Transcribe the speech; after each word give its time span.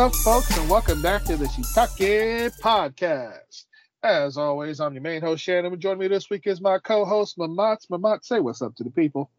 What's 0.00 0.26
up, 0.26 0.32
folks, 0.32 0.56
and 0.56 0.70
welcome 0.70 1.02
back 1.02 1.24
to 1.24 1.36
the 1.36 1.44
Shiitake 1.44 2.58
Podcast. 2.58 3.66
As 4.02 4.38
always, 4.38 4.80
I'm 4.80 4.94
your 4.94 5.02
main 5.02 5.20
host, 5.20 5.44
Shannon, 5.44 5.74
and 5.74 5.82
joining 5.82 5.98
me 5.98 6.08
this 6.08 6.30
week 6.30 6.46
is 6.46 6.58
my 6.58 6.78
co-host, 6.78 7.36
Mamat. 7.36 7.86
Mamat, 7.92 8.24
say 8.24 8.40
what's 8.40 8.62
up 8.62 8.74
to 8.76 8.84
the 8.84 8.90
people. 8.90 9.30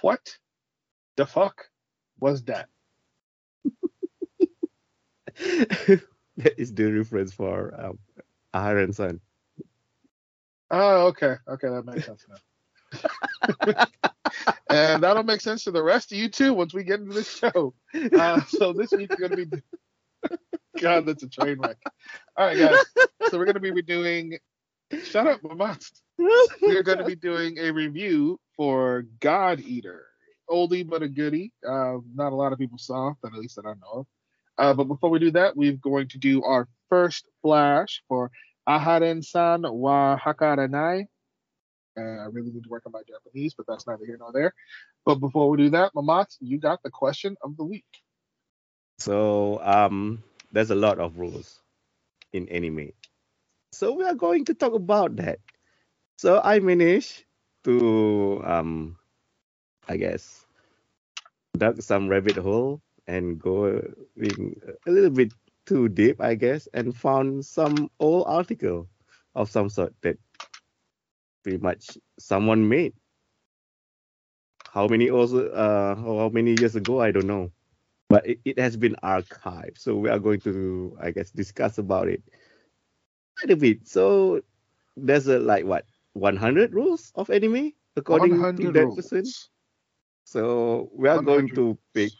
What 0.00 0.38
the 1.16 1.26
fuck 1.26 1.66
was 2.18 2.44
that? 2.44 2.68
that 5.36 6.02
is 6.56 6.72
the 6.72 6.92
reference 6.92 7.34
for 7.34 7.74
um, 7.78 7.98
and 8.54 8.96
Son. 8.96 9.20
Oh, 10.70 11.08
okay. 11.08 11.34
Okay, 11.46 11.68
that 11.68 11.84
makes 11.84 12.06
sense 12.06 12.24
now. 12.26 12.36
and 14.70 15.02
that'll 15.02 15.22
make 15.22 15.40
sense 15.40 15.64
to 15.64 15.70
the 15.70 15.82
rest 15.82 16.12
of 16.12 16.18
you 16.18 16.28
too 16.28 16.54
once 16.54 16.74
we 16.74 16.84
get 16.84 17.00
into 17.00 17.14
the 17.14 17.24
show. 17.24 17.74
Uh, 18.18 18.40
so 18.44 18.72
this 18.72 18.92
week 18.92 19.10
we're 19.10 19.28
gonna 19.28 19.46
be 19.46 19.62
God, 20.80 21.06
that's 21.06 21.22
a 21.22 21.28
train 21.28 21.58
wreck. 21.58 21.76
All 22.36 22.46
right, 22.46 22.58
guys. 22.58 22.78
So 23.30 23.38
we're 23.38 23.46
gonna 23.46 23.60
be 23.60 23.82
doing 23.82 24.38
shut 25.04 25.26
up, 25.26 25.42
Mamat. 25.42 25.84
We're 26.62 26.82
gonna 26.82 27.04
be 27.04 27.16
doing 27.16 27.58
a 27.58 27.70
review 27.70 28.38
for 28.56 29.04
God 29.20 29.60
Eater. 29.60 30.04
Oldie 30.50 30.88
but 30.88 31.02
a 31.02 31.08
goodie. 31.08 31.52
Uh, 31.66 31.98
not 32.14 32.32
a 32.32 32.36
lot 32.36 32.52
of 32.52 32.58
people 32.58 32.78
saw, 32.78 33.14
that 33.22 33.32
at 33.32 33.38
least 33.38 33.56
that 33.56 33.66
I 33.66 33.74
know 33.74 34.00
of. 34.00 34.06
Uh, 34.58 34.74
but 34.74 34.84
before 34.84 35.10
we 35.10 35.18
do 35.18 35.30
that, 35.30 35.56
we're 35.56 35.72
going 35.72 36.08
to 36.08 36.18
do 36.18 36.42
our 36.42 36.68
first 36.88 37.24
flash 37.40 38.02
for 38.08 38.30
Aharen 38.68 39.24
san 39.24 39.62
wa 39.62 40.18
Hakarenai. 40.18 41.06
I 41.96 42.26
really 42.30 42.50
need 42.50 42.64
to 42.64 42.68
work 42.68 42.84
on 42.86 42.92
my 42.92 43.02
Japanese, 43.06 43.54
but 43.54 43.66
that's 43.66 43.86
neither 43.86 44.06
here 44.06 44.16
nor 44.18 44.32
there. 44.32 44.54
But 45.04 45.16
before 45.16 45.50
we 45.50 45.58
do 45.58 45.70
that, 45.70 45.92
Mamat, 45.94 46.36
you 46.40 46.58
got 46.58 46.82
the 46.82 46.90
question 46.90 47.36
of 47.42 47.56
the 47.56 47.64
week. 47.64 47.84
So 48.98 49.60
um, 49.62 50.22
there's 50.52 50.70
a 50.70 50.74
lot 50.74 50.98
of 50.98 51.18
rules 51.18 51.60
in 52.32 52.48
anime. 52.48 52.92
So 53.72 53.92
we 53.92 54.04
are 54.04 54.14
going 54.14 54.44
to 54.46 54.54
talk 54.54 54.74
about 54.74 55.16
that. 55.16 55.38
So 56.18 56.40
I 56.42 56.60
managed 56.60 57.24
to 57.64 58.42
um, 58.44 58.96
I 59.88 59.96
guess 59.96 60.44
dug 61.56 61.82
some 61.82 62.08
rabbit 62.08 62.36
hole 62.36 62.80
and 63.06 63.40
go 63.40 63.66
in 64.16 64.60
a 64.86 64.90
little 64.90 65.10
bit 65.10 65.32
too 65.66 65.88
deep, 65.88 66.20
I 66.20 66.34
guess, 66.34 66.68
and 66.74 66.96
found 66.96 67.44
some 67.44 67.90
old 67.98 68.24
article 68.26 68.88
of 69.34 69.50
some 69.50 69.68
sort 69.68 69.94
that 70.02 70.18
pretty 71.42 71.58
much 71.58 71.98
someone 72.18 72.68
made. 72.68 72.94
How 74.72 74.86
many 74.88 75.10
also 75.10 75.48
uh 75.50 75.94
how 75.96 76.28
many 76.30 76.54
years 76.54 76.76
ago 76.76 77.00
I 77.00 77.10
don't 77.12 77.26
know, 77.26 77.50
but 78.08 78.26
it, 78.26 78.40
it 78.44 78.58
has 78.58 78.76
been 78.76 78.96
archived. 79.02 79.78
So 79.78 79.96
we 79.96 80.08
are 80.08 80.18
going 80.18 80.40
to 80.42 80.96
I 81.00 81.10
guess 81.10 81.30
discuss 81.30 81.78
about 81.78 82.08
it 82.08 82.22
quite 83.38 83.50
a 83.50 83.56
bit. 83.56 83.86
So 83.88 84.42
there's 84.96 85.26
a 85.28 85.38
like 85.38 85.64
what 85.64 85.86
100 86.12 86.74
rules 86.74 87.12
of 87.14 87.30
anime 87.30 87.72
according 87.96 88.48
to 88.56 88.70
that 88.72 88.94
rules. 88.94 88.94
person. 88.94 89.34
So 90.24 90.90
we 90.94 91.08
are 91.08 91.18
going 91.18 91.50
to 91.52 91.78
pick 91.94 92.14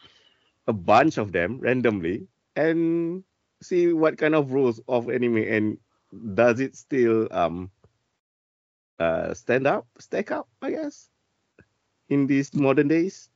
a 0.66 0.72
bunch 0.72 1.18
of 1.18 1.32
them 1.32 1.60
randomly 1.60 2.28
and 2.56 3.24
see 3.62 3.92
what 3.92 4.18
kind 4.18 4.34
of 4.34 4.52
rules 4.52 4.80
of 4.88 5.08
anime 5.10 5.38
and 5.38 5.78
does 6.34 6.60
it 6.60 6.76
still 6.76 7.28
um 7.32 7.70
uh 9.00 9.34
stand 9.34 9.66
up, 9.66 9.86
stack 9.98 10.30
up, 10.30 10.48
I 10.62 10.70
guess, 10.70 11.08
in 12.08 12.26
these 12.26 12.54
modern 12.54 12.88
days. 12.88 13.30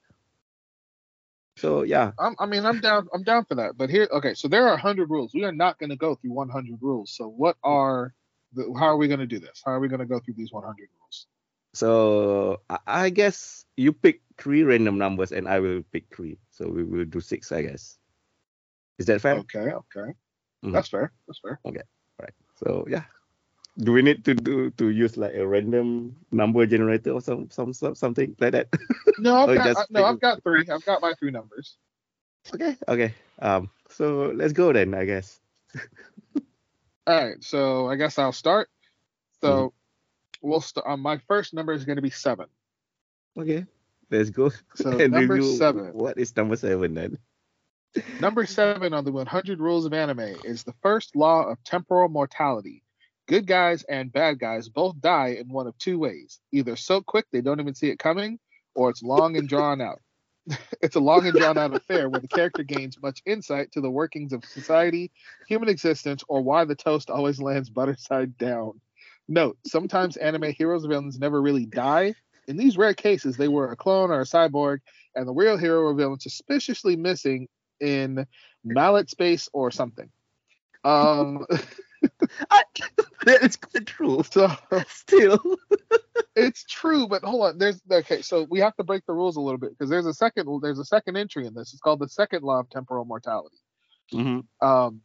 So 1.56 1.82
yeah, 1.82 2.12
I'm, 2.18 2.34
I 2.38 2.46
mean, 2.46 2.66
I'm 2.66 2.80
down. 2.80 3.08
I'm 3.14 3.22
down 3.22 3.44
for 3.46 3.54
that. 3.56 3.76
But 3.76 3.88
here, 3.88 4.08
okay. 4.12 4.34
So 4.34 4.48
there 4.48 4.66
are 4.66 4.74
100 4.74 5.08
rules. 5.08 5.32
We 5.34 5.44
are 5.44 5.52
not 5.52 5.78
going 5.78 5.90
to 5.90 5.96
go 5.96 6.14
through 6.14 6.32
100 6.32 6.78
rules. 6.82 7.10
So 7.16 7.28
what 7.28 7.56
are 7.62 8.12
the? 8.52 8.74
How 8.78 8.86
are 8.86 8.96
we 8.96 9.08
going 9.08 9.20
to 9.20 9.26
do 9.26 9.38
this? 9.38 9.62
How 9.64 9.72
are 9.72 9.80
we 9.80 9.88
going 9.88 10.00
to 10.00 10.06
go 10.06 10.20
through 10.20 10.34
these 10.36 10.52
100 10.52 10.76
rules? 11.00 11.26
so 11.74 12.60
I, 12.86 13.10
guess 13.10 13.66
you 13.76 13.92
pick 13.92 14.22
three 14.38 14.62
random 14.62 14.96
numbers 14.96 15.32
and 15.32 15.48
I 15.48 15.58
will 15.58 15.82
pick 15.92 16.04
three. 16.14 16.38
So 16.50 16.68
we 16.68 16.84
will 16.84 17.04
do 17.04 17.20
six, 17.20 17.50
I 17.50 17.62
guess. 17.62 17.98
Is 18.98 19.06
that 19.06 19.20
fair? 19.20 19.38
Okay. 19.38 19.72
Okay. 19.74 20.12
Mhm. 20.64 20.72
That's 20.72 20.88
fair. 20.88 21.12
That's 21.26 21.40
fair. 21.40 21.60
Right. 22.20 22.34
So 22.56 22.86
yeah. 22.88 23.04
Do 23.76 23.92
we 23.92 24.02
need 24.02 24.24
to 24.26 24.34
do 24.34 24.70
to 24.78 24.88
use 24.90 25.16
like 25.16 25.34
a 25.34 25.44
random 25.46 26.14
number 26.30 26.64
generator 26.66 27.10
or 27.12 27.20
some 27.20 27.50
some, 27.50 27.72
some 27.72 27.94
something 27.94 28.36
like 28.38 28.52
that? 28.52 28.68
No, 29.18 29.36
I've 29.46 29.56
got, 29.56 29.76
I- 29.76 29.84
no, 29.90 30.04
I've 30.04 30.20
got 30.20 30.42
three. 30.42 30.66
I've 30.70 30.84
got 30.84 31.00
my 31.02 31.14
three 31.18 31.30
numbers. 31.30 31.76
okay. 32.54 32.76
Okay. 32.86 33.14
Um. 33.40 33.70
So 33.90 34.32
let's 34.34 34.52
go 34.52 34.72
then. 34.72 34.94
I 34.94 35.04
guess. 35.04 35.40
All 37.06 37.24
right. 37.24 37.42
So 37.42 37.88
I 37.88 37.96
guess 37.96 38.18
I'll 38.18 38.32
start. 38.32 38.68
So 39.40 39.48
Mm-hmm. 40.42 40.48
we'll 40.48 40.60
start. 40.60 40.86
Um, 40.88 41.00
my 41.00 41.18
first 41.28 41.52
number 41.54 41.72
is 41.72 41.84
going 41.84 41.96
to 41.96 42.02
be 42.02 42.10
seven. 42.10 42.46
Okay. 43.36 43.66
Let's 44.10 44.30
go. 44.30 44.50
So 44.74 44.90
number 45.08 45.40
seven. 45.42 45.86
What 45.92 46.18
is 46.18 46.34
number 46.36 46.56
seven 46.56 46.94
then? 46.94 47.18
Number 48.20 48.46
seven 48.46 48.92
on 48.94 49.04
the 49.04 49.12
100 49.12 49.60
rules 49.60 49.86
of 49.86 49.92
anime 49.92 50.20
is 50.44 50.64
the 50.64 50.74
first 50.82 51.14
law 51.14 51.44
of 51.44 51.62
temporal 51.64 52.08
mortality. 52.08 52.82
Good 53.26 53.46
guys 53.46 53.84
and 53.84 54.12
bad 54.12 54.38
guys 54.38 54.68
both 54.68 55.00
die 55.00 55.36
in 55.40 55.48
one 55.48 55.66
of 55.66 55.78
two 55.78 55.98
ways 55.98 56.40
either 56.52 56.76
so 56.76 57.00
quick 57.00 57.26
they 57.32 57.40
don't 57.40 57.60
even 57.60 57.74
see 57.74 57.88
it 57.88 57.98
coming, 57.98 58.38
or 58.74 58.90
it's 58.90 59.02
long 59.02 59.36
and 59.36 59.48
drawn 59.48 59.80
out. 59.80 60.00
it's 60.82 60.96
a 60.96 61.00
long 61.00 61.26
and 61.26 61.34
drawn 61.34 61.56
out 61.56 61.74
affair 61.74 62.08
where 62.10 62.20
the 62.20 62.28
character 62.28 62.62
gains 62.62 63.00
much 63.00 63.22
insight 63.24 63.72
to 63.72 63.80
the 63.80 63.90
workings 63.90 64.32
of 64.32 64.44
society, 64.44 65.10
human 65.48 65.70
existence, 65.70 66.22
or 66.28 66.42
why 66.42 66.64
the 66.64 66.74
toast 66.74 67.08
always 67.08 67.40
lands 67.40 67.70
butter 67.70 67.96
side 67.96 68.36
down. 68.36 68.80
Note, 69.26 69.56
sometimes 69.66 70.18
anime 70.18 70.52
heroes 70.52 70.84
and 70.84 70.90
villains 70.90 71.18
never 71.18 71.40
really 71.40 71.64
die. 71.64 72.14
In 72.46 72.58
these 72.58 72.76
rare 72.76 72.92
cases, 72.92 73.38
they 73.38 73.48
were 73.48 73.72
a 73.72 73.76
clone 73.76 74.10
or 74.10 74.20
a 74.20 74.24
cyborg, 74.24 74.80
and 75.14 75.26
the 75.26 75.32
real 75.32 75.56
hero 75.56 75.80
or 75.80 75.94
villain 75.94 76.20
suspiciously 76.20 76.94
missing 76.94 77.48
in 77.80 78.26
mallet 78.64 79.08
space 79.08 79.48
or 79.54 79.70
something. 79.70 80.10
Um, 80.84 81.46
that 83.26 83.42
is 83.42 83.58
true. 83.86 84.22
so 84.30 84.50
Still. 84.88 85.38
it's 86.36 86.64
true, 86.64 87.08
but 87.08 87.22
hold 87.22 87.44
on. 87.44 87.58
There's 87.58 87.80
okay. 87.90 88.22
So 88.22 88.46
we 88.50 88.60
have 88.60 88.76
to 88.76 88.84
break 88.84 89.04
the 89.06 89.12
rules 89.12 89.36
a 89.36 89.40
little 89.40 89.58
bit 89.58 89.70
because 89.70 89.90
there's 89.90 90.06
a 90.06 90.14
second. 90.14 90.48
There's 90.62 90.78
a 90.78 90.84
second 90.84 91.16
entry 91.16 91.46
in 91.46 91.54
this. 91.54 91.72
It's 91.72 91.80
called 91.80 92.00
the 92.00 92.08
second 92.08 92.42
law 92.42 92.60
of 92.60 92.70
temporal 92.70 93.04
mortality. 93.04 93.56
hmm 94.12 94.40
Um, 94.60 95.00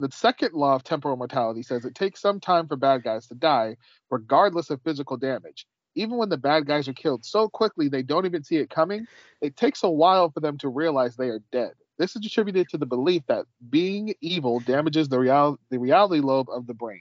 the 0.00 0.10
second 0.10 0.54
law 0.54 0.74
of 0.74 0.82
temporal 0.84 1.16
mortality 1.16 1.62
says 1.62 1.84
it 1.84 1.94
takes 1.94 2.20
some 2.20 2.40
time 2.40 2.66
for 2.66 2.76
bad 2.76 3.04
guys 3.04 3.28
to 3.28 3.34
die, 3.34 3.76
regardless 4.10 4.70
of 4.70 4.82
physical 4.82 5.16
damage. 5.16 5.66
Even 5.94 6.16
when 6.16 6.28
the 6.28 6.36
bad 6.36 6.66
guys 6.66 6.88
are 6.88 6.92
killed 6.92 7.24
so 7.24 7.48
quickly 7.48 7.88
they 7.88 8.02
don't 8.02 8.26
even 8.26 8.42
see 8.42 8.56
it 8.56 8.68
coming, 8.68 9.06
it 9.40 9.56
takes 9.56 9.84
a 9.84 9.90
while 9.90 10.30
for 10.30 10.40
them 10.40 10.58
to 10.58 10.68
realize 10.68 11.14
they 11.16 11.28
are 11.28 11.40
dead. 11.52 11.72
This 11.98 12.16
is 12.16 12.24
attributed 12.26 12.68
to 12.70 12.78
the 12.78 12.86
belief 12.86 13.26
that 13.26 13.46
being 13.70 14.14
evil 14.20 14.60
damages 14.60 15.08
the 15.08 15.18
real 15.18 15.58
the 15.70 15.78
reality 15.78 16.20
lobe 16.20 16.48
of 16.50 16.66
the 16.66 16.74
brain. 16.74 17.00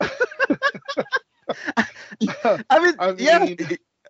I 2.70 2.78
mean, 2.80 2.94
I 3.00 3.14
yeah. 3.18 3.38
mean- 3.38 3.58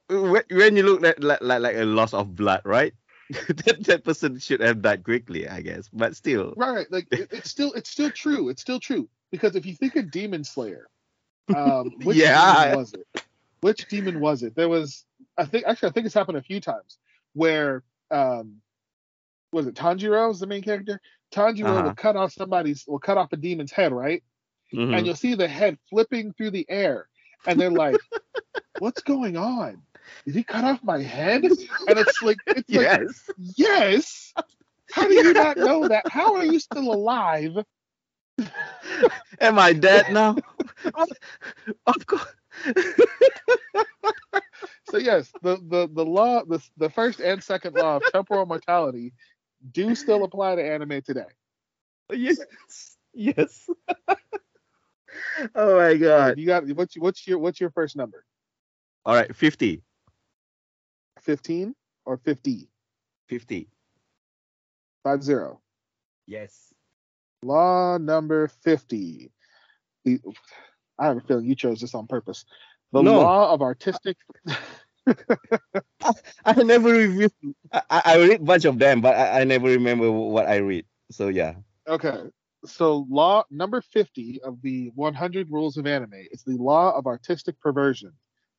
when, 0.09 0.43
when 0.51 0.77
you 0.77 0.83
look 0.83 1.05
at 1.05 1.23
like, 1.23 1.41
like 1.43 1.61
like 1.61 1.77
a 1.77 1.85
loss 1.85 2.15
of 2.15 2.37
blood, 2.37 2.63
right? 2.65 2.95
that, 3.31 3.85
that 3.85 4.05
person 4.05 4.39
should 4.39 4.61
have 4.61 4.83
died 4.83 5.05
quickly, 5.05 5.49
I 5.49 5.61
guess. 5.63 5.89
But 5.93 6.17
still, 6.17 6.55
right 6.57 6.87
like 6.91 7.09
it, 7.15 7.29
it's 7.33 7.51
still 7.51 7.73
it's 7.73 7.91
still 7.91 8.11
true 8.11 8.49
it's 8.49 8.63
still 8.63 8.81
true 8.81 9.09
because 9.31 9.57
if 9.57 9.67
you 9.67 9.75
think 9.75 9.97
of 9.97 10.11
demon 10.11 10.45
slayer 10.45 10.89
um 11.53 11.95
which 12.03 12.19
Yeah. 12.19 12.31
demon 12.31 12.69
was 12.69 12.95
it 12.95 13.07
which 13.61 13.87
demon 13.89 14.21
was 14.21 14.43
it 14.43 14.55
there 14.57 14.69
was 14.69 15.05
i 15.39 15.45
think 15.45 15.65
actually 15.67 15.89
i 15.89 15.93
think 15.93 16.07
it's 16.07 16.15
happened 16.15 16.39
a 16.39 16.43
few 16.43 16.61
times 16.61 16.99
where 17.35 17.83
um 18.11 18.57
was 19.53 19.67
it 19.67 19.75
tanjiro 19.75 20.31
is 20.31 20.41
the 20.41 20.47
main 20.47 20.63
character 20.63 21.01
tanjiro 21.33 21.81
Uh-huh. 21.81 21.83
will 21.83 21.95
cut 21.95 22.17
off 22.17 22.33
somebody's 22.33 22.85
will 22.87 22.99
cut 22.99 23.19
off 23.19 23.33
a 23.33 23.37
demon's 23.37 23.73
head 23.73 23.93
right 23.93 24.23
Mhm. 24.73 24.93
and 24.93 25.07
you'll 25.07 25.15
see 25.17 25.35
the 25.35 25.49
head 25.49 25.79
flipping 25.89 26.33
through 26.33 26.51
the 26.51 26.67
air 26.69 27.09
and 27.47 27.61
they're 27.61 27.71
like 27.71 28.01
what's 28.79 29.03
going 29.03 29.37
on 29.37 29.83
did 30.27 30.35
he 30.35 30.43
cut 30.45 30.65
off 30.65 30.83
my 30.83 31.01
head 31.03 31.45
and 31.87 31.99
it's 31.99 32.21
like 32.23 32.41
it's 32.55 32.75
like 32.75 32.91
yes, 32.91 33.31
yes 33.37 34.35
how 34.91 35.09
do 35.09 35.15
you 35.15 35.35
not 35.35 35.59
know 35.59 35.87
that 35.87 36.05
how 36.09 36.35
are 36.37 36.45
you 36.45 36.59
still 36.61 36.91
alive 36.93 37.53
am 39.41 39.59
I 39.59 39.73
dead 39.73 40.09
now? 40.11 40.37
of, 40.95 41.09
of 41.87 42.07
course. 42.07 42.35
So 44.85 44.99
yes, 44.99 45.35
the 45.43 45.57
the 45.69 45.89
the 45.93 46.05
law, 46.05 46.45
the 46.45 46.63
the 46.77 46.91
first 46.91 47.21
and 47.21 47.43
second 47.43 47.75
law 47.75 47.97
of 47.97 48.07
temporal 48.07 48.47
mortality, 48.47 49.13
do 49.73 49.95
still 49.95 50.25
apply 50.25 50.57
to 50.57 50.63
anime 50.63 51.03
today. 51.03 51.27
yes, 52.13 52.39
yes. 53.15 53.69
oh 55.55 55.77
my 55.79 55.97
god! 55.97 56.39
You 56.39 56.47
got 56.47 56.67
what's 56.69 56.97
what's 56.97 57.27
your 57.27 57.39
what's 57.39 57.61
your 57.61 57.71
first 57.71 57.97
number? 57.97 58.25
All 59.05 59.15
right, 59.15 59.35
fifty. 59.35 59.83
Fifteen. 61.21 61.75
or 62.05 62.17
50? 62.19 62.69
50. 63.29 63.69
Five 65.03 65.23
zero. 65.25 65.61
Yes. 66.27 66.73
Law 67.43 67.99
number 67.99 68.47
50. 68.47 69.33
I 70.07 70.19
have 71.01 71.17
a 71.17 71.21
feeling 71.21 71.47
you 71.47 71.57
chose 71.57 71.81
this 71.81 71.95
on 71.97 72.07
purpose. 72.07 72.45
The 72.93 73.03
No. 73.03 73.21
law 73.21 73.53
of 73.53 73.61
artistic. 73.63 74.17
I 76.45 76.63
never 76.63 76.93
review. 76.93 77.31
I, 77.73 78.03
I 78.05 78.17
read 78.19 78.45
bunch 78.45 78.65
of 78.65 78.79
them, 78.79 79.01
but 79.01 79.17
I, 79.17 79.41
I 79.41 79.45
never 79.45 79.69
remember 79.69 80.11
what 80.11 80.47
I 80.47 80.57
read. 80.57 80.87
So 81.11 81.29
yeah. 81.29 81.55
Okay. 81.89 82.31
So, 82.65 83.07
law 83.09 83.45
number 83.51 83.81
50 83.81 84.41
of 84.43 84.61
the 84.63 84.91
100 84.95 85.51
rules 85.51 85.77
of 85.77 85.87
anime 85.87 86.27
is 86.33 86.43
the 86.43 86.57
law 86.57 86.97
of 86.97 87.07
artistic 87.07 87.61
perversion. 87.61 88.13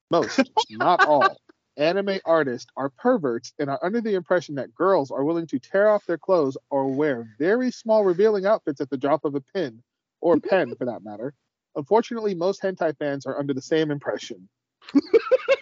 Most, 0.09 0.49
not 0.71 1.05
all, 1.05 1.35
anime 1.75 2.19
artists 2.25 2.71
are 2.77 2.89
perverts 2.89 3.53
and 3.59 3.69
are 3.69 3.79
under 3.83 3.99
the 3.99 4.15
impression 4.15 4.55
that 4.55 4.73
girls 4.73 5.11
are 5.11 5.25
willing 5.25 5.47
to 5.47 5.59
tear 5.59 5.89
off 5.89 6.05
their 6.05 6.17
clothes 6.17 6.57
or 6.69 6.88
wear 6.88 7.27
very 7.38 7.69
small 7.69 8.05
revealing 8.05 8.45
outfits 8.45 8.79
at 8.79 8.89
the 8.89 8.97
drop 8.97 9.25
of 9.25 9.35
a 9.35 9.41
pin, 9.41 9.83
or 10.21 10.39
pen 10.39 10.73
for 10.75 10.85
that 10.85 11.03
matter. 11.03 11.33
Unfortunately, 11.75 12.33
most 12.33 12.61
hentai 12.61 12.97
fans 12.97 13.25
are 13.25 13.38
under 13.38 13.53
the 13.53 13.61
same 13.61 13.91
impression. 13.91 14.47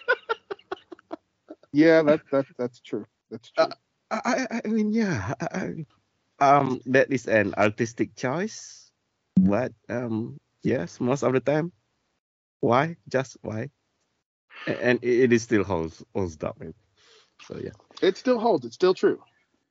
yeah, 1.76 2.02
that, 2.02 2.20
that, 2.32 2.46
that's 2.56 2.80
true. 2.80 3.04
That's 3.30 3.50
true. 3.50 3.66
I, 4.10 4.46
I, 4.50 4.60
I 4.64 4.68
mean, 4.68 4.92
yeah. 4.92 5.34
I, 5.40 5.84
um, 6.40 6.80
that 6.86 7.12
is 7.12 7.26
an 7.26 7.54
artistic 7.54 8.16
choice, 8.16 8.90
but 9.36 9.72
um, 9.88 10.38
yes, 10.62 11.00
most 11.00 11.22
of 11.22 11.32
the 11.32 11.40
time. 11.40 11.72
Why? 12.60 12.96
Just 13.08 13.36
why? 13.42 13.70
And 14.66 14.98
it 15.02 15.28
it 15.28 15.32
is 15.32 15.42
still 15.42 15.64
holds 15.64 16.02
holds 16.14 16.42
up. 16.42 16.56
So 17.46 17.60
yeah. 17.62 17.76
It 18.00 18.16
still 18.16 18.38
holds. 18.40 18.64
It's 18.64 18.74
still 18.74 18.94
true. 18.94 19.20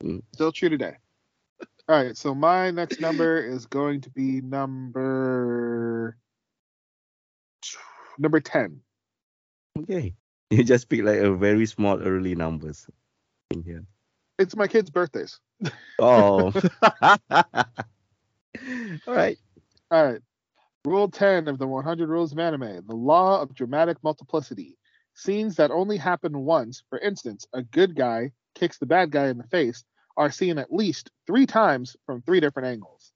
Mm. 0.03 0.21
Still 0.33 0.51
true 0.51 0.69
today. 0.69 0.93
All 1.89 2.03
right. 2.03 2.15
So 2.15 2.35
my 2.35 2.69
next 2.71 3.01
number 3.01 3.39
is 3.39 3.65
going 3.65 4.01
to 4.01 4.09
be 4.11 4.41
number 4.41 6.17
number 8.19 8.39
ten. 8.39 8.81
Okay. 9.79 10.13
You 10.51 10.63
just 10.63 10.89
pick 10.89 11.03
like 11.03 11.19
a 11.19 11.33
very 11.33 11.65
small 11.65 12.01
early 12.01 12.35
numbers 12.35 12.87
in 13.51 13.63
here. 13.63 13.83
It's 14.37 14.55
my 14.55 14.67
kids' 14.67 14.89
birthdays. 14.89 15.39
Oh. 15.99 16.53
All 19.07 19.13
right. 19.13 19.37
All 19.91 20.05
right. 20.05 20.21
Rule 20.85 21.09
10 21.09 21.47
of 21.47 21.57
the 21.57 21.67
100 21.67 22.09
Rules 22.09 22.31
of 22.31 22.39
Anime 22.39 22.85
the 22.85 22.95
law 22.95 23.41
of 23.41 23.55
dramatic 23.55 23.97
multiplicity. 24.03 24.77
Scenes 25.15 25.55
that 25.55 25.71
only 25.71 25.97
happen 25.97 26.39
once, 26.39 26.83
for 26.89 26.99
instance, 26.99 27.47
a 27.53 27.63
good 27.63 27.95
guy 27.95 28.31
kicks 28.53 28.77
the 28.77 28.85
bad 28.85 29.11
guy 29.11 29.27
in 29.27 29.37
the 29.37 29.47
face, 29.47 29.83
are 30.17 30.31
seen 30.31 30.57
at 30.57 30.71
least 30.71 31.11
three 31.27 31.45
times 31.45 31.95
from 32.05 32.21
three 32.21 32.39
different 32.39 32.67
angles. 32.67 33.11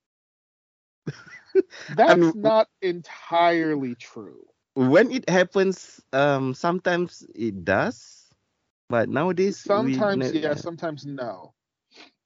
That's 1.95 2.19
mean- 2.19 2.33
not 2.35 2.67
entirely 2.81 3.95
true. 3.95 4.45
When 4.75 5.11
it 5.11 5.29
happens, 5.29 5.99
um, 6.13 6.53
sometimes 6.53 7.25
it 7.35 7.65
does, 7.65 8.27
but 8.89 9.09
nowadays 9.09 9.57
Sometimes 9.59 10.31
yes, 10.33 10.61
sometimes 10.61 11.05
no. 11.05 11.53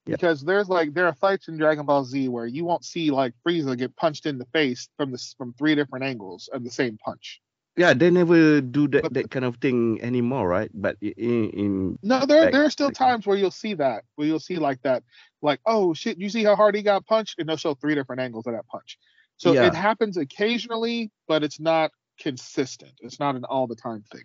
Yeah. 0.05 0.15
Because 0.17 0.41
there's 0.41 0.67
like 0.67 0.93
there 0.93 1.07
are 1.07 1.13
fights 1.13 1.47
in 1.47 1.57
Dragon 1.57 1.85
Ball 1.85 2.03
Z 2.03 2.27
where 2.27 2.45
you 2.45 2.65
won't 2.65 2.83
see 2.83 3.09
like 3.09 3.33
Frieza 3.47 3.77
get 3.77 3.95
punched 3.95 4.25
in 4.25 4.37
the 4.37 4.45
face 4.47 4.89
from 4.97 5.11
this 5.11 5.33
from 5.37 5.53
three 5.53 5.75
different 5.75 6.03
angles 6.03 6.49
of 6.51 6.63
the 6.65 6.69
same 6.69 6.97
punch. 6.97 7.41
Yeah, 7.77 7.93
they 7.95 8.11
never 8.11 8.61
do 8.61 8.87
that, 8.89 9.01
But- 9.03 9.13
that 9.15 9.31
kind 9.31 9.45
of 9.45 9.55
thing 9.57 9.99
anymore, 10.03 10.47
right? 10.47 10.69
But 10.73 10.97
in, 11.01 11.49
in 11.51 11.99
No, 12.03 12.25
there 12.25 12.43
Like- 12.43 12.51
there 12.51 12.65
are 12.65 12.69
still 12.69 12.87
like- 12.87 12.95
times 12.95 13.25
where 13.25 13.37
you'll 13.37 13.49
see 13.49 13.73
that 13.75 14.03
where 14.15 14.27
you'll 14.27 14.41
see 14.41 14.57
like 14.57 14.81
that, 14.83 15.03
like 15.41 15.61
oh 15.65 15.93
shit, 15.93 16.17
you 16.19 16.29
see 16.29 16.43
how 16.43 16.55
hard 16.55 16.75
he 16.75 16.81
got 16.83 17.05
punched, 17.05 17.39
and 17.39 17.47
they'll 17.47 17.57
show 17.57 17.73
three 17.73 17.95
different 17.95 18.21
angles 18.21 18.45
of 18.45 18.53
that 18.53 18.67
punch. 18.67 18.99
So 19.37 19.53
Yeah. 19.53 19.67
it 19.67 19.73
happens 19.73 20.17
occasionally, 20.17 21.11
but 21.27 21.43
it's 21.43 21.59
not 21.61 21.91
consistent. 22.19 22.93
It's 23.01 23.19
not 23.19 23.35
an 23.35 23.45
all 23.45 23.67
the 23.67 23.75
time 23.75 24.03
thing. 24.11 24.23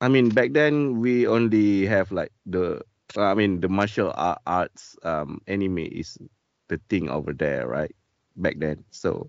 I 0.00 0.08
mean, 0.08 0.30
back 0.30 0.52
then 0.52 1.00
we 1.00 1.26
only 1.26 1.86
have 1.86 2.10
like 2.10 2.32
the, 2.46 2.82
I 3.16 3.34
mean, 3.34 3.60
the 3.60 3.68
martial 3.68 4.12
arts 4.16 4.96
um 5.02 5.40
anime 5.46 5.78
is 5.78 6.16
the 6.68 6.80
thing 6.88 7.08
over 7.10 7.32
there, 7.32 7.66
right? 7.68 7.94
Back 8.36 8.56
then, 8.58 8.84
so 8.90 9.28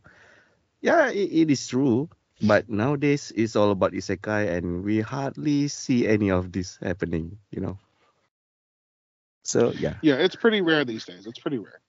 yeah, 0.81 1.09
it, 1.09 1.29
it 1.31 1.51
is 1.51 1.67
true. 1.67 2.09
But 2.41 2.69
nowadays 2.69 3.31
it's 3.35 3.55
all 3.55 3.69
about 3.69 3.93
isekai, 3.93 4.49
and 4.49 4.83
we 4.83 5.01
hardly 5.01 5.67
see 5.67 6.07
any 6.07 6.31
of 6.31 6.51
this 6.51 6.77
happening, 6.81 7.37
you 7.51 7.61
know. 7.61 7.77
So 9.43 9.71
yeah. 9.73 9.95
Yeah, 10.01 10.15
it's 10.15 10.35
pretty 10.35 10.61
rare 10.61 10.85
these 10.85 11.05
days. 11.05 11.25
It's 11.27 11.39
pretty 11.39 11.57
rare. 11.59 11.81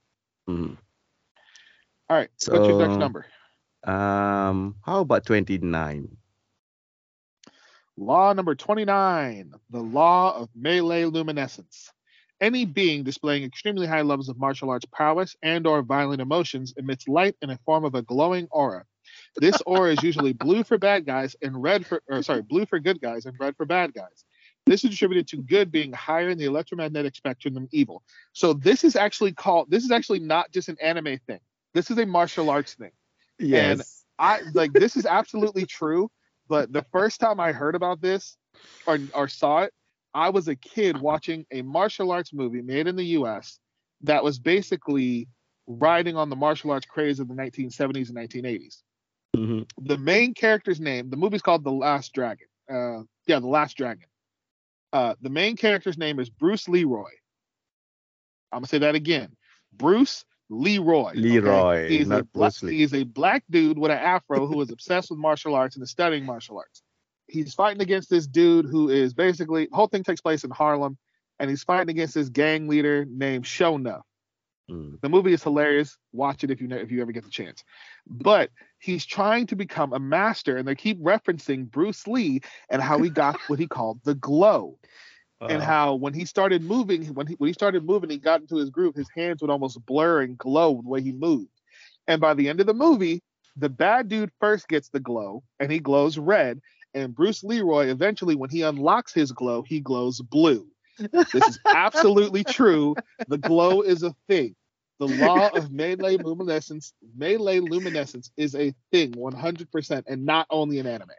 mhm. 0.48 0.76
All 2.10 2.16
right, 2.16 2.28
what's 2.48 2.68
your 2.68 2.78
next 2.80 2.94
So- 2.94 2.98
number? 2.98 3.24
Um, 3.84 4.76
how 4.84 5.00
about 5.00 5.26
twenty 5.26 5.58
nine? 5.58 6.16
Law 7.98 8.32
number 8.32 8.54
29, 8.54 9.52
the 9.68 9.80
law 9.82 10.34
of 10.34 10.48
melee 10.56 11.04
luminescence. 11.04 11.92
Any 12.40 12.64
being 12.64 13.04
displaying 13.04 13.44
extremely 13.44 13.86
high 13.86 14.00
levels 14.00 14.30
of 14.30 14.38
martial 14.38 14.70
arts 14.70 14.86
prowess 14.90 15.36
and 15.42 15.66
or 15.66 15.82
violent 15.82 16.22
emotions 16.22 16.72
emits 16.78 17.06
light 17.06 17.36
in 17.42 17.50
a 17.50 17.58
form 17.66 17.84
of 17.84 17.94
a 17.94 18.00
glowing 18.00 18.48
aura. 18.50 18.84
This 19.36 19.60
aura 19.66 19.92
is 19.92 20.02
usually 20.02 20.32
blue 20.32 20.64
for 20.64 20.78
bad 20.78 21.04
guys 21.04 21.36
and 21.42 21.62
red 21.62 21.84
for 21.86 22.02
or 22.08 22.22
sorry, 22.22 22.40
blue 22.40 22.64
for 22.64 22.78
good 22.80 23.00
guys 23.00 23.26
and 23.26 23.38
red 23.38 23.56
for 23.56 23.66
bad 23.66 23.92
guys. 23.92 24.24
This 24.64 24.84
is 24.84 24.94
attributed 24.94 25.28
to 25.28 25.42
good 25.42 25.70
being 25.70 25.92
higher 25.92 26.30
in 26.30 26.38
the 26.38 26.46
electromagnetic 26.46 27.14
spectrum 27.14 27.52
than 27.54 27.68
evil. 27.72 28.02
So 28.32 28.54
this 28.54 28.84
is 28.84 28.96
actually 28.96 29.32
called 29.32 29.70
this 29.70 29.84
is 29.84 29.90
actually 29.90 30.20
not 30.20 30.50
just 30.50 30.70
an 30.70 30.78
anime 30.80 31.18
thing. 31.26 31.40
This 31.74 31.90
is 31.90 31.98
a 31.98 32.06
martial 32.06 32.48
arts 32.48 32.72
thing. 32.72 32.92
Yes. 33.42 34.04
I 34.18 34.40
like 34.54 34.72
this 34.72 34.96
is 34.96 35.06
absolutely 35.06 35.66
true, 35.66 36.10
but 36.48 36.72
the 36.72 36.84
first 36.92 37.20
time 37.20 37.40
I 37.40 37.52
heard 37.52 37.74
about 37.74 38.00
this 38.00 38.36
or 38.86 38.98
or 39.14 39.28
saw 39.28 39.62
it, 39.62 39.72
I 40.14 40.30
was 40.30 40.48
a 40.48 40.56
kid 40.56 41.00
watching 41.00 41.44
a 41.50 41.62
martial 41.62 42.12
arts 42.12 42.32
movie 42.32 42.62
made 42.62 42.86
in 42.86 42.96
the 42.96 43.06
US 43.18 43.58
that 44.02 44.22
was 44.22 44.38
basically 44.38 45.28
riding 45.66 46.16
on 46.16 46.28
the 46.28 46.36
martial 46.36 46.70
arts 46.70 46.86
craze 46.86 47.20
of 47.20 47.28
the 47.28 47.34
1970s 47.34 48.08
and 48.08 48.16
1980s. 48.16 48.82
Mhm. 49.36 49.68
The 49.80 49.98
main 49.98 50.34
character's 50.34 50.80
name, 50.80 51.10
the 51.10 51.16
movie's 51.16 51.42
called 51.42 51.64
The 51.64 51.72
Last 51.72 52.12
Dragon. 52.12 52.46
Uh 52.70 53.02
yeah, 53.26 53.40
The 53.40 53.48
Last 53.48 53.76
Dragon. 53.76 54.08
Uh 54.92 55.14
the 55.20 55.30
main 55.30 55.56
character's 55.56 55.98
name 55.98 56.20
is 56.20 56.28
Bruce 56.30 56.68
Leroy. 56.68 57.10
I'm 58.52 58.58
gonna 58.58 58.66
say 58.66 58.78
that 58.78 58.94
again. 58.94 59.34
Bruce 59.72 60.24
Leroy. 60.52 61.10
okay? 61.10 61.20
Leroy, 61.20 61.88
He's 61.88 62.10
a 62.10 62.22
black, 62.22 62.52
he's 62.60 62.94
a 62.94 63.04
black 63.04 63.42
dude 63.50 63.78
with 63.78 63.90
an 63.90 63.98
afro 63.98 64.46
who 64.46 64.60
is 64.60 64.70
obsessed 64.70 65.10
with 65.10 65.18
martial 65.18 65.54
arts 65.54 65.76
and 65.76 65.82
is 65.82 65.90
studying 65.90 66.24
martial 66.24 66.58
arts. 66.58 66.82
He's 67.26 67.54
fighting 67.54 67.80
against 67.80 68.10
this 68.10 68.26
dude 68.26 68.66
who 68.66 68.90
is 68.90 69.14
basically 69.14 69.66
the 69.70 69.76
whole 69.76 69.86
thing 69.86 70.04
takes 70.04 70.20
place 70.20 70.44
in 70.44 70.50
Harlem, 70.50 70.98
and 71.38 71.48
he's 71.48 71.64
fighting 71.64 71.88
against 71.90 72.14
this 72.14 72.28
gang 72.28 72.68
leader 72.68 73.06
named 73.08 73.44
Shona. 73.44 74.02
Mm. 74.70 75.00
The 75.00 75.08
movie 75.08 75.32
is 75.32 75.42
hilarious. 75.42 75.96
Watch 76.12 76.44
it 76.44 76.50
if 76.50 76.60
you 76.60 76.68
know 76.68 76.76
if 76.76 76.90
you 76.90 77.00
ever 77.00 77.12
get 77.12 77.24
the 77.24 77.30
chance. 77.30 77.64
But 78.06 78.50
he's 78.78 79.06
trying 79.06 79.46
to 79.48 79.56
become 79.56 79.94
a 79.94 79.98
master, 79.98 80.58
and 80.58 80.68
they 80.68 80.74
keep 80.74 81.00
referencing 81.00 81.70
Bruce 81.70 82.06
Lee 82.06 82.42
and 82.68 82.82
how 82.82 82.98
he 82.98 83.08
got 83.08 83.40
what 83.46 83.58
he 83.58 83.66
called 83.66 84.00
the 84.04 84.14
glow 84.14 84.78
and 85.48 85.62
uh-huh. 85.62 85.70
how 85.70 85.94
when 85.94 86.14
he 86.14 86.24
started 86.24 86.62
moving, 86.62 87.06
when 87.14 87.26
he 87.26 87.34
when 87.34 87.48
he 87.48 87.54
started 87.54 87.84
moving, 87.84 88.10
he 88.10 88.18
got 88.18 88.40
into 88.40 88.56
his 88.56 88.70
groove. 88.70 88.94
His 88.94 89.10
hands 89.14 89.40
would 89.40 89.50
almost 89.50 89.84
blur 89.86 90.22
and 90.22 90.38
glow 90.38 90.80
the 90.82 90.88
way 90.88 91.02
he 91.02 91.12
moved. 91.12 91.50
And 92.06 92.20
by 92.20 92.34
the 92.34 92.48
end 92.48 92.60
of 92.60 92.66
the 92.66 92.74
movie, 92.74 93.22
the 93.56 93.68
bad 93.68 94.08
dude 94.08 94.30
first 94.40 94.68
gets 94.68 94.88
the 94.88 95.00
glow, 95.00 95.42
and 95.60 95.70
he 95.70 95.78
glows 95.78 96.18
red. 96.18 96.60
And 96.94 97.14
Bruce 97.14 97.42
Leroy, 97.42 97.86
eventually, 97.86 98.34
when 98.34 98.50
he 98.50 98.62
unlocks 98.62 99.14
his 99.14 99.32
glow, 99.32 99.62
he 99.62 99.80
glows 99.80 100.20
blue. 100.20 100.66
This 101.32 101.48
is 101.48 101.58
absolutely 101.66 102.44
true. 102.58 102.94
The 103.28 103.38
glow 103.38 103.80
is 103.80 104.02
a 104.02 104.14
thing. 104.28 104.54
The 104.98 105.08
law 105.08 105.48
of 105.48 105.72
melee 105.72 106.16
luminescence, 106.16 106.92
melee 107.16 107.60
luminescence 107.60 108.30
is 108.36 108.54
a 108.54 108.74
thing, 108.90 109.12
100%, 109.12 110.02
and 110.06 110.24
not 110.24 110.46
only 110.50 110.78
in 110.78 110.86
anime. 110.86 111.10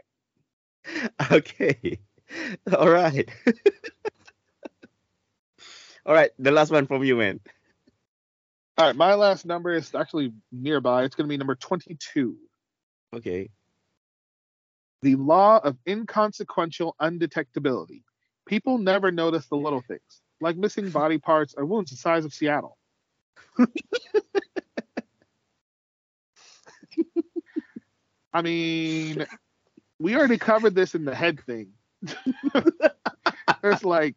Okay. 1.32 1.98
All 2.78 2.90
right. 2.90 3.30
All 6.06 6.14
right. 6.14 6.32
The 6.40 6.52
last 6.52 6.72
one 6.72 6.88
from 6.88 7.04
you, 7.04 7.16
man. 7.18 7.40
All 8.78 8.88
right, 8.88 8.96
my 8.96 9.14
last 9.16 9.46
number 9.46 9.74
is 9.74 9.94
actually 9.96 10.34
nearby. 10.52 11.04
It's 11.04 11.16
going 11.16 11.28
to 11.28 11.30
be 11.30 11.38
number 11.38 11.56
22. 11.56 12.38
Okay. 13.16 13.50
the 15.02 15.16
law 15.16 15.60
of 15.64 15.78
inconsequential 15.88 16.96
undetectability. 17.02 18.04
People 18.48 18.80
never 18.80 19.12
notice 19.12 19.48
the 19.48 19.58
little 19.58 19.82
things, 19.82 20.22
like 20.42 20.58
missing 20.58 20.90
body 20.92 21.20
parts 21.20 21.56
or 21.58 21.66
wounds 21.66 21.92
the 21.92 21.98
size 21.98 22.26
of 22.26 22.34
Seattle. 22.34 22.78
I 28.34 28.42
mean, 28.42 29.26
we 30.00 30.16
already 30.16 30.38
covered 30.38 30.76
this 30.76 30.96
in 30.96 31.06
the 31.06 31.16
head 31.16 31.42
thing. 31.46 31.74
There's 33.62 33.84
like, 33.84 34.16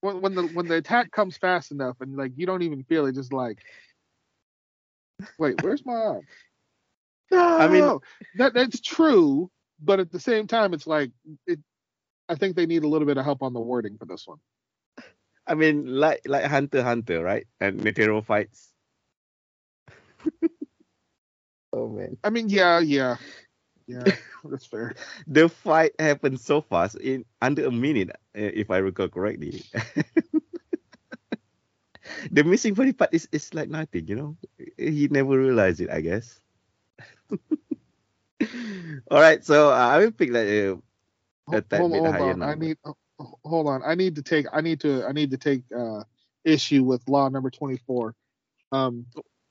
when, 0.00 0.20
when 0.20 0.34
the 0.34 0.42
when 0.48 0.68
the 0.68 0.76
attack 0.76 1.10
comes 1.10 1.36
fast 1.36 1.70
enough 1.70 1.96
and 2.00 2.16
like 2.16 2.32
you 2.36 2.46
don't 2.46 2.62
even 2.62 2.84
feel 2.84 3.06
it, 3.06 3.14
just 3.14 3.32
like, 3.32 3.58
wait, 5.38 5.62
where's 5.62 5.84
my 5.86 5.94
arm? 5.94 6.22
No, 7.30 7.40
I 7.40 7.66
mean- 7.66 7.98
that 8.36 8.52
that's 8.52 8.80
true, 8.80 9.50
but 9.80 10.00
at 10.00 10.12
the 10.12 10.20
same 10.20 10.46
time, 10.46 10.74
it's 10.74 10.86
like 10.86 11.12
it. 11.46 11.60
I 12.28 12.34
think 12.34 12.56
they 12.56 12.66
need 12.66 12.84
a 12.84 12.88
little 12.88 13.06
bit 13.06 13.16
of 13.16 13.24
help 13.24 13.42
on 13.42 13.54
the 13.54 13.60
wording 13.60 13.96
for 13.96 14.04
this 14.04 14.26
one. 14.26 14.38
I 15.46 15.54
mean, 15.54 15.86
like 15.86 16.20
like 16.26 16.44
Hunter 16.44 16.82
Hunter, 16.82 17.22
right? 17.22 17.46
And 17.58 17.80
Netero 17.80 18.22
fights. 18.22 18.68
oh 21.72 21.88
man, 21.88 22.18
I 22.22 22.28
mean, 22.28 22.50
yeah, 22.50 22.80
yeah, 22.80 23.16
yeah, 23.86 24.12
that's 24.44 24.66
fair. 24.66 24.94
the 25.26 25.48
fight 25.48 25.92
happened 25.98 26.40
so 26.40 26.60
fast 26.60 26.96
in 26.96 27.24
under 27.40 27.66
a 27.66 27.70
minute, 27.72 28.10
uh, 28.10 28.52
if 28.54 28.70
I 28.70 28.78
recall 28.78 29.08
correctly. 29.08 29.62
the 32.30 32.44
missing 32.44 32.74
body 32.74 32.92
part 32.92 33.12
is, 33.14 33.28
is 33.32 33.52
like 33.54 33.68
nothing, 33.68 34.06
you 34.08 34.16
know. 34.16 34.36
He 34.78 35.08
never 35.08 35.38
realized 35.38 35.80
it, 35.80 35.90
I 35.90 36.00
guess. 36.00 36.40
All 39.10 39.20
right, 39.20 39.44
so 39.44 39.70
uh, 39.70 39.74
I 39.76 39.98
will 39.98 40.12
pick 40.12 40.30
like 40.30 40.48
uh, 40.48 40.76
hold, 41.46 41.64
hold 41.92 42.06
higher 42.06 42.20
on, 42.20 42.42
I 42.42 42.54
number. 42.54 42.54
need. 42.54 42.76
oh, 42.84 42.96
Hold 43.44 43.68
on, 43.68 43.82
I 43.84 43.94
need 43.94 44.16
to 44.16 44.22
take. 44.22 44.46
I 44.52 44.60
need 44.60 44.80
to. 44.80 45.04
I 45.06 45.12
need 45.12 45.30
to 45.30 45.38
take 45.38 45.62
uh, 45.76 46.02
issue 46.44 46.82
with 46.84 47.08
law 47.08 47.28
number 47.28 47.50
twenty 47.50 47.78
four. 47.86 48.14
Um, 48.72 49.06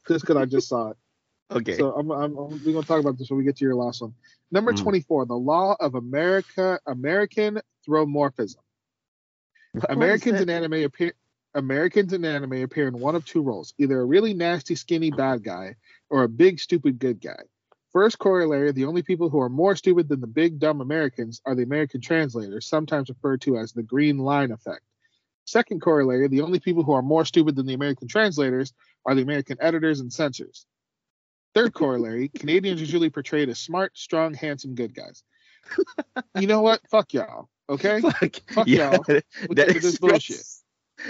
just 0.07 0.25
because 0.25 0.37
I 0.37 0.45
just 0.45 0.69
saw 0.69 0.89
it. 0.89 0.97
Okay. 1.51 1.77
So 1.77 1.93
I'm, 1.93 2.09
I'm, 2.11 2.37
I'm 2.37 2.63
we're 2.65 2.73
gonna 2.73 2.83
talk 2.85 2.99
about 2.99 3.17
this 3.17 3.29
when 3.29 3.37
we 3.37 3.43
get 3.43 3.57
to 3.57 3.65
your 3.65 3.75
last 3.75 4.01
one. 4.01 4.13
Number 4.51 4.73
Mm. 4.73 4.81
24, 4.81 5.25
the 5.25 5.35
law 5.35 5.75
of 5.79 5.95
America 5.95 6.79
American 6.85 7.59
thromorphism. 7.87 8.57
What- 9.73 9.91
Americans 9.91 10.41
in 10.41 10.49
anime 10.49 10.73
appear 10.83 11.13
Americans 11.53 12.13
in 12.13 12.23
anime 12.23 12.53
appear 12.63 12.87
in 12.87 12.99
one 12.99 13.15
of 13.15 13.25
two 13.25 13.41
roles, 13.41 13.73
either 13.77 13.99
a 13.99 14.05
really 14.05 14.33
nasty 14.33 14.75
skinny 14.75 15.11
bad 15.11 15.43
guy 15.43 15.75
or 16.09 16.23
a 16.23 16.29
big 16.29 16.59
stupid 16.59 16.97
good 16.99 17.19
guy. 17.19 17.39
First 17.91 18.19
corollary, 18.19 18.71
the 18.71 18.85
only 18.85 19.01
people 19.01 19.29
who 19.29 19.41
are 19.41 19.49
more 19.49 19.75
stupid 19.75 20.07
than 20.07 20.21
the 20.21 20.27
big 20.27 20.59
dumb 20.59 20.79
Americans 20.79 21.41
are 21.45 21.55
the 21.55 21.63
American 21.63 21.99
translators, 21.99 22.65
sometimes 22.67 23.09
referred 23.09 23.41
to 23.41 23.57
as 23.57 23.73
the 23.73 23.83
green 23.83 24.17
line 24.17 24.51
effect. 24.51 24.81
Second 25.43 25.81
corollary, 25.81 26.29
the 26.29 26.39
only 26.41 26.59
people 26.61 26.83
who 26.83 26.93
are 26.93 27.01
more 27.01 27.25
stupid 27.25 27.57
than 27.57 27.65
the 27.65 27.73
American 27.73 28.07
translators 28.07 28.71
are 29.05 29.13
the 29.13 29.23
American 29.23 29.57
editors 29.59 29.99
and 29.99 30.13
censors. 30.13 30.65
Third 31.53 31.73
corollary, 31.73 32.29
Canadians 32.29 32.79
usually 32.79 33.09
portrayed 33.09 33.49
as 33.49 33.59
smart, 33.59 33.97
strong, 33.97 34.33
handsome 34.33 34.75
good 34.75 34.93
guys. 34.95 35.23
You 36.39 36.47
know 36.47 36.61
what? 36.61 36.81
Fuck 36.89 37.13
y'all. 37.13 37.49
Okay? 37.69 38.01
Fuck, 38.01 38.35
Fuck 38.51 38.67
yeah, 38.67 38.91
y'all 38.93 39.03
that 39.03 39.23
with 39.49 39.59
is 39.59 39.83
this 39.83 39.97
bullshit. 39.97 40.43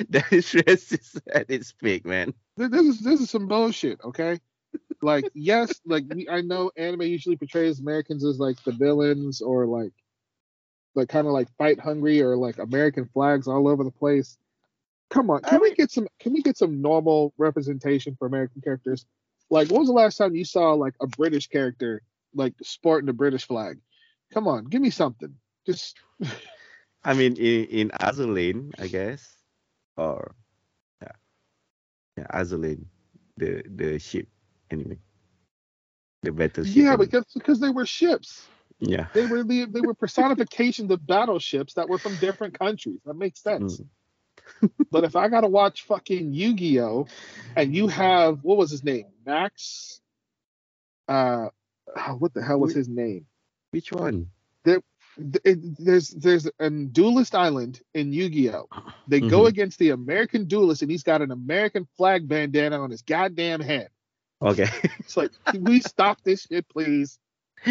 That 0.10 0.31
is 0.31 0.45
racist 0.51 1.19
at 1.33 1.50
its 1.50 1.74
peak, 1.74 2.05
man. 2.05 2.33
This 2.57 2.71
is 2.71 3.00
this 3.01 3.19
is 3.19 3.29
some 3.29 3.48
bullshit, 3.48 4.00
okay? 4.03 4.39
Like, 5.01 5.25
yes, 5.33 5.74
like 5.86 6.05
we, 6.13 6.29
I 6.29 6.41
know 6.41 6.71
anime 6.77 7.01
usually 7.01 7.36
portrays 7.36 7.79
Americans 7.79 8.24
as 8.24 8.39
like 8.39 8.63
the 8.63 8.71
villains 8.71 9.41
or 9.41 9.65
like 9.65 9.91
like 10.95 11.10
kind 11.10 11.27
of 11.27 11.33
like 11.33 11.50
fight 11.57 11.79
hungry 11.79 12.21
or 12.21 12.38
like 12.38 12.57
American 12.60 13.10
flags 13.13 13.48
all 13.48 13.67
over 13.67 13.83
the 13.83 13.91
place. 13.91 14.38
Come 15.10 15.29
on, 15.29 15.41
can 15.41 15.55
I 15.55 15.57
we 15.57 15.69
mean- 15.69 15.75
get 15.75 15.91
some 15.91 16.07
can 16.19 16.33
we 16.33 16.41
get 16.41 16.57
some 16.57 16.81
normal 16.81 17.33
representation 17.38 18.15
for 18.17 18.27
American 18.27 18.62
characters? 18.62 19.05
Like, 19.51 19.70
when 19.70 19.81
was 19.81 19.89
the 19.89 19.93
last 19.93 20.15
time 20.15 20.34
you 20.34 20.46
saw 20.46 20.74
like 20.74 20.96
a 21.01 21.08
British 21.08 21.48
character 21.48 22.01
like 22.34 22.53
sporting 22.63 23.05
the 23.05 23.13
British 23.13 23.46
flag? 23.46 23.79
Come 24.34 24.48
on, 24.48 24.65
give 24.65 24.81
me 24.81 24.89
something. 24.89 25.36
Just 25.65 25.98
I 27.03 27.13
mean, 27.13 27.36
in 27.36 27.65
in 27.65 27.89
Azur 27.89 28.34
Lane, 28.34 28.72
I 28.79 28.88
guess, 28.88 29.27
or 29.98 30.34
yeah, 31.01 31.12
yeah, 32.17 32.27
Azur 32.34 32.63
Lane, 32.63 32.86
the 33.36 33.62
the 33.67 34.00
ship 34.00 34.27
anyway, 34.72 34.98
the 36.24 36.31
battleship. 36.31 36.75
yeah, 36.75 36.96
because 36.96 37.25
because 37.34 37.60
they 37.60 37.70
were 37.70 37.86
ships. 37.86 38.48
yeah. 38.79 39.08
They 39.13 39.25
were 39.25 39.43
the 39.43 39.65
they 39.65 39.81
were 39.81 39.93
personifications 39.93 40.89
of 40.91 41.05
battleships 41.05 41.74
that 41.74 41.89
were 41.89 42.00
from 42.00 42.15
different 42.15 42.58
countries. 42.58 43.01
That 43.05 43.15
makes 43.15 43.43
sense. 43.43 43.81
Mm. 43.81 43.88
But 44.92 45.04
if 45.04 45.16
I 45.16 45.28
gotta 45.28 45.48
watch 45.48 45.84
fucking 45.84 46.34
Yu-Gi-Oh, 46.34 47.08
and 47.56 47.76
you 47.76 47.88
have 47.88 48.44
what 48.44 48.58
was 48.58 48.70
his 48.72 48.84
name, 48.84 49.06
Max? 49.26 50.02
Uh, 51.08 51.48
oh, 51.98 52.14
what 52.20 52.34
the 52.34 52.44
hell 52.44 52.60
was 52.60 52.74
his 52.74 52.88
name? 52.88 53.26
Which 53.72 53.92
one? 53.92 54.30
Th- 54.66 54.84
it- 55.44 55.78
there's 55.84 56.10
there's 56.12 56.48
a 56.60 56.70
duelist 56.70 57.36
island 57.36 57.82
in 57.94 58.14
Yu-Gi-Oh. 58.14 58.68
They 59.08 59.20
go 59.20 59.42
Mhm. 59.42 59.48
against 59.50 59.78
the 59.80 59.90
American 59.90 60.46
duelist, 60.46 60.84
and 60.84 60.92
he's 60.92 61.04
got 61.04 61.22
an 61.22 61.32
American 61.32 61.86
flag 61.98 62.28
bandana 62.30 62.80
on 62.82 62.92
his 62.92 63.02
goddamn 63.02 63.60
head. 63.62 63.90
Okay. 64.42 64.68
It's 65.00 65.18
like, 65.18 65.32
can 65.46 65.64
we 65.66 65.82
stop 65.82 66.22
this 66.24 66.44
shit, 66.50 66.68
please? 66.70 67.20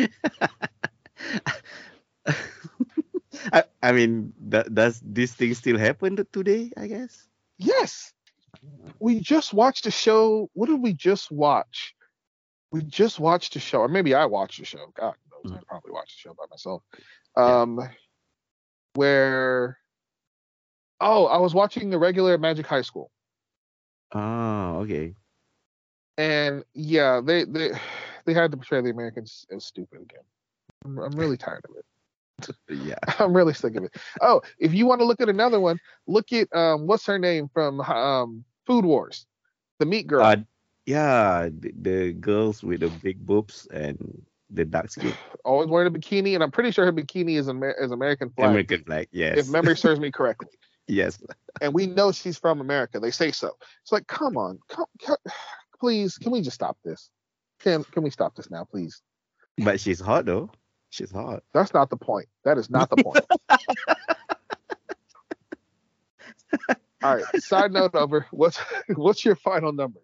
I, 3.52 3.64
I 3.82 3.92
mean, 3.92 4.32
that, 4.48 4.74
does 4.74 5.00
this 5.04 5.32
thing 5.32 5.54
still 5.54 5.78
happen 5.78 6.24
today? 6.32 6.72
I 6.76 6.86
guess. 6.86 7.28
Yes. 7.58 8.12
We 8.98 9.20
just 9.20 9.54
watched 9.54 9.86
a 9.86 9.90
show. 9.90 10.50
What 10.54 10.66
did 10.68 10.80
we 10.80 10.92
just 10.92 11.30
watch? 11.30 11.94
We 12.72 12.82
just 12.82 13.18
watched 13.18 13.56
a 13.56 13.60
show, 13.60 13.80
or 13.80 13.88
maybe 13.88 14.14
I 14.14 14.26
watched 14.26 14.60
a 14.60 14.64
show. 14.64 14.92
God 14.94 15.14
knows, 15.44 15.56
I 15.56 15.60
probably 15.66 15.92
watched 15.92 16.16
a 16.16 16.18
show 16.18 16.34
by 16.34 16.44
myself. 16.50 16.82
Yeah. 17.36 17.60
Um, 17.62 17.80
where? 18.94 19.78
Oh, 21.00 21.26
I 21.26 21.38
was 21.38 21.54
watching 21.54 21.90
the 21.90 21.98
regular 21.98 22.36
Magic 22.38 22.66
High 22.66 22.82
School, 22.82 23.10
Oh, 24.12 24.80
okay. 24.82 25.14
and 26.18 26.64
yeah, 26.74 27.20
they 27.24 27.44
they 27.44 27.70
they 28.26 28.34
had 28.34 28.50
to 28.50 28.56
portray 28.56 28.82
the 28.82 28.90
Americans 28.90 29.46
as 29.50 29.64
stupid 29.64 30.02
again. 30.02 30.22
I'm, 30.84 30.98
I'm 30.98 31.12
really 31.12 31.36
tired 31.36 31.64
of 31.68 31.76
it. 31.76 31.84
Yeah. 32.68 32.94
I'm 33.18 33.36
really 33.36 33.54
sick 33.54 33.76
of 33.76 33.84
it. 33.84 33.96
Oh, 34.20 34.42
if 34.58 34.72
you 34.72 34.86
want 34.86 35.00
to 35.00 35.04
look 35.04 35.20
at 35.20 35.28
another 35.28 35.60
one, 35.60 35.78
look 36.06 36.32
at 36.32 36.48
um, 36.54 36.86
what's 36.86 37.06
her 37.06 37.18
name 37.18 37.48
from 37.52 37.80
um, 37.80 38.44
Food 38.66 38.84
Wars, 38.84 39.26
the 39.78 39.86
Meat 39.86 40.06
Girl. 40.06 40.22
Uh, 40.24 40.36
yeah, 40.86 41.48
the, 41.52 41.72
the 41.80 42.12
girls 42.12 42.62
with 42.62 42.80
the 42.80 42.88
big 42.88 43.24
boobs 43.24 43.66
and 43.72 44.22
the 44.50 44.64
dark 44.64 44.90
skin. 44.94 45.12
always 45.44 45.68
wearing 45.68 45.94
a 45.94 45.98
bikini, 45.98 46.34
and 46.34 46.42
I'm 46.42 46.50
pretty 46.50 46.70
sure 46.70 46.84
her 46.84 46.92
bikini 46.92 47.36
is 47.38 47.48
Amer- 47.48 47.76
is 47.80 47.92
American 47.92 48.30
flag, 48.30 48.50
American 48.50 48.84
flag. 48.84 49.08
Yes. 49.12 49.38
if 49.38 49.48
memory 49.48 49.76
serves 49.76 50.00
me 50.00 50.10
correctly. 50.10 50.48
yes. 50.88 51.22
And 51.60 51.74
we 51.74 51.86
know 51.86 52.12
she's 52.12 52.38
from 52.38 52.60
America. 52.60 53.00
They 53.00 53.10
say 53.10 53.30
so. 53.32 53.52
It's 53.82 53.92
like, 53.92 54.06
come 54.06 54.36
on, 54.36 54.58
come, 54.68 54.86
come, 55.04 55.16
please, 55.78 56.18
can 56.18 56.32
we 56.32 56.40
just 56.40 56.54
stop 56.54 56.76
this? 56.84 57.10
Can 57.60 57.84
can 57.84 58.02
we 58.02 58.10
stop 58.10 58.34
this 58.34 58.50
now, 58.50 58.64
please? 58.64 59.02
But 59.58 59.80
she's 59.80 60.00
hot 60.00 60.24
though. 60.24 60.50
She's 60.90 61.10
hot. 61.10 61.42
That's 61.54 61.72
not 61.72 61.90
the 61.90 61.96
point. 61.96 62.28
That 62.44 62.58
is 62.58 62.68
not 62.68 62.90
the 62.90 63.02
point. 63.02 63.24
All 67.02 67.16
right. 67.16 67.42
Side 67.42 67.72
note 67.72 67.94
over. 67.94 68.26
What's 68.30 68.58
what's 68.88 69.24
your 69.24 69.36
final 69.36 69.72
number? 69.72 70.00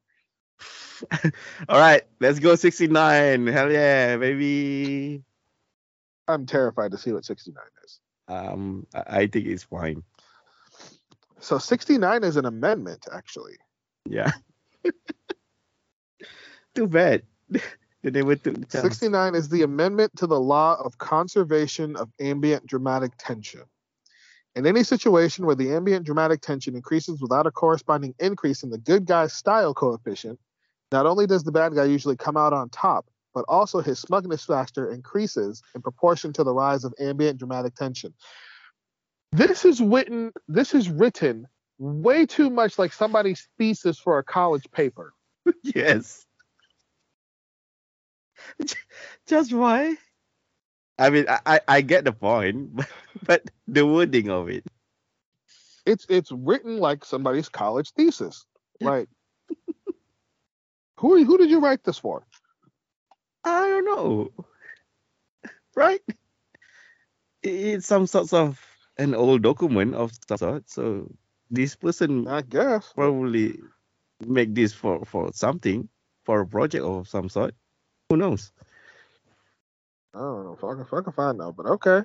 All 1.68 1.78
right, 1.78 2.02
let's 2.20 2.38
go 2.38 2.54
69. 2.54 3.46
Hell 3.46 3.72
yeah, 3.72 4.16
baby. 4.16 5.22
I'm 6.28 6.46
terrified 6.46 6.90
to 6.92 6.98
see 6.98 7.12
what 7.12 7.24
69 7.24 7.62
is. 7.84 8.00
Um, 8.28 8.86
I, 8.94 9.02
I 9.06 9.26
think 9.26 9.46
it's 9.46 9.64
fine. 9.64 10.02
So 11.40 11.58
69 11.58 12.24
is 12.24 12.36
an 12.36 12.46
amendment, 12.46 13.06
actually. 13.12 13.56
Yeah. 14.04 14.32
Too 16.74 16.88
bad. 16.88 17.22
They 18.06 18.20
never 18.20 18.36
took 18.36 18.68
the 18.68 18.80
69 18.80 19.34
is 19.34 19.48
the 19.48 19.62
amendment 19.62 20.16
to 20.16 20.28
the 20.28 20.38
law 20.38 20.80
of 20.80 20.96
conservation 20.98 21.96
of 21.96 22.08
ambient 22.20 22.64
dramatic 22.64 23.12
tension. 23.18 23.62
In 24.54 24.64
any 24.64 24.84
situation 24.84 25.44
where 25.44 25.56
the 25.56 25.74
ambient 25.74 26.06
dramatic 26.06 26.40
tension 26.40 26.76
increases 26.76 27.20
without 27.20 27.48
a 27.48 27.50
corresponding 27.50 28.14
increase 28.20 28.62
in 28.62 28.70
the 28.70 28.78
good 28.78 29.06
guy's 29.06 29.32
style 29.32 29.74
coefficient, 29.74 30.38
not 30.92 31.04
only 31.04 31.26
does 31.26 31.42
the 31.42 31.50
bad 31.50 31.74
guy 31.74 31.84
usually 31.84 32.16
come 32.16 32.36
out 32.36 32.52
on 32.52 32.68
top, 32.68 33.06
but 33.34 33.44
also 33.48 33.80
his 33.80 33.98
smugness 33.98 34.44
factor 34.44 34.92
increases 34.92 35.60
in 35.74 35.82
proportion 35.82 36.32
to 36.34 36.44
the 36.44 36.54
rise 36.54 36.84
of 36.84 36.94
ambient 37.00 37.38
dramatic 37.38 37.74
tension. 37.74 38.14
This 39.32 39.64
is 39.64 39.80
written 39.80 40.30
this 40.46 40.74
is 40.74 40.88
written 40.88 41.48
way 41.78 42.24
too 42.24 42.50
much 42.50 42.78
like 42.78 42.92
somebody's 42.92 43.48
thesis 43.58 43.98
for 43.98 44.18
a 44.18 44.24
college 44.24 44.70
paper. 44.70 45.12
yes. 45.62 46.24
Just 49.26 49.52
why? 49.52 49.96
I 50.98 51.10
mean, 51.10 51.26
I, 51.28 51.40
I, 51.46 51.60
I 51.68 51.80
get 51.82 52.04
the 52.04 52.12
point, 52.12 52.74
but, 52.76 52.88
but 53.24 53.50
the 53.68 53.86
wording 53.86 54.30
of 54.30 54.48
it. 54.48 54.64
it's 55.86 56.06
it's 56.08 56.32
written 56.32 56.78
like 56.78 57.04
somebody's 57.04 57.48
college 57.48 57.90
thesis. 57.92 58.44
Like 58.80 59.08
who 60.98 61.24
who 61.24 61.38
did 61.38 61.50
you 61.50 61.60
write 61.60 61.84
this 61.84 61.98
for? 61.98 62.26
I 63.44 63.66
don't 63.68 63.84
know. 63.84 64.30
Right? 65.74 66.00
It's 67.42 67.86
some 67.86 68.06
sorts 68.06 68.32
of 68.32 68.60
an 68.98 69.14
old 69.14 69.42
document 69.42 69.94
of 69.94 70.12
some 70.28 70.38
sort. 70.38 70.70
So 70.70 71.10
this 71.50 71.76
person 71.76 72.26
I 72.28 72.42
guess. 72.42 72.92
probably 72.94 73.60
make 74.26 74.54
this 74.54 74.72
for 74.72 75.04
for 75.04 75.32
something, 75.32 75.88
for 76.24 76.40
a 76.42 76.46
project 76.46 76.84
of 76.84 77.08
some 77.08 77.28
sort. 77.28 77.54
Who 78.10 78.16
knows? 78.16 78.52
I 80.14 80.18
don't 80.18 80.44
know 80.44 80.52
if 80.54 80.64
I 80.64 80.72
can, 80.72 80.80
if 80.82 80.92
I 80.92 81.00
can 81.02 81.12
find 81.12 81.40
out, 81.42 81.56
but 81.56 81.66
okay. 81.66 82.02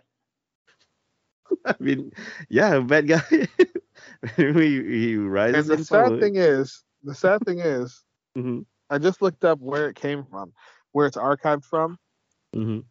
I 1.65 1.75
mean, 1.79 2.12
yeah, 2.50 2.79
bad 2.79 3.08
guy. 3.08 3.22
he, 4.38 4.51
he 4.53 5.15
rises 5.15 5.67
And 5.67 5.67
the 5.70 5.77
sad 5.77 6.17
falls. 6.17 6.20
thing 6.20 6.36
is, 6.36 6.84
the 7.03 7.13
sad 7.15 7.43
thing 7.46 7.60
is, 7.60 8.03
Mhm, 8.38 8.65
I 8.89 8.98
just 9.00 9.22
looked 9.22 9.43
up 9.43 9.60
where 9.60 9.89
it 9.89 9.96
came 9.96 10.24
from, 10.25 10.53
where 10.91 11.08
it's 11.08 11.17
archived 11.17 11.65
from. 11.65 11.98
mhm. 12.53 12.81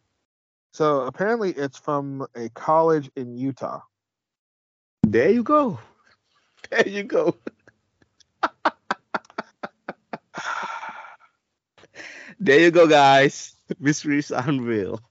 So 0.73 1.01
apparently, 1.05 1.51
it's 1.51 1.77
from 1.77 2.27
a 2.35 2.49
college 2.49 3.09
in 3.15 3.37
Utah. 3.37 3.81
There 5.03 5.29
you 5.29 5.43
go. 5.43 5.79
There 6.71 6.87
you 6.87 7.03
go. 7.03 7.35
There 12.41 12.59
you 12.59 12.71
go, 12.71 12.87
guys. 12.87 13.55
Mysteries 13.79 14.31
unveiled. 14.31 15.01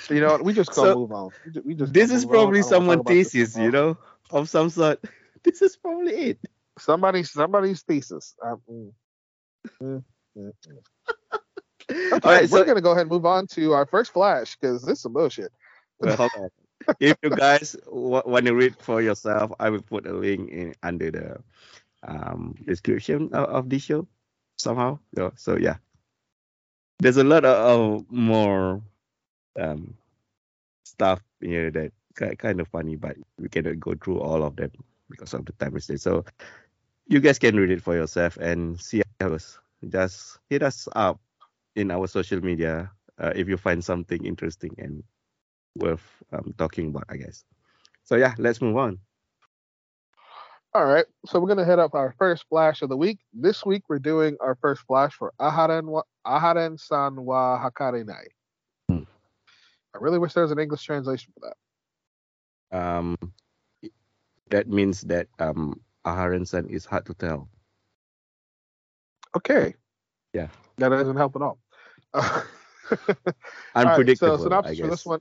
So 0.00 0.14
you 0.14 0.20
know 0.20 0.32
what? 0.32 0.44
We 0.44 0.52
just 0.52 0.74
go 0.74 0.82
So, 0.84 0.94
move 0.94 1.12
on. 1.12 1.30
We 1.64 1.74
just 1.74 1.92
This 1.92 2.10
is 2.10 2.24
move 2.24 2.30
on. 2.30 2.36
I 2.36 2.42
probably 2.42 2.46
don't 2.46 2.56
wanna 2.62 2.74
talk 2.74 2.74
someone 2.86 3.04
thesis, 3.04 3.56
you 3.56 3.70
know, 3.70 3.96
of 4.30 4.48
some 4.48 4.70
sort. 4.70 5.00
This 5.44 5.62
is 5.62 5.76
probably 5.76 6.12
it. 6.12 6.38
Somebody, 6.78 7.24
somebody's 7.24 7.82
thesis. 7.82 8.34
Um, 8.44 8.60
mm. 8.70 8.92
Mm, 9.82 10.04
mm, 10.38 10.52
mm. 10.68 10.78
Okay, 12.12 12.20
All 12.22 12.32
right, 12.32 12.50
we're 12.50 12.58
so 12.58 12.64
gonna 12.64 12.80
go 12.80 12.92
ahead 12.92 13.02
and 13.02 13.10
move 13.10 13.26
on 13.26 13.46
to 13.48 13.72
our 13.72 13.86
first 13.86 14.12
flash 14.12 14.56
because 14.56 14.82
this 14.82 14.98
is 14.98 15.02
some 15.02 15.12
bullshit. 15.12 15.52
Well, 15.98 16.30
if 17.00 17.16
you 17.22 17.30
guys 17.30 17.76
w- 17.86 18.22
want 18.24 18.46
to 18.46 18.54
read 18.54 18.76
for 18.76 19.02
yourself, 19.02 19.52
I 19.58 19.70
will 19.70 19.82
put 19.82 20.06
a 20.06 20.12
link 20.12 20.50
in 20.50 20.74
under 20.82 21.10
the 21.10 21.42
um, 22.06 22.54
description 22.66 23.30
of, 23.32 23.48
of 23.48 23.68
this 23.70 23.82
show 23.82 24.06
somehow. 24.56 24.98
So, 25.16 25.32
so 25.36 25.56
yeah, 25.56 25.76
there's 27.00 27.16
a 27.16 27.24
lot 27.24 27.44
of, 27.44 27.56
of 28.00 28.10
more 28.10 28.82
um, 29.58 29.94
stuff 30.84 31.20
here 31.40 31.70
that 31.70 31.92
ki- 32.18 32.36
kind 32.36 32.60
of 32.60 32.68
funny, 32.68 32.96
but 32.96 33.16
we 33.38 33.48
cannot 33.48 33.80
go 33.80 33.94
through 33.94 34.20
all 34.20 34.42
of 34.42 34.56
them 34.56 34.70
because 35.10 35.34
of 35.34 35.44
the 35.44 35.52
time 35.52 35.74
restraint. 35.74 36.00
So 36.00 36.24
you 37.06 37.20
guys 37.20 37.38
can 37.38 37.56
read 37.56 37.70
it 37.70 37.82
for 37.82 37.94
yourself 37.94 38.36
and 38.38 38.80
see 38.80 39.02
how. 39.20 39.38
Just 39.88 40.38
hit 40.48 40.62
us 40.62 40.88
up 40.94 41.20
in 41.74 41.90
our 41.90 42.06
social 42.06 42.40
media 42.40 42.90
uh, 43.18 43.32
if 43.34 43.48
you 43.48 43.56
find 43.56 43.84
something 43.84 44.24
interesting 44.24 44.74
and 44.78 45.02
worth 45.76 46.22
um, 46.32 46.54
talking 46.58 46.88
about, 46.88 47.04
I 47.08 47.16
guess. 47.16 47.44
So 48.04 48.16
yeah, 48.16 48.34
let's 48.38 48.60
move 48.60 48.76
on. 48.76 48.98
All 50.74 50.86
right, 50.86 51.04
so 51.26 51.38
we're 51.38 51.48
gonna 51.48 51.66
head 51.66 51.78
up 51.78 51.94
our 51.94 52.14
first 52.18 52.46
flash 52.48 52.80
of 52.80 52.88
the 52.88 52.96
week. 52.96 53.18
This 53.34 53.64
week 53.64 53.82
we're 53.90 53.98
doing 53.98 54.38
our 54.40 54.54
first 54.54 54.82
flash 54.86 55.12
for 55.12 55.34
Aharen 55.38 55.84
wa- 55.84 56.04
Aharen 56.26 56.80
San 56.80 57.24
wa 57.26 57.62
Hakarenai. 57.62 58.24
Hmm. 58.88 59.02
I 59.94 59.98
really 60.00 60.18
wish 60.18 60.32
there 60.32 60.44
was 60.44 60.52
an 60.52 60.58
English 60.58 60.82
translation 60.82 61.30
for 61.34 61.52
that. 62.70 62.78
Um, 62.78 63.18
that 64.48 64.66
means 64.66 65.02
that 65.02 65.28
um, 65.38 65.78
Aharen 66.06 66.48
San 66.48 66.66
is 66.68 66.86
hard 66.86 67.04
to 67.04 67.14
tell. 67.14 67.50
Okay. 69.36 69.74
Yeah. 70.32 70.48
That 70.78 70.88
doesn't 70.88 71.16
help 71.16 71.36
at 71.36 71.42
all. 71.42 71.58
Uh, 72.90 72.96
right, 73.74 73.86
Unpredictable, 73.86 74.36
so 74.36 74.42
synopsis 74.42 74.78
for 74.78 74.86
this 74.86 75.06
one. 75.06 75.20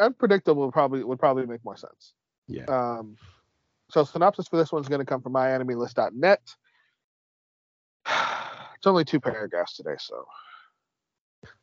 Unpredictable 0.00 0.64
would 0.64 0.72
probably 0.72 1.04
would 1.04 1.18
probably 1.18 1.44
make 1.44 1.62
more 1.62 1.76
sense. 1.76 2.14
Yeah. 2.46 2.64
Um, 2.64 3.18
so 3.90 4.04
synopsis 4.04 4.48
for 4.48 4.56
this 4.56 4.72
one's 4.72 4.88
going 4.88 5.00
to 5.00 5.04
come 5.04 5.22
from 5.22 5.32
myanimelist.net. 5.32 6.40
It's 8.76 8.86
only 8.86 9.06
two 9.06 9.20
paragraphs 9.20 9.74
today, 9.74 9.96
so 9.98 10.26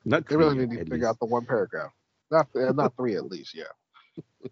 Not 0.03 0.27
they 0.27 0.35
really 0.35 0.65
need 0.65 0.71
to 0.71 0.85
figure 0.85 1.07
out 1.07 1.19
the 1.19 1.27
one 1.27 1.45
paragraph. 1.45 1.91
Not 2.31 2.47
uh, 2.55 2.71
not 2.71 2.95
three 2.95 3.15
at 3.15 3.25
least, 3.25 3.53
yeah. 3.53 3.65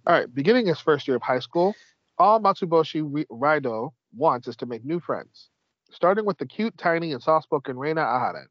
All 0.06 0.14
right, 0.14 0.34
beginning 0.34 0.68
his 0.68 0.80
first 0.80 1.08
year 1.08 1.18
of 1.18 1.24
high 1.24 1.40
school, 1.40 1.74
all 2.20 2.40
Matsuboshi 2.40 3.26
Raido 3.32 3.94
wants 4.16 4.48
is 4.48 4.56
to 4.58 4.68
make 4.68 4.86
new 4.86 5.00
friends, 5.00 5.50
starting 5.90 6.24
with 6.24 6.38
the 6.38 6.46
cute, 6.46 6.78
tiny, 6.78 7.14
and 7.14 7.22
soft-spoken 7.22 7.78
Reina 7.78 8.02
Aharen, 8.02 8.46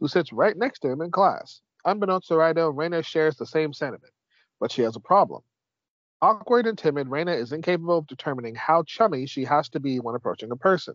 who 0.00 0.08
sits 0.08 0.32
right 0.32 0.56
next 0.56 0.80
to 0.80 0.88
him 0.88 1.02
in 1.02 1.10
class. 1.10 1.60
Unbeknownst 1.84 2.28
to 2.28 2.34
Raido, 2.34 2.74
Reina 2.74 3.02
shares 3.02 3.36
the 3.36 3.46
same 3.46 3.74
sentiment, 3.74 4.12
but 4.58 4.72
she 4.72 4.82
has 4.82 4.96
a 4.96 5.00
problem. 5.00 5.42
Awkward 6.22 6.66
and 6.66 6.76
timid, 6.76 7.08
Reina 7.08 7.32
is 7.32 7.52
incapable 7.52 7.98
of 7.98 8.06
determining 8.06 8.54
how 8.54 8.82
chummy 8.82 9.26
she 9.26 9.44
has 9.44 9.68
to 9.70 9.80
be 9.80 10.00
when 10.00 10.14
approaching 10.14 10.50
a 10.50 10.56
person. 10.56 10.94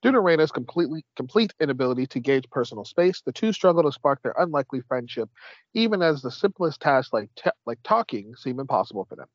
Due 0.00 0.12
to 0.12 0.20
Reina's 0.20 0.52
completely 0.52 1.04
complete 1.16 1.52
inability 1.60 2.06
to 2.06 2.20
gauge 2.20 2.48
personal 2.50 2.84
space, 2.84 3.22
the 3.22 3.32
two 3.32 3.52
struggle 3.52 3.82
to 3.82 3.92
spark 3.92 4.22
their 4.22 4.34
unlikely 4.38 4.80
friendship, 4.82 5.30
even 5.74 6.02
as 6.02 6.22
the 6.22 6.30
simplest 6.30 6.80
tasks 6.80 7.12
like 7.12 7.30
t- 7.36 7.50
like 7.66 7.78
talking 7.84 8.34
seem 8.36 8.58
impossible 8.60 9.04
for 9.04 9.16
them. 9.16 9.28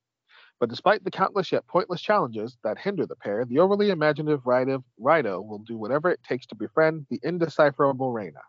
But 0.59 0.69
despite 0.69 1.03
the 1.03 1.11
countless 1.11 1.51
yet 1.51 1.65
pointless 1.67 2.01
challenges 2.01 2.57
that 2.63 2.77
hinder 2.77 3.05
the 3.05 3.15
pair, 3.15 3.45
the 3.45 3.59
overly 3.59 3.91
imaginative 3.91 4.43
Rido, 4.43 4.83
Rido 4.99 5.45
will 5.45 5.59
do 5.59 5.77
whatever 5.77 6.09
it 6.09 6.21
takes 6.23 6.45
to 6.47 6.55
befriend 6.55 7.05
the 7.09 7.19
indecipherable 7.23 8.11
Reina. 8.11 8.41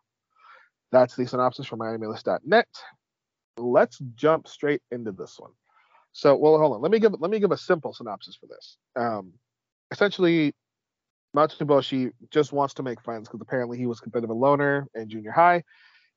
That's 0.92 1.14
the 1.14 1.26
synopsis 1.26 1.66
from 1.66 1.80
myanimelist.net. 1.80 2.68
Let's 3.58 3.98
jump 4.14 4.48
straight 4.48 4.82
into 4.90 5.12
this 5.12 5.38
one. 5.38 5.52
So, 6.12 6.36
well, 6.36 6.58
hold 6.58 6.74
on. 6.74 6.82
Let 6.82 6.90
me 6.90 6.98
give 6.98 7.14
let 7.18 7.30
me 7.30 7.38
give 7.38 7.52
a 7.52 7.56
simple 7.56 7.92
synopsis 7.92 8.36
for 8.36 8.46
this. 8.46 8.76
Um, 8.96 9.32
essentially, 9.90 10.54
Matsuboshi 11.36 12.12
just 12.30 12.52
wants 12.52 12.74
to 12.74 12.82
make 12.82 13.00
friends 13.00 13.28
because 13.28 13.40
apparently 13.40 13.78
he 13.78 13.86
was 13.86 14.00
a 14.04 14.10
bit 14.10 14.24
of 14.24 14.30
a 14.30 14.34
loner 14.34 14.88
in 14.94 15.08
junior 15.08 15.30
high, 15.30 15.62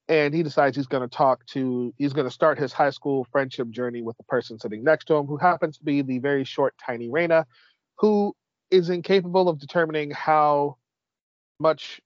and 0.07 0.33
he 0.33 0.43
decides 0.43 0.75
he's 0.75 0.87
going 0.87 1.07
to 1.07 1.15
talk 1.15 1.45
to 1.47 1.93
he's 1.97 2.13
going 2.13 2.27
to 2.27 2.31
start 2.33 2.57
his 2.57 2.73
high 2.73 2.89
school 2.89 3.27
friendship 3.31 3.69
journey 3.69 4.01
with 4.01 4.17
the 4.17 4.23
person 4.23 4.57
sitting 4.59 4.83
next 4.83 5.05
to 5.05 5.15
him, 5.15 5.27
who 5.27 5.37
happens 5.37 5.77
to 5.77 5.83
be 5.83 6.01
the 6.01 6.19
very 6.19 6.43
short, 6.43 6.73
tiny 6.83 7.09
Reina, 7.09 7.45
who 7.99 8.35
is 8.71 8.89
incapable 8.89 9.47
of 9.49 9.59
determining 9.59 10.09
how 10.09 10.77
much 11.59 12.01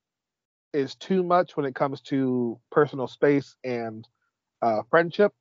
is 0.73 0.95
too 0.95 1.23
much 1.23 1.55
when 1.55 1.65
it 1.65 1.73
comes 1.73 2.01
to 2.01 2.59
personal 2.71 3.07
space 3.07 3.55
and 3.63 4.07
uh, 4.61 4.81
friendship. 4.89 5.33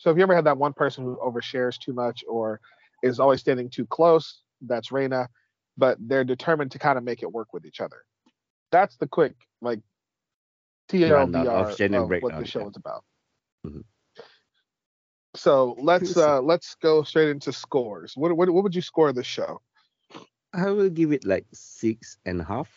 So 0.00 0.10
if 0.10 0.16
you 0.16 0.22
ever 0.22 0.34
had 0.34 0.46
that 0.46 0.56
one 0.56 0.72
person 0.72 1.04
who 1.04 1.18
overshares 1.22 1.78
too 1.78 1.92
much 1.92 2.24
or 2.26 2.58
is 3.02 3.20
always 3.20 3.40
standing 3.40 3.68
too 3.68 3.84
close, 3.84 4.40
that's 4.62 4.90
Reina, 4.90 5.28
but 5.76 5.98
they're 6.00 6.24
determined 6.24 6.70
to 6.70 6.78
kind 6.78 6.96
of 6.96 7.04
make 7.04 7.22
it 7.22 7.30
work 7.30 7.52
with 7.52 7.66
each 7.66 7.82
other. 7.82 8.02
That's 8.72 8.96
the 8.96 9.06
quick 9.06 9.34
like 9.60 9.80
Rundown 10.90 11.32
TLDR 11.32 11.48
of 11.48 11.70
of, 11.70 11.76
Shannon 11.76 12.00
what 12.00 12.08
breakdown, 12.08 12.40
the 12.40 12.48
show 12.48 12.60
yeah. 12.60 12.68
is 12.68 12.76
about. 12.76 13.04
Mhm. 13.66 13.84
So 15.36 15.76
let's 15.78 16.16
uh 16.16 16.40
let's 16.40 16.76
go 16.76 17.02
straight 17.02 17.28
into 17.28 17.52
scores. 17.52 18.14
What 18.16 18.34
what, 18.34 18.48
what 18.48 18.64
would 18.64 18.74
you 18.74 18.82
score 18.82 19.12
this 19.12 19.26
show? 19.26 19.60
I 20.54 20.70
will 20.70 20.88
give 20.88 21.12
it 21.12 21.26
like 21.26 21.44
six 21.52 22.16
and 22.24 22.40
a 22.40 22.44
half. 22.44 22.70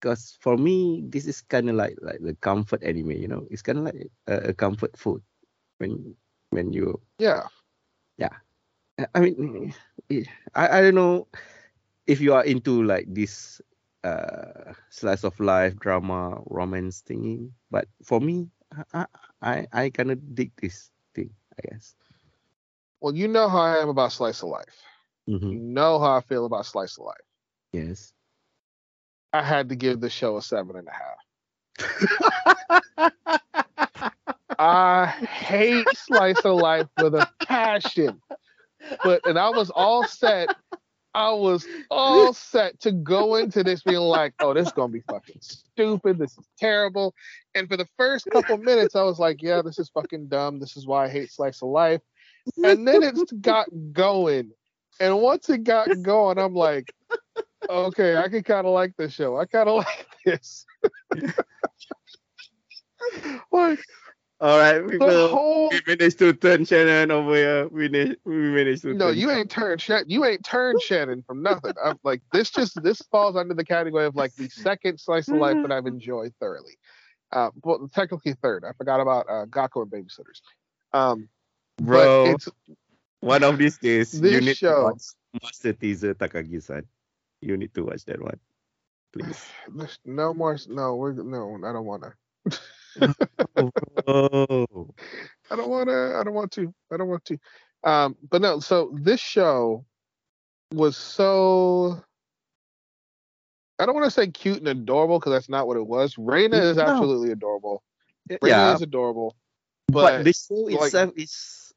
Because 0.00 0.36
for 0.40 0.56
me, 0.56 1.04
this 1.06 1.28
is 1.28 1.40
kind 1.42 1.70
of 1.70 1.76
like 1.76 1.96
like 2.02 2.18
the 2.20 2.34
comfort 2.34 2.82
anime, 2.82 3.12
you 3.12 3.28
know. 3.28 3.46
It's 3.48 3.62
kind 3.62 3.78
of 3.78 3.84
like 3.84 4.10
a, 4.26 4.50
a 4.50 4.52
comfort 4.52 4.98
food 4.98 5.22
when 5.78 6.16
when 6.52 6.72
you 6.72 7.00
Yeah. 7.18 7.48
I- 8.98 9.06
I 9.14 9.20
mean, 9.20 9.74
I, 10.54 10.78
I 10.78 10.80
don't 10.82 10.94
know 10.94 11.28
if 12.06 12.20
you 12.20 12.34
are 12.34 12.44
into 12.44 12.82
like 12.84 13.06
this 13.08 13.60
uh 14.04 14.74
slice 14.90 15.24
of 15.24 15.38
life 15.40 15.76
drama 15.78 16.40
romance 16.46 17.02
thingy, 17.02 17.50
but 17.70 17.88
for 18.04 18.20
me, 18.20 18.50
I 18.92 19.06
I, 19.42 19.66
I 19.72 19.90
kind 19.90 20.10
of 20.12 20.34
dig 20.34 20.52
this 20.60 20.90
thing, 21.14 21.30
I 21.58 21.68
guess. 21.70 21.94
Well, 23.00 23.14
you 23.14 23.28
know 23.28 23.48
how 23.48 23.60
I 23.60 23.78
am 23.82 23.88
about 23.88 24.12
slice 24.12 24.42
of 24.42 24.48
life. 24.50 24.82
hmm 25.26 25.52
You 25.52 25.60
know 25.60 25.98
how 26.00 26.16
I 26.16 26.20
feel 26.20 26.46
about 26.46 26.66
slice 26.66 26.98
of 26.98 27.06
life. 27.06 27.26
Yes. 27.72 28.12
I 29.32 29.42
had 29.42 29.68
to 29.70 29.76
give 29.76 30.00
the 30.00 30.10
show 30.10 30.36
a 30.36 30.42
seven 30.42 30.76
and 30.76 30.88
a 30.88 30.92
half. 30.92 31.18
I 34.58 35.06
hate 35.06 35.86
slice 35.94 36.40
of 36.44 36.56
life 36.56 36.86
with 37.00 37.14
a 37.14 37.28
passion. 37.46 38.20
But 39.04 39.26
and 39.26 39.38
I 39.38 39.50
was 39.50 39.70
all 39.70 40.04
set. 40.06 40.54
I 41.14 41.30
was 41.30 41.66
all 41.90 42.32
set 42.32 42.80
to 42.80 42.92
go 42.92 43.36
into 43.36 43.62
this 43.62 43.82
being 43.82 43.98
like, 43.98 44.32
oh, 44.40 44.54
this 44.54 44.68
is 44.68 44.72
gonna 44.72 44.92
be 44.92 45.02
fucking 45.10 45.40
stupid. 45.40 46.18
This 46.18 46.32
is 46.38 46.46
terrible. 46.58 47.14
And 47.54 47.68
for 47.68 47.76
the 47.76 47.86
first 47.98 48.26
couple 48.32 48.56
minutes, 48.56 48.96
I 48.96 49.02
was 49.02 49.18
like, 49.18 49.42
yeah, 49.42 49.60
this 49.62 49.78
is 49.78 49.90
fucking 49.90 50.28
dumb. 50.28 50.58
This 50.58 50.76
is 50.76 50.86
why 50.86 51.04
I 51.04 51.08
hate 51.08 51.30
slice 51.30 51.62
of 51.62 51.68
life. 51.68 52.00
And 52.64 52.88
then 52.88 53.02
it 53.02 53.42
got 53.42 53.68
going. 53.92 54.52
And 55.00 55.20
once 55.20 55.48
it 55.50 55.64
got 55.64 55.88
going, 56.02 56.38
I'm 56.38 56.54
like, 56.54 56.92
okay, 57.68 58.16
I 58.16 58.28
can 58.28 58.42
kind 58.42 58.66
of 58.66 58.72
like 58.72 58.96
this 58.96 59.12
show. 59.12 59.38
I 59.38 59.46
kind 59.46 59.68
of 59.68 59.76
like 59.84 60.06
this. 60.24 60.64
like, 63.52 63.80
All 64.42 64.58
right, 64.58 64.84
we, 64.84 64.98
will- 64.98 65.28
whole 65.28 65.68
we 65.70 65.80
managed 65.86 66.18
to 66.18 66.32
turn 66.32 66.64
Shannon 66.64 67.12
over 67.12 67.36
here. 67.36 67.68
We, 67.68 67.88
na- 67.88 68.14
we 68.24 68.34
managed 68.34 68.82
to. 68.82 68.92
no, 68.92 69.08
you 69.08 69.30
ain't 69.30 69.48
turned 69.48 69.80
Shannon. 69.80 70.06
You 70.08 70.24
ain't 70.24 70.44
turned 70.44 70.82
Shannon 70.82 71.22
from 71.24 71.42
nothing. 71.44 71.74
I'm 71.82 71.96
like 72.02 72.22
this. 72.32 72.50
Just 72.50 72.82
this 72.82 73.00
falls 73.12 73.36
under 73.36 73.54
the 73.54 73.64
category 73.64 74.04
of 74.04 74.16
like 74.16 74.34
the 74.34 74.48
second 74.48 74.98
slice 74.98 75.28
of 75.28 75.36
life 75.36 75.56
that 75.62 75.70
I've 75.70 75.86
enjoyed 75.86 76.34
thoroughly. 76.40 76.76
Uh, 77.30 77.50
well, 77.62 77.88
technically 77.94 78.34
third. 78.42 78.64
I 78.68 78.72
forgot 78.76 78.98
about 79.00 79.26
uh, 79.28 79.46
Gakuen 79.46 79.88
Babysitters. 79.88 80.40
Um, 80.92 81.28
Bro, 81.80 82.24
but 82.24 82.34
it's 82.34 82.48
one 83.20 83.44
of 83.44 83.58
these 83.58 83.78
days, 83.78 84.20
you 84.20 84.40
need 84.40 84.56
show- 84.56 84.74
to 84.76 84.82
watch 84.82 85.02
Master 85.40 85.72
Teaser 85.72 86.14
Takagi-san. 86.14 86.82
You 87.40 87.56
need 87.56 87.72
to 87.74 87.84
watch 87.84 88.04
that 88.06 88.20
one, 88.20 88.40
please. 89.12 89.46
no 90.04 90.34
more. 90.34 90.58
No, 90.68 90.96
we're 90.96 91.12
no. 91.12 91.58
I 91.64 91.72
don't 91.72 91.86
want 91.86 92.02
to. 92.02 92.58
oh, 94.06 94.94
I 95.50 95.56
don't 95.56 95.68
want 95.68 95.88
to. 95.88 96.16
I 96.18 96.24
don't 96.24 96.34
want 96.34 96.52
to. 96.52 96.74
I 96.92 96.96
don't 96.96 97.08
want 97.08 97.24
to. 97.26 97.38
Um, 97.84 98.16
but 98.30 98.42
no. 98.42 98.60
So 98.60 98.92
this 99.00 99.20
show 99.20 99.84
was 100.72 100.96
so. 100.96 102.02
I 103.78 103.86
don't 103.86 103.94
want 103.94 104.04
to 104.04 104.10
say 104.10 104.28
cute 104.28 104.58
and 104.58 104.68
adorable 104.68 105.18
because 105.18 105.32
that's 105.32 105.48
not 105.48 105.66
what 105.66 105.76
it 105.76 105.86
was. 105.86 106.16
Reina 106.16 106.56
is 106.56 106.76
No. 106.76 106.84
absolutely 106.84 107.32
adorable. 107.32 107.82
Reina 108.28 108.38
yeah, 108.46 108.74
is 108.74 108.82
adorable, 108.82 109.36
but, 109.88 110.18
but, 110.18 110.24
the 110.24 110.32
show 110.32 110.54
like- 110.54 110.86
itself 110.86 111.12
is 111.16 111.72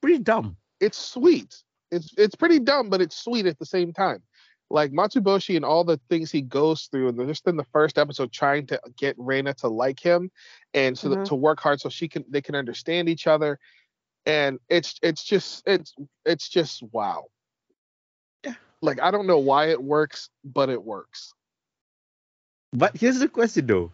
pretty 0.00 0.18
dumb. 0.18 0.56
it's 0.78 0.98
sweet. 0.98 1.62
It's 1.90 2.14
it's 2.16 2.36
pretty 2.36 2.60
dumb, 2.60 2.88
but 2.88 3.00
it's 3.00 3.16
sweet 3.16 3.46
at 3.46 3.58
the 3.58 3.66
same 3.66 3.92
time. 3.92 4.22
Like 4.70 4.92
Matsuboshi 4.92 5.56
and 5.56 5.64
all 5.64 5.84
the 5.84 6.00
things 6.08 6.30
he 6.30 6.42
goes 6.42 6.84
through, 6.86 7.08
and 7.08 7.28
just 7.28 7.46
in 7.48 7.56
the 7.56 7.64
first 7.64 7.98
episode, 7.98 8.32
trying 8.32 8.66
to 8.68 8.80
get 8.96 9.16
Reina 9.18 9.54
to 9.54 9.68
like 9.68 10.00
him, 10.00 10.30
and 10.74 10.96
so 10.98 11.10
that, 11.10 11.22
Mhm. 11.22 11.24
to 11.24 11.34
work 11.34 11.60
hard 11.60 11.80
so 11.80 11.88
she 11.88 12.08
can 12.08 12.24
they 12.28 12.40
can 12.40 12.54
understand 12.54 13.08
each 13.08 13.26
other, 13.26 13.58
and 14.26 14.58
it's 14.68 14.98
it's 15.02 15.24
just 15.24 15.62
it's 15.66 15.94
it's 16.24 16.48
just 16.48 16.82
wow. 16.92 17.26
Yeah. 18.44 18.54
Like 18.82 19.00
I 19.00 19.10
don't 19.10 19.26
know 19.26 19.38
why 19.38 19.66
it 19.70 19.82
works, 19.82 20.30
but 20.44 20.68
it 20.70 20.82
works. 20.82 21.34
But 22.72 22.96
here's 22.96 23.18
the 23.20 23.28
question 23.28 23.66
though. 23.66 23.92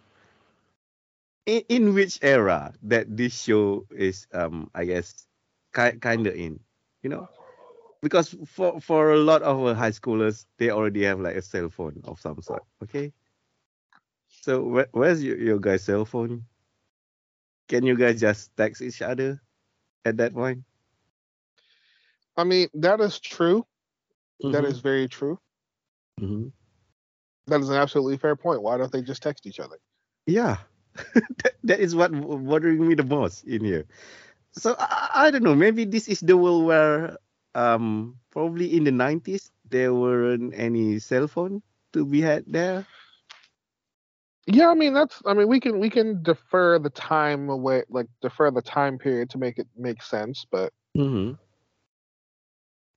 In, 1.47 1.63
in 1.69 1.95
which 1.95 2.19
era 2.23 2.75
that 2.83 3.17
this 3.17 3.41
show 3.43 3.87
is 3.91 4.27
um 4.33 4.71
I 4.75 4.85
guess 4.85 5.27
ki- 5.75 5.99
kind 6.01 6.27
of 6.27 6.35
in, 6.35 6.61
you 7.03 7.11
know? 7.11 7.29
Because 8.03 8.35
for 8.47 8.81
for 8.81 9.13
a 9.13 9.19
lot 9.19 9.43
of 9.43 9.77
high 9.77 9.91
schoolers 9.91 10.47
they 10.59 10.71
already 10.71 11.03
have 11.05 11.21
like 11.21 11.37
a 11.37 11.43
cell 11.43 11.69
phone 11.71 12.01
of 12.05 12.21
some 12.21 12.41
sort, 12.43 12.65
okay? 12.83 13.13
So 14.29 14.63
where, 14.63 14.89
where's 14.93 15.23
your, 15.25 15.39
your 15.39 15.59
guys' 15.59 15.85
cell 15.85 16.05
phone? 16.05 16.47
Can 17.69 17.85
you 17.85 17.97
guys 17.97 18.21
just 18.21 18.57
text 18.57 18.83
each 18.83 19.01
other 19.03 19.41
at 20.05 20.17
that 20.19 20.35
point? 20.35 20.65
I 22.37 22.45
mean, 22.45 22.69
that 22.75 23.01
is 23.01 23.21
true. 23.21 23.67
That 24.51 24.65
Mhm, 24.65 24.65
is 24.65 24.81
very 24.81 25.09
true. 25.09 25.41
mhm. 26.21 26.51
That 27.47 27.61
is 27.61 27.69
an 27.71 27.77
absolutely 27.77 28.19
fair 28.19 28.37
point. 28.37 28.63
Why 28.63 28.77
don't 28.77 28.93
they 28.93 29.03
just 29.03 29.23
text 29.23 29.47
each 29.47 29.59
other? 29.61 29.79
Yeah, 30.27 30.59
that, 31.15 31.55
that 31.65 31.81
is 31.81 31.95
what 31.95 32.13
bothering 32.13 32.87
me 32.87 32.95
the 32.95 33.05
most 33.05 33.45
in 33.45 33.65
here. 33.65 33.87
So 34.53 34.75
I, 34.79 35.11
I 35.27 35.31
don't 35.31 35.43
know. 35.43 35.55
Maybe 35.55 35.85
this 35.85 36.09
is 36.09 36.21
the 36.21 36.37
world 36.37 36.65
where 36.67 37.17
um 37.57 38.17
probably 38.31 38.77
in 38.77 38.85
the 38.85 38.93
nineties 38.93 39.51
there 39.69 39.95
weren't 39.95 40.53
any 40.55 41.01
cell 41.01 41.27
phone 41.27 41.63
to 41.93 42.05
be 42.05 42.21
had 42.21 42.45
there. 42.47 42.87
Yeah, 44.47 44.69
I 44.69 44.75
mean 44.75 44.95
that's 44.95 45.23
I 45.27 45.35
mean 45.35 45.49
we 45.49 45.59
can 45.61 45.81
we 45.81 45.91
can 45.91 46.23
defer 46.23 46.79
the 46.79 46.91
time 46.91 47.49
away 47.49 47.83
like 47.89 48.07
defer 48.21 48.51
the 48.51 48.63
time 48.63 48.99
period 48.99 49.31
to 49.31 49.39
make 49.39 49.59
it 49.59 49.67
make 49.77 50.03
sense, 50.03 50.47
but 50.51 50.73
Mm-hmm. 50.97 51.35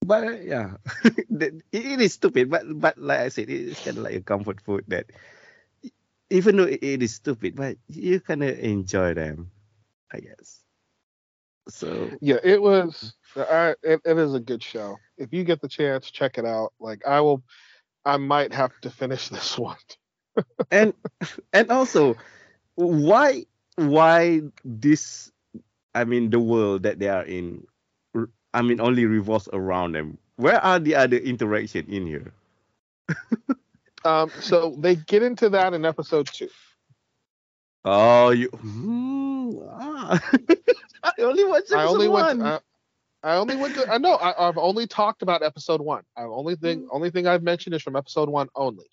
But 0.05 0.23
uh, 0.27 0.39
yeah, 0.41 0.77
it, 1.03 1.61
it 1.71 2.01
is 2.01 2.13
stupid. 2.13 2.49
But 2.49 2.63
but 2.79 2.97
like 2.97 3.19
I 3.19 3.29
said, 3.29 3.49
it's 3.49 3.83
kind 3.83 3.97
of 3.97 4.03
like 4.03 4.15
a 4.15 4.21
comfort 4.21 4.61
food 4.61 4.85
that 4.87 5.11
even 6.29 6.57
though 6.57 6.63
it, 6.69 6.79
it 6.81 7.03
is 7.03 7.15
stupid, 7.15 7.55
but 7.55 7.77
you 7.87 8.19
kind 8.19 8.43
of 8.43 8.57
enjoy 8.59 9.13
them, 9.13 9.51
I 10.11 10.19
guess. 10.19 10.63
So 11.67 12.09
yeah, 12.21 12.37
it 12.43 12.61
was 12.61 13.13
I, 13.35 13.75
it, 13.83 14.01
it 14.05 14.17
is 14.17 14.33
a 14.33 14.39
good 14.39 14.63
show. 14.63 14.97
If 15.17 15.33
you 15.33 15.43
get 15.43 15.61
the 15.61 15.67
chance, 15.67 16.09
check 16.09 16.37
it 16.37 16.45
out. 16.45 16.73
Like 16.79 17.05
I 17.05 17.21
will 17.21 17.43
I 18.05 18.17
might 18.17 18.53
have 18.53 18.71
to 18.81 18.89
finish 18.89 19.29
this 19.29 19.57
one. 19.57 19.77
and 20.71 20.93
and 21.53 21.69
also 21.71 22.15
why 22.75 23.43
why 23.75 24.41
this 24.63 25.31
i 25.95 26.03
mean 26.05 26.29
the 26.29 26.39
world 26.39 26.83
that 26.83 26.99
they 26.99 27.09
are 27.09 27.25
in 27.25 27.65
I 28.53 28.61
mean 28.61 28.79
only 28.79 29.05
revolves 29.05 29.49
around 29.53 29.93
them 29.93 30.17
where 30.37 30.63
are 30.63 30.79
the 30.79 30.95
other 30.95 31.17
interaction 31.17 31.85
in 31.87 32.05
here 32.07 32.33
Um 34.05 34.31
so 34.39 34.75
they 34.79 34.95
get 34.95 35.23
into 35.23 35.49
that 35.49 35.73
in 35.73 35.85
episode 35.85 36.27
2. 36.27 36.47
oh 37.85 38.29
you 38.29 38.47
hmm, 38.49 39.57
ah. 39.69 40.19
i 41.03 41.11
only 41.19 41.43
watched 41.45 41.71
I 41.71 41.85
only 41.85 42.07
episode 42.07 42.39
went 42.39 42.63
I, 43.23 43.31
I 43.33 43.35
only 43.35 43.55
went 43.57 43.75
to 43.75 43.89
I 43.91 43.97
know 43.97 44.13
I, 44.15 44.47
I've 44.47 44.57
only 44.57 44.87
talked 44.87 45.21
about 45.21 45.43
episode 45.43 45.81
1. 45.81 46.03
I 46.15 46.23
only 46.23 46.55
thing 46.55 46.87
only 46.91 47.09
thing 47.11 47.27
I've 47.27 47.43
mentioned 47.43 47.75
is 47.75 47.81
from 47.81 47.95
episode 47.97 48.29
1 48.29 48.47
only. 48.55 48.85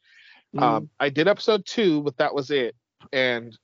Mm, 0.54 0.62
Um, 0.62 0.90
I 0.98 1.10
did 1.10 1.28
episode 1.28 1.64
two, 1.64 2.02
but 2.02 2.16
that 2.18 2.34
was 2.34 2.50
it. 2.50 2.74
And 3.12 3.56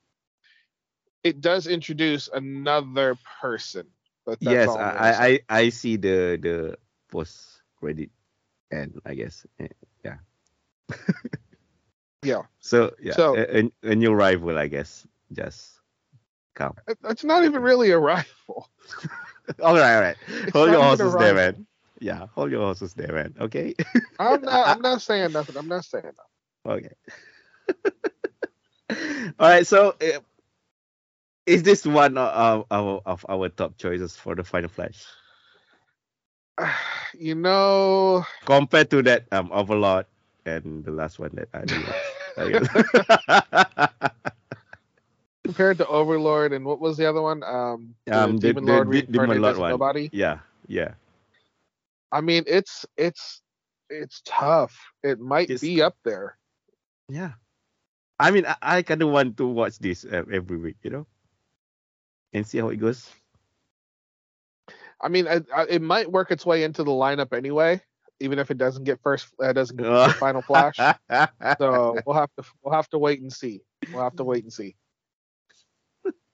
it 1.25 1.41
does 1.41 1.67
introduce 1.67 2.29
another 2.33 3.17
person. 3.41 3.87
But 4.25 4.39
that's 4.41 4.55
yes 4.55 4.69
all 4.69 4.79
I'm 4.79 4.97
I. 4.99 5.11
I 5.13 5.27
i 5.27 5.41
i 5.63 5.69
see 5.71 5.97
the 5.97 6.39
the 6.41 6.79
post 7.11 7.61
credit 7.81 8.11
and 8.71 9.01
i 9.05 9.15
guess 9.15 9.45
eh, 9.59 9.67
yeah 10.05 10.19
yeah, 12.23 12.43
so 12.61 12.95
yeah 13.03 13.13
So- 13.15 13.37
a, 13.37 13.65
a, 13.67 13.73
a 13.91 13.95
new 13.97 14.13
rival 14.15 14.57
i 14.57 14.69
guess 14.69 15.07
just 15.33 15.81
come 16.55 16.75
it's 17.05 17.25
not 17.25 17.45
even 17.45 17.63
really 17.63 17.91
a 17.91 17.99
rifle. 17.99 18.69
all 19.63 19.75
right 19.75 19.95
all 19.95 20.01
right 20.01 20.17
It's 20.29 20.53
hold 20.53 20.71
your 20.71 20.81
not 20.81 20.93
even 20.95 21.01
a 21.07 21.11
horses 21.11 21.17
there, 21.17 21.35
man. 21.35 21.67
Yeah, 22.01 22.27
hold 22.35 22.51
your 22.51 22.63
horses 22.63 22.95
there, 22.95 23.13
man. 23.13 23.35
Okay. 23.41 23.75
I'm 24.19 24.41
not. 24.43 24.69
I'm 24.77 24.81
not 24.83 25.03
saying 25.03 25.33
nothing. 25.33 25.57
I'm 25.57 25.69
not 25.69 25.85
saying 25.85 26.05
nothing. 26.05 26.27
okay. 26.67 26.95
All 29.39 29.49
right. 29.49 29.67
So, 29.67 29.95
uh, 30.01 30.21
is 31.47 31.63
this 31.63 31.87
one 31.87 32.19
of, 32.19 32.67
of, 32.71 33.01
of 33.07 33.27
our 33.29 33.49
top 33.49 33.79
choices 33.79 34.17
for 34.17 34.35
the 34.35 34.45
Final 34.45 34.69
Flash 34.71 35.05
You 37.15 37.35
know, 37.35 38.25
compared 38.45 38.91
to 38.91 39.03
that 39.03 39.27
um 39.33 39.51
Overlord 39.53 40.07
and 40.47 40.85
the 40.85 40.91
last 40.91 41.19
one 41.19 41.31
that 41.35 41.49
I 41.55 41.65
did? 41.67 41.97
Compared 45.45 45.79
to 45.79 45.87
Overlord 45.89 46.53
and 46.53 46.65
what 46.65 46.79
was 46.81 46.97
the 46.97 47.07
other 47.09 47.21
one? 47.21 47.43
Um, 47.43 47.95
Um, 48.11 48.37
the- 48.39 48.49
Demon 48.53 48.65
the 48.65 48.73
Lord 48.73 48.91
De- 48.93 49.03
Demon 49.03 49.43
Lord 49.43 49.57
one. 49.59 49.71
Nobody. 49.71 50.09
yeah, 50.13 50.39
yeah. 50.69 50.95
I 52.13 52.21
mean, 52.21 52.45
it's 52.47 52.87
it's 52.97 53.43
it's 53.91 54.23
tough. 54.25 54.79
It 55.03 55.19
might 55.19 55.51
It's- 55.51 55.61
be 55.61 55.83
up 55.83 55.97
there. 56.05 56.39
Yeah. 57.09 57.33
I 58.21 58.31
mean, 58.31 58.47
I, 58.47 58.57
I 58.63 58.83
kind 58.83 59.03
of 59.03 59.09
want 59.09 59.37
to 59.39 59.47
watch 59.49 59.79
this 59.79 60.05
uh, 60.05 60.23
every 60.31 60.57
week, 60.57 60.77
you 60.83 60.91
know, 60.91 61.07
and 62.33 62.47
see 62.47 62.59
how 62.59 62.69
it 62.69 62.77
goes. 62.77 63.11
I 65.01 65.09
mean, 65.09 65.27
I, 65.27 65.41
I, 65.53 65.67
it 65.69 65.83
might 65.83 66.11
work 66.11 66.31
its 66.31 66.47
way 66.47 66.63
into 66.63 66.85
the 66.85 66.93
lineup 66.93 67.37
anyway, 67.37 67.81
even 68.21 68.39
if 68.39 68.53
it 68.53 68.59
doesn't 68.59 68.85
get 68.85 69.01
first. 69.03 69.27
Uh, 69.43 69.53
doesn't 69.53 69.77
get 69.77 70.13
final 70.23 70.43
flash. 70.43 70.77
So 71.59 71.99
we'll 72.07 72.15
have 72.15 72.31
to 72.39 72.45
we'll 72.63 72.75
have 72.75 72.89
to 72.91 72.99
wait 72.99 73.21
and 73.21 73.33
see. 73.33 73.63
We'll 73.93 74.05
have 74.05 74.15
to 74.17 74.25
wait 74.25 74.45
and 74.45 74.53
see. 74.53 74.77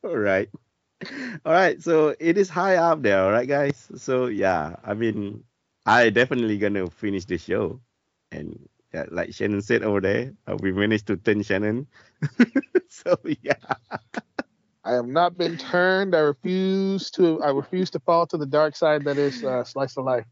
All 0.05 0.17
right. 0.17 0.49
All 1.45 1.53
right. 1.53 1.81
So 1.83 2.15
it 2.21 2.39
is 2.39 2.49
high 2.49 2.77
up 2.77 3.03
there, 3.03 3.23
all 3.25 3.33
right, 3.33 3.49
guys. 3.49 3.89
So 3.97 4.27
yeah, 4.27 4.77
I 4.85 4.95
mean, 4.95 5.45
I 5.87 6.11
definitely 6.11 6.59
gonna 6.59 6.91
finish 6.91 7.25
the 7.25 7.39
show, 7.39 7.81
and 8.33 8.69
yeah, 8.95 9.07
like 9.11 9.35
Shannon 9.35 9.63
said 9.63 9.83
over 9.83 10.01
there, 10.01 10.35
uh, 10.47 10.57
we 10.61 10.73
managed 10.73 11.07
to 11.09 11.17
turn 11.17 11.43
Shannon. 11.43 11.87
so 12.89 13.19
yeah. 13.25 13.55
I 14.85 14.93
have 14.95 15.07
not 15.07 15.37
been 15.39 15.57
turned. 15.59 16.15
I 16.17 16.21
refuse 16.21 17.11
to. 17.13 17.43
I 17.43 17.51
refuse 17.51 17.91
to 17.91 18.01
fall 18.01 18.27
to 18.29 18.39
the 18.39 18.47
dark 18.47 18.77
side 18.77 19.05
that 19.05 19.19
is 19.19 19.45
uh, 19.45 19.65
slice 19.65 19.97
of 19.97 20.05
life. 20.07 20.27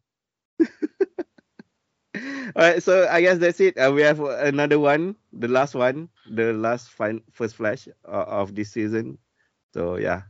All 2.16 2.62
right, 2.62 2.82
so 2.82 3.06
I 3.10 3.20
guess 3.20 3.38
that's 3.38 3.60
it. 3.60 3.76
Uh, 3.78 3.92
we 3.92 4.02
have 4.02 4.20
another 4.20 4.78
one, 4.78 5.16
the 5.32 5.48
last 5.48 5.74
one, 5.74 6.08
the 6.30 6.52
last 6.54 6.90
fin- 6.90 7.22
first 7.32 7.56
flash 7.56 7.88
uh, 8.08 8.24
of 8.28 8.54
this 8.54 8.70
season. 8.72 9.18
So 9.76 9.98
yeah, 9.98 10.22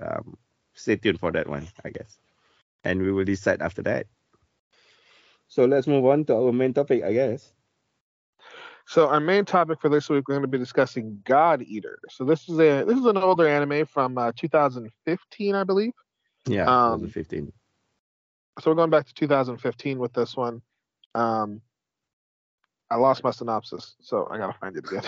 um, 0.00 0.38
stay 0.72 0.96
tuned 0.96 1.20
for 1.20 1.30
that 1.32 1.46
one, 1.46 1.68
I 1.84 1.90
guess, 1.90 2.18
and 2.82 3.02
we 3.02 3.12
will 3.12 3.26
decide 3.26 3.60
after 3.60 3.82
that. 3.82 4.06
So 5.48 5.66
let's 5.66 5.86
move 5.86 6.06
on 6.06 6.24
to 6.24 6.34
our 6.34 6.50
main 6.50 6.72
topic, 6.72 7.04
I 7.04 7.12
guess. 7.12 7.52
So 8.86 9.08
our 9.08 9.20
main 9.20 9.44
topic 9.44 9.82
for 9.82 9.90
this 9.90 10.08
week, 10.08 10.26
we're 10.26 10.36
going 10.36 10.42
to 10.42 10.48
be 10.48 10.56
discussing 10.56 11.20
God 11.24 11.60
Eater. 11.60 11.98
So 12.08 12.24
this 12.24 12.48
is 12.48 12.58
a 12.58 12.84
this 12.84 12.96
is 12.98 13.04
an 13.04 13.18
older 13.18 13.46
anime 13.46 13.84
from 13.84 14.16
uh, 14.16 14.32
2015, 14.34 15.54
I 15.54 15.64
believe. 15.64 15.92
Yeah, 16.48 16.64
Um, 16.64 17.00
2015. 17.00 17.52
So 18.60 18.70
we're 18.70 18.76
going 18.76 18.88
back 18.90 19.04
to 19.08 19.12
2015 19.12 19.98
with 19.98 20.14
this 20.14 20.34
one. 20.34 20.62
Um, 21.14 21.60
I 22.88 22.96
lost 22.96 23.22
my 23.22 23.30
synopsis, 23.30 23.96
so 24.00 24.26
I 24.30 24.38
gotta 24.38 24.56
find 24.58 24.74
it 24.74 24.86
again. 24.90 25.04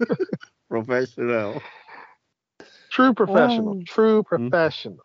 Professional. 0.70 1.60
True 2.96 3.12
professional, 3.12 3.76
Oh. 3.76 3.82
true 3.86 4.22
professional. 4.22 5.04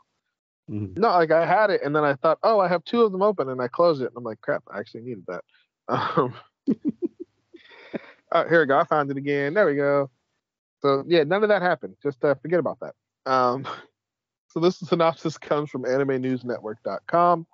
Mhm. 0.70 0.98
No, 0.98 1.10
like 1.10 1.32
I 1.32 1.46
had 1.46 1.70
it, 1.72 1.82
and 1.84 1.94
then 1.94 2.06
I 2.06 2.16
thought, 2.16 2.40
oh, 2.44 2.60
I 2.60 2.70
have 2.70 2.84
two 2.86 3.02
of 3.02 3.12
them 3.12 3.22
open, 3.22 3.50
and 3.50 3.62
I 3.62 3.68
closed 3.68 4.02
it, 4.02 4.06
and 4.08 4.16
I'm 4.16 4.24
like, 4.24 4.40
crap, 4.40 4.64
I 4.74 4.80
actually 4.80 5.02
needed 5.02 5.26
that. 5.28 5.44
Um, 5.90 6.34
uh, 8.32 8.48
here 8.48 8.62
we 8.62 8.66
go. 8.66 8.80
I 8.80 8.86
found 8.86 9.12
it 9.12 9.18
again. 9.18 9.54
There 9.54 9.66
we 9.66 9.76
go. 9.76 10.10
So 10.82 11.04
yeah, 11.06 11.24
none 11.24 11.44
of 11.44 11.50
that 11.50 11.62
happened. 11.62 11.96
Just 12.02 12.24
uh, 12.24 12.36
forget 12.36 12.60
about 12.60 12.78
that. 12.80 12.96
Um, 13.26 13.68
so 14.48 14.62
this 14.62 14.78
synopsis 14.80 15.38
comes 15.38 15.70
from 15.70 15.84
AnimeNewsNetwork.com. 15.84 17.46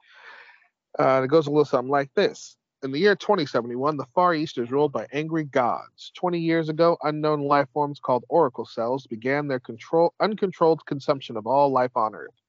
Uh, 1.00 1.22
it 1.24 1.28
goes 1.30 1.48
a 1.48 1.50
little 1.50 1.66
something 1.66 1.90
like 1.90 2.14
this. 2.16 2.57
In 2.84 2.92
the 2.92 3.00
year 3.00 3.16
2071, 3.16 3.98
the 3.98 4.06
Far 4.14 4.36
East 4.36 4.60
is 4.60 4.70
ruled 4.70 4.92
by 4.92 5.08
angry 5.12 5.46
gods. 5.46 6.12
20 6.14 6.38
years 6.38 6.70
ago, 6.70 6.96
unknown 7.02 7.42
life 7.42 7.68
forms 7.74 8.00
called 8.00 8.24
oracle 8.30 8.68
cells 8.68 9.08
began 9.08 9.48
their 9.48 9.60
control, 9.60 10.14
uncontrolled 10.20 10.86
consumption 10.86 11.38
of 11.38 11.48
all 11.48 11.72
life 11.72 11.98
on 11.98 12.14
Earth. 12.14 12.40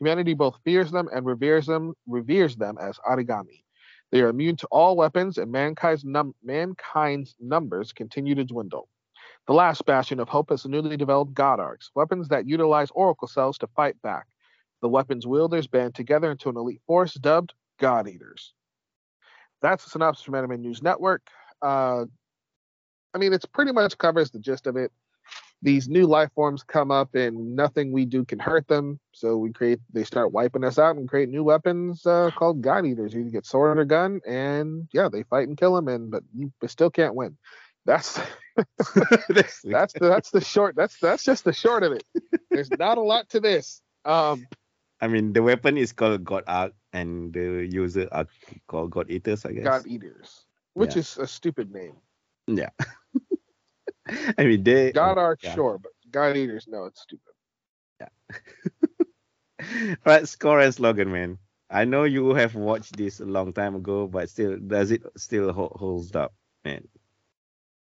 Humanity 0.00 0.34
both 0.34 0.58
fears 0.64 0.90
them 0.90 1.08
and 1.14 1.24
reveres 1.24 1.66
them, 1.66 1.94
reveres 2.08 2.56
them 2.56 2.78
as 2.80 2.98
Aragami. 3.08 3.62
They 4.10 4.22
are 4.22 4.28
immune 4.28 4.56
to 4.56 4.66
all 4.72 4.96
weapons, 4.96 5.38
and 5.38 5.52
mankind's, 5.52 6.04
num- 6.04 6.34
mankind's 6.42 7.36
numbers 7.38 7.92
continue 7.92 8.34
to 8.34 8.44
dwindle. 8.44 8.88
The 9.46 9.54
last 9.54 9.86
bastion 9.86 10.18
of 10.18 10.28
hope 10.28 10.50
is 10.50 10.64
the 10.64 10.68
newly 10.68 10.96
developed 10.96 11.32
God 11.32 11.60
Arcs, 11.60 11.92
weapons 11.94 12.26
that 12.30 12.48
utilize 12.48 12.90
oracle 12.90 13.28
cells 13.28 13.56
to 13.58 13.68
fight 13.68 14.02
back. 14.02 14.26
The 14.82 14.88
weapons 14.88 15.28
wielders 15.28 15.68
band 15.68 15.94
together 15.94 16.32
into 16.32 16.48
an 16.48 16.56
elite 16.56 16.82
force 16.88 17.14
dubbed 17.14 17.54
God 17.78 18.08
Eaters. 18.08 18.52
That's 19.62 19.84
the 19.84 19.90
synopsis 19.90 20.24
from 20.24 20.34
Anime 20.34 20.60
News 20.60 20.82
Network. 20.82 21.22
Uh, 21.62 22.04
I 23.14 23.18
mean, 23.18 23.32
it's 23.32 23.46
pretty 23.46 23.72
much 23.72 23.96
covers 23.98 24.30
the 24.30 24.38
gist 24.38 24.66
of 24.66 24.76
it. 24.76 24.92
These 25.62 25.88
new 25.88 26.06
life 26.06 26.30
forms 26.34 26.62
come 26.62 26.90
up, 26.90 27.14
and 27.14 27.56
nothing 27.56 27.90
we 27.90 28.04
do 28.04 28.24
can 28.24 28.38
hurt 28.38 28.68
them. 28.68 29.00
So 29.12 29.38
we 29.38 29.52
create, 29.52 29.80
they 29.92 30.04
start 30.04 30.32
wiping 30.32 30.62
us 30.64 30.78
out 30.78 30.96
and 30.96 31.08
create 31.08 31.30
new 31.30 31.42
weapons 31.42 32.04
uh, 32.06 32.30
called 32.36 32.60
God 32.60 32.84
Eaters. 32.86 33.14
You 33.14 33.24
get 33.24 33.46
sword 33.46 33.78
or 33.78 33.84
gun, 33.86 34.20
and 34.26 34.86
yeah, 34.92 35.08
they 35.10 35.22
fight 35.24 35.48
and 35.48 35.56
kill 35.56 35.74
them, 35.74 35.88
and 35.88 36.10
but 36.10 36.22
you 36.34 36.52
but 36.60 36.70
still 36.70 36.90
can't 36.90 37.14
win. 37.14 37.38
That's 37.86 38.20
That's- 39.28 39.60
that's 39.64 39.92
the 39.94 40.08
that's 40.08 40.30
the 40.30 40.40
short. 40.40 40.76
That's 40.76 40.98
that's 40.98 41.24
just 41.24 41.44
the 41.44 41.52
short 41.52 41.82
of 41.82 41.92
it. 41.92 42.04
There's 42.50 42.70
not 42.70 42.98
a 42.98 43.02
lot 43.02 43.28
to 43.30 43.40
this. 43.40 43.80
Um, 44.04 44.46
I 45.00 45.08
mean, 45.08 45.32
the 45.32 45.42
weapon 45.42 45.76
is 45.76 45.92
called 45.92 46.24
God 46.24 46.44
Arc, 46.46 46.72
and 46.92 47.32
the 47.32 47.68
user 47.70 48.08
are 48.12 48.26
called 48.66 48.90
God 48.90 49.10
Eaters, 49.10 49.44
I 49.44 49.52
guess. 49.52 49.64
God 49.64 49.86
Eaters, 49.86 50.46
which 50.74 50.94
Yeah. 50.94 51.00
is 51.00 51.18
a 51.18 51.26
stupid 51.26 51.70
name. 51.70 51.96
Yeah. 52.46 52.70
I 54.38 54.44
mean, 54.44 54.62
they. 54.62 54.92
God 54.92 55.18
Arc, 55.18 55.40
yeah. 55.42 55.54
sure, 55.54 55.78
but 55.78 55.92
God 56.10 56.36
Eaters, 56.36 56.66
no, 56.68 56.84
it's 56.84 57.02
stupid. 57.02 57.34
Yeah. 58.00 58.08
Right, 60.04 60.28
score 60.28 60.60
and 60.60 60.72
slogan, 60.74 61.10
man. 61.10 61.38
I 61.70 61.84
know 61.84 62.04
you 62.04 62.34
have 62.34 62.54
watched 62.54 62.96
this 62.96 63.20
a 63.20 63.24
long 63.24 63.52
time 63.52 63.74
ago, 63.74 64.06
but 64.06 64.28
still, 64.28 64.58
does 64.58 64.90
it 64.90 65.02
still 65.16 65.52
ho- 65.52 65.74
holds 65.74 66.14
up, 66.14 66.34
man? 66.64 66.86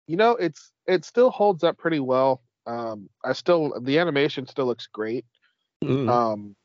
You 0.06 0.16
know, 0.16 0.32
it's 0.32 0.70
it 0.86 1.04
still 1.04 1.30
holds 1.30 1.64
up 1.64 1.78
pretty 1.78 1.98
well. 1.98 2.42
Um, 2.66 3.08
I 3.24 3.32
still 3.32 3.80
the 3.80 3.98
animation 3.98 4.46
still 4.46 4.66
looks 4.66 4.86
great. 4.86 5.24
Mm. 5.82 6.08
Um, 6.08 6.56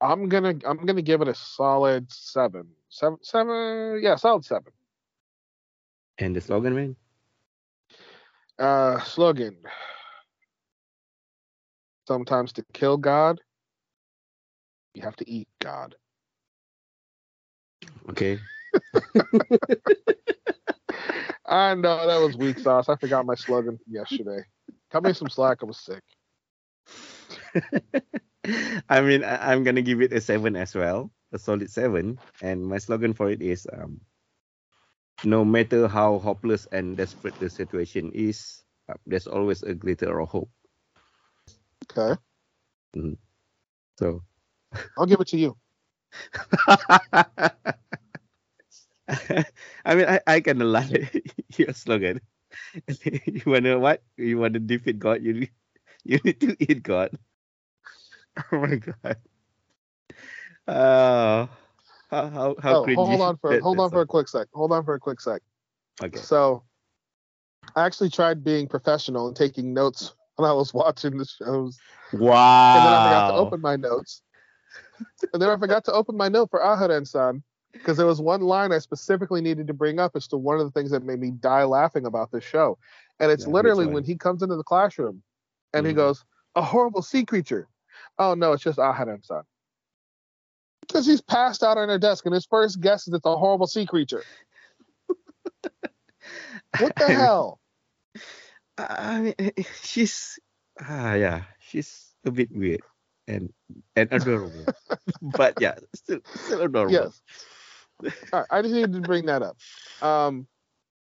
I'm 0.00 0.28
gonna 0.28 0.54
I'm 0.66 0.84
gonna 0.84 1.02
give 1.02 1.20
it 1.20 1.28
a 1.28 1.34
solid 1.34 2.10
seven, 2.10 2.68
seven, 2.88 3.18
seven. 3.22 4.00
Yeah, 4.02 4.16
solid 4.16 4.44
seven. 4.44 4.72
and 6.18 6.34
the 6.36 6.40
slogan, 6.40 6.74
man. 6.74 6.96
Uh, 8.58 9.00
slogan. 9.00 9.56
Sometimes 12.06 12.52
to 12.54 12.64
kill 12.72 12.96
God, 12.96 13.40
you 14.94 15.02
have 15.02 15.16
to 15.16 15.30
eat 15.30 15.48
God. 15.60 15.94
Okay. 18.08 18.38
I 21.46 21.74
know 21.74 22.06
that 22.06 22.20
was 22.20 22.36
weak 22.36 22.58
sauce. 22.58 22.88
I 22.88 22.96
forgot 22.96 23.26
my 23.26 23.34
slogan 23.34 23.78
from 23.78 23.92
yesterday. 23.92 24.44
Cut 24.90 25.02
me 25.04 25.12
some 25.12 25.28
slack. 25.28 25.58
I 25.62 25.66
was 25.66 25.78
sick. 25.78 26.02
I 28.88 29.00
mean, 29.00 29.24
I, 29.24 29.52
I'm 29.52 29.64
gonna 29.64 29.82
give 29.82 30.00
it 30.02 30.12
a 30.12 30.20
seven 30.20 30.56
as 30.56 30.74
well, 30.74 31.10
a 31.32 31.38
solid 31.38 31.70
seven. 31.70 32.18
And 32.42 32.66
my 32.66 32.78
slogan 32.78 33.14
for 33.14 33.30
it 33.30 33.42
is, 33.42 33.66
um, 33.72 34.00
no 35.24 35.44
matter 35.44 35.88
how 35.88 36.18
hopeless 36.18 36.66
and 36.72 36.96
desperate 36.96 37.38
the 37.38 37.50
situation 37.50 38.12
is, 38.14 38.62
uh, 38.88 38.94
there's 39.06 39.26
always 39.26 39.62
a 39.62 39.74
glitter 39.74 40.20
of 40.20 40.28
hope. 40.28 40.50
Okay, 41.90 42.20
Hmm. 42.94 43.14
So, 43.98 44.22
I'll 44.96 45.06
give 45.06 45.20
it 45.20 45.28
to 45.28 45.38
you. 45.38 45.56
I 49.84 49.94
mean, 49.94 50.06
I, 50.06 50.20
I 50.26 50.40
kind 50.40 50.62
of 50.62 50.68
like 50.68 51.24
your 51.58 51.72
slogan. 51.74 52.20
you 53.04 53.42
wanna 53.46 53.78
what? 53.78 54.02
You 54.16 54.38
wanna 54.38 54.60
defeat 54.60 54.98
God? 54.98 55.22
You 55.22 55.48
you 56.04 56.18
need 56.24 56.40
to 56.40 56.56
eat 56.60 56.82
God. 56.82 57.10
Oh 58.52 58.58
my 58.58 58.76
God. 58.76 59.16
Uh, 60.66 61.46
how 62.10 62.28
how 62.30 62.56
how 62.60 62.84
oh, 62.84 62.94
hold 62.94 63.20
on 63.20 63.36
for 63.38 63.60
hold 63.60 63.80
on 63.80 63.90
for 63.90 64.00
a 64.00 64.06
quick 64.06 64.28
sec. 64.28 64.48
Hold 64.54 64.72
on 64.72 64.84
for 64.84 64.94
a 64.94 65.00
quick 65.00 65.20
sec. 65.20 65.42
Okay. 66.02 66.18
So, 66.20 66.64
I 67.76 67.86
actually 67.86 68.10
tried 68.10 68.44
being 68.44 68.66
professional 68.68 69.28
and 69.28 69.36
taking 69.36 69.74
notes 69.74 70.14
when 70.36 70.48
I 70.48 70.52
was 70.52 70.72
watching 70.74 71.16
the 71.16 71.24
shows, 71.24 71.78
Wow. 72.12 72.76
and 72.76 72.84
then 72.84 72.92
I 72.92 73.02
forgot 73.02 73.26
to 73.28 73.34
open 73.34 73.60
my 73.60 73.76
notes. 73.76 74.22
and 75.32 75.40
then 75.42 75.48
I 75.50 75.56
forgot 75.56 75.84
to 75.86 75.92
open 75.92 76.16
my 76.16 76.28
note 76.28 76.50
for 76.50 76.60
Aharen-san 76.60 77.42
because 77.72 77.96
there 77.96 78.06
was 78.06 78.20
one 78.20 78.40
line 78.42 78.72
I 78.72 78.78
specifically 78.78 79.40
needed 79.40 79.66
to 79.68 79.74
bring 79.74 79.98
up 79.98 80.12
as 80.16 80.26
to 80.28 80.36
one 80.36 80.58
of 80.58 80.64
the 80.66 80.72
things 80.72 80.90
that 80.90 81.04
made 81.04 81.20
me 81.20 81.30
die 81.30 81.64
laughing 81.64 82.06
about 82.06 82.32
this 82.32 82.44
show. 82.44 82.78
And 83.18 83.30
it's 83.30 83.46
Yeah, 83.46 83.52
literally 83.52 83.86
when 83.86 84.04
he 84.04 84.16
comes 84.16 84.42
into 84.42 84.56
the 84.56 84.64
classroom 84.64 85.22
and 85.72 85.86
he 85.86 85.92
Mhm. 85.92 85.96
goes, 85.96 86.24
"A 86.54 86.62
horrible 86.62 87.02
sea 87.02 87.24
creature." 87.24 87.68
Oh 88.20 88.34
no, 88.34 88.52
it's 88.52 88.62
just 88.62 88.78
Aharen-san. 88.78 89.42
Because 90.82 91.06
he's 91.06 91.22
passed 91.22 91.62
out 91.62 91.78
on 91.78 91.88
her 91.88 91.98
desk, 91.98 92.26
and 92.26 92.34
his 92.34 92.44
first 92.44 92.80
guess 92.80 93.08
is 93.08 93.14
it's 93.14 93.24
a 93.24 93.34
horrible 93.34 93.66
sea 93.66 93.86
creature. 93.86 94.22
What 96.78 96.94
the 96.94 97.06
hell? 97.08 97.58
I 98.78 99.20
mean, 99.20 99.34
she's 99.82 100.38
ah 100.80 101.14
yeah, 101.14 101.42
she's 101.58 102.14
a 102.24 102.30
bit 102.30 102.52
weird 102.52 102.82
and 103.26 103.52
and 103.96 104.12
adorable, 104.12 104.66
but 105.22 105.54
yeah, 105.60 105.74
still 105.94 106.20
still 106.34 106.60
adorable. 106.60 106.92
Yes. 106.92 107.20
All 108.32 108.40
right, 108.40 108.46
I 108.50 108.62
just 108.62 108.72
needed 108.72 108.92
to 108.92 109.00
bring 109.00 109.26
that 109.26 109.42
up. 109.42 109.56
Um, 110.00 110.46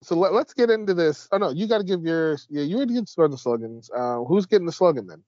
so 0.01 0.15
let, 0.15 0.33
let's 0.33 0.53
get 0.53 0.69
into 0.69 0.93
this. 0.93 1.27
Oh 1.31 1.37
no, 1.37 1.49
you 1.49 1.67
got 1.67 1.79
to 1.79 1.83
give 1.83 2.03
yours. 2.03 2.47
Yeah, 2.49 2.63
you 2.63 2.77
already 2.77 2.93
get 2.93 3.05
the 3.05 3.37
slogans. 3.37 3.89
Uh, 3.93 4.23
who's 4.23 4.45
getting 4.45 4.65
the 4.65 4.71
slogan 4.71 5.07
then? 5.07 5.23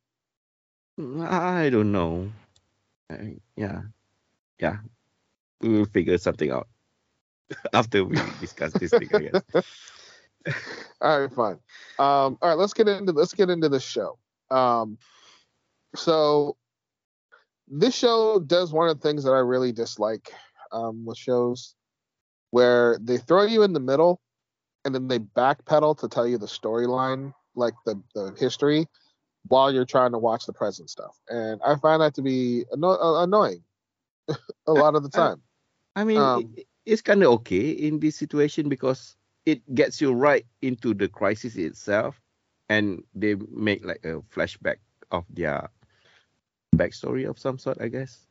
I 0.99 1.69
don't 1.69 1.91
know. 1.91 2.32
I, 3.10 3.38
yeah, 3.56 3.82
yeah, 4.60 4.77
we 5.62 5.69
will 5.69 5.86
figure 5.86 6.17
something 6.17 6.51
out 6.51 6.67
after 7.73 8.04
we 8.04 8.17
discuss 8.39 8.73
this 8.73 8.91
thing. 8.91 9.10
I 9.13 9.19
guess. 9.19 9.65
All 11.01 11.21
right, 11.21 11.34
fine. 11.34 11.60
Um, 11.99 12.38
all 12.41 12.49
right, 12.49 12.58
let's 12.58 12.73
get 12.73 12.88
into 12.88 13.12
let's 13.12 13.34
get 13.34 13.49
into 13.49 13.69
the 13.69 13.80
show. 13.80 14.17
Um, 14.49 14.97
so 15.95 16.58
this 17.67 17.95
show 17.95 18.39
does 18.39 18.73
one 18.73 18.89
of 18.89 18.99
the 18.99 19.08
things 19.08 19.23
that 19.23 19.32
I 19.32 19.39
really 19.39 19.71
dislike 19.71 20.32
um, 20.71 21.06
with 21.06 21.17
shows, 21.17 21.75
where 22.51 22.97
they 23.01 23.17
throw 23.17 23.43
you 23.43 23.63
in 23.63 23.73
the 23.73 23.80
middle, 23.80 24.21
and 24.86 24.93
then 24.93 25.08
they 25.08 25.19
backpedal 25.19 25.99
to 25.99 26.08
tell 26.08 26.27
you 26.27 26.38
the 26.38 26.47
storyline, 26.47 27.34
like 27.56 27.73
the 27.86 28.01
the 28.15 28.36
history, 28.39 28.88
while 29.47 29.73
you're 29.73 29.86
trying 29.86 30.12
to 30.12 30.17
watch 30.19 30.45
the 30.45 30.54
present 30.54 30.89
stuff, 30.89 31.17
and 31.30 31.62
I 31.65 31.75
find 31.75 32.01
that 32.01 32.13
to 32.15 32.21
be 32.21 32.65
anno- 32.71 32.99
uh, 32.99 33.23
annoying 33.23 33.63
a 34.67 34.71
lot 34.71 34.95
of 34.95 35.04
the 35.04 35.10
time. 35.10 35.41
I 35.95 36.04
mean, 36.04 36.19
Um, 36.19 36.56
it's 36.86 37.01
kind 37.01 37.23
of 37.23 37.32
okay 37.41 37.71
in 37.71 37.99
this 37.99 38.15
situation 38.15 38.69
because 38.69 39.15
it 39.45 39.62
gets 39.75 39.99
you 40.01 40.13
right 40.13 40.45
into 40.62 40.93
the 40.93 41.08
crisis 41.08 41.56
itself, 41.56 42.21
and 42.69 43.04
they 43.13 43.36
make 43.51 43.84
like 43.86 44.06
a 44.06 44.21
flashback 44.34 44.77
of 45.12 45.25
their 45.30 45.69
backstory 46.75 47.30
of 47.30 47.38
some 47.39 47.58
sort, 47.58 47.77
I 47.82 47.88
guess. 47.89 48.25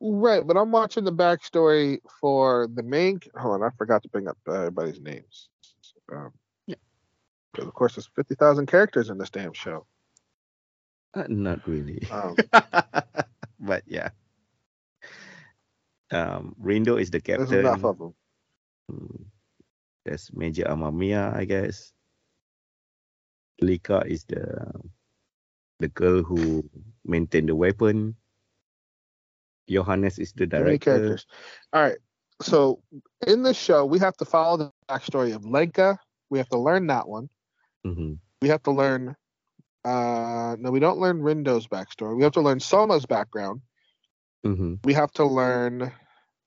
Right, 0.00 0.46
but 0.46 0.56
I'm 0.56 0.70
watching 0.70 1.04
the 1.04 1.12
backstory 1.12 1.98
for 2.20 2.68
the 2.72 2.82
main. 2.82 3.20
Hold 3.36 3.60
on, 3.60 3.62
I 3.62 3.70
forgot 3.76 4.02
to 4.02 4.08
bring 4.08 4.28
up 4.28 4.38
everybody's 4.48 5.00
names. 5.00 5.48
Um, 6.10 6.32
Yeah. 7.54 7.60
'cause 7.60 7.68
of 7.68 7.74
course, 7.74 7.94
there's 7.96 8.10
50,000 8.14 8.66
characters 8.66 9.10
in 9.10 9.18
this 9.18 9.30
damn 9.30 9.52
show. 9.52 9.86
Uh, 11.14 11.24
not 11.28 11.66
really. 11.66 12.06
Um, 12.10 12.36
but 13.60 13.82
yeah. 13.86 14.10
Um, 16.12 16.54
Rindo 16.60 17.00
is 17.00 17.10
the 17.10 17.20
there's 17.20 17.38
captain. 17.50 17.60
enough 17.60 17.84
of 17.84 17.98
them. 17.98 18.14
Mm, 18.90 19.24
There's 20.04 20.30
Major 20.32 20.64
Amamiya, 20.64 21.34
I 21.36 21.44
guess. 21.44 21.92
Lika 23.60 24.02
is 24.06 24.24
the 24.24 24.72
the 25.78 25.88
girl 25.88 26.22
who 26.22 26.68
maintained 27.04 27.48
the 27.48 27.54
weapon. 27.54 28.16
Johannes 29.68 30.18
is 30.18 30.32
the 30.32 30.46
director. 30.46 30.78
characters. 30.98 31.26
All 31.72 31.82
right. 31.82 31.98
So 32.42 32.82
in 33.26 33.42
this 33.42 33.56
show, 33.58 33.84
we 33.86 33.98
have 34.00 34.16
to 34.16 34.24
follow 34.24 34.56
the 34.56 34.72
backstory 34.88 35.34
of 35.34 35.44
Lenka. 35.44 35.98
We 36.30 36.38
have 36.38 36.48
to 36.50 36.58
learn 36.58 36.86
that 36.88 37.06
one. 37.08 37.28
Hmm 37.84 38.14
We 38.42 38.48
have 38.48 38.62
to 38.64 38.70
learn. 38.70 39.16
Uh, 39.84 40.56
no, 40.58 40.70
we 40.70 40.80
don't 40.80 40.98
learn 40.98 41.20
Rindo's 41.22 41.66
backstory. 41.66 42.16
We 42.16 42.22
have 42.22 42.32
to 42.34 42.40
learn 42.42 42.60
Soma's 42.60 43.06
background. 43.06 43.62
hmm 44.44 44.74
We 44.84 44.94
have 44.94 45.12
to 45.12 45.24
learn. 45.24 45.92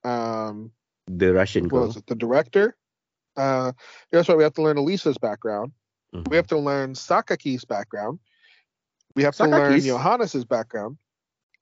Um, 0.03 0.71
The 1.07 1.33
Russian 1.33 1.63
what 1.65 1.71
girl. 1.71 1.87
was 1.87 1.97
it? 1.97 2.07
The 2.07 2.15
director. 2.15 2.75
Uh, 3.35 3.71
that's 4.11 4.29
right. 4.29 4.37
We 4.37 4.43
have 4.43 4.53
to 4.55 4.61
learn 4.61 4.77
Elisa's 4.77 5.17
background. 5.17 5.71
Mhm. 6.13 6.29
We 6.29 6.35
have 6.35 6.47
to 6.47 6.57
learn 6.59 6.93
Sakaki's 6.93 7.65
background. 7.65 8.19
We 9.15 9.23
have 9.23 9.35
to 9.37 9.47
learn 9.47 9.73
Sakaki's? 9.73 9.85
Johannes's 9.85 10.45
background. 10.45 10.97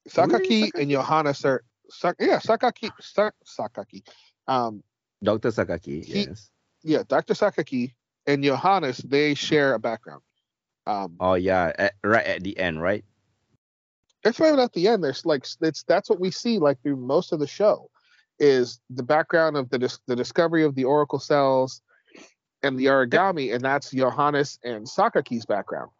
Sakaki 0.10 0.71
and? 0.75 0.89
Johannes 0.91 1.45
are. 1.45 1.63
Sak- 1.89 2.15
yeah, 2.19 2.39
Sakaki. 2.39 2.91
Sak- 2.99 3.36
Sakaki. 3.45 4.03
Um, 4.47 4.84
Dr. 5.23 5.49
Sakaki, 5.51 6.03
He- 6.03 6.25
yes. 6.27 6.49
yeah, 6.84 7.03
Dr. 7.07 7.34
Sakaki 7.34 7.93
and 8.27 8.43
Johannes, 8.43 8.97
they 8.97 9.34
share 9.34 9.73
a 9.73 9.79
background. 9.79 10.21
Um, 10.88 11.15
Oh 11.19 11.36
yeah, 11.36 11.71
at, 11.77 11.93
right 12.03 12.25
at 12.25 12.43
the 12.43 12.57
end, 12.57 12.81
right? 12.81 13.03
it's 14.23 14.39
right 14.39 14.57
at 14.57 14.73
the 14.73 14.88
end. 14.88 15.03
There's 15.03 15.25
like 15.25 15.45
it's 15.62 15.84
that's 15.84 16.10
what 16.10 16.19
we 16.19 16.31
see 16.31 16.60
like 16.60 16.81
through 16.81 16.97
most 16.97 17.31
of 17.31 17.39
the 17.39 17.47
show, 17.47 17.89
is 18.39 18.79
the 18.89 19.03
background 19.03 19.57
of 19.57 19.69
the 19.69 19.79
dis- 19.79 19.99
the 20.07 20.15
discovery 20.15 20.63
of 20.63 20.75
the 20.75 20.84
oracle 20.84 21.19
cells, 21.19 21.81
and 22.63 22.77
the 22.77 22.86
Aragami, 22.86 23.53
and 23.53 23.63
that's 23.63 23.91
Johannes 23.91 24.60
and 24.63 24.86
Sakaki's 24.86 25.45
background. 25.45 25.91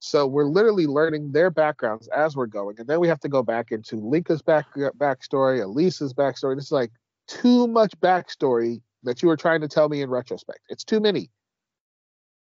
So 0.00 0.26
we're 0.26 0.44
literally 0.44 0.86
learning 0.86 1.32
their 1.32 1.50
backgrounds 1.50 2.08
as 2.08 2.36
we're 2.36 2.46
going, 2.46 2.78
and 2.78 2.86
then 2.86 3.00
we 3.00 3.08
have 3.08 3.20
to 3.20 3.28
go 3.28 3.42
back 3.42 3.72
into 3.72 3.96
Linka's 3.96 4.42
back 4.42 4.66
backstory, 4.74 5.62
Elisa's 5.62 6.12
backstory. 6.12 6.56
This 6.56 6.66
is 6.66 6.72
like 6.72 6.90
too 7.26 7.66
much 7.66 7.98
backstory 8.00 8.82
that 9.04 9.22
you 9.22 9.28
were 9.28 9.36
trying 9.36 9.62
to 9.62 9.68
tell 9.68 9.88
me 9.88 10.02
in 10.02 10.10
retrospect. 10.10 10.60
It's 10.68 10.84
too 10.84 11.00
many. 11.00 11.30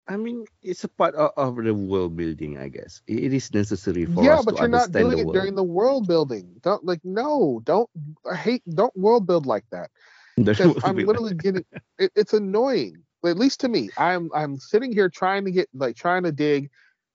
I 0.07 0.17
mean, 0.17 0.45
it's 0.63 0.85
a 0.85 0.89
part 0.89 1.15
of, 1.15 1.31
of 1.37 1.65
the 1.65 1.73
world 1.73 2.17
building, 2.17 2.59
I 2.59 2.69
guess. 2.69 3.01
It 3.07 3.33
is 3.33 3.53
necessary 3.53 4.05
for 4.05 4.23
yeah, 4.23 4.35
us 4.35 4.45
but 4.45 4.57
to 4.57 4.63
you're 4.63 4.69
not 4.69 4.93
doing 4.93 5.19
it 5.19 5.33
during 5.33 5.55
the 5.55 5.65
world 5.65 6.07
building. 6.07 6.57
Don't 6.61 6.85
like 6.85 7.01
no, 7.05 7.63
don't 7.65 7.89
I 8.31 8.37
hate 8.37 8.63
don't 8.69 8.95
world 8.97 9.27
build 9.27 9.47
like 9.47 9.65
that. 9.73 9.91
Because 10.37 10.83
I'm 10.83 10.97
literally 10.97 11.35
getting 11.35 11.65
it, 11.99 12.13
it's 12.17 12.33
annoying. 12.33 12.97
At 13.25 13.39
least 13.39 13.61
to 13.61 13.69
me. 13.69 13.89
I'm 13.97 14.31
I'm 14.35 14.59
sitting 14.59 14.93
here 14.93 15.09
trying 15.09 15.45
to 15.47 15.51
get 15.51 15.69
like 15.73 15.97
trying 15.97 16.25
to 16.25 16.33
dig 16.33 16.71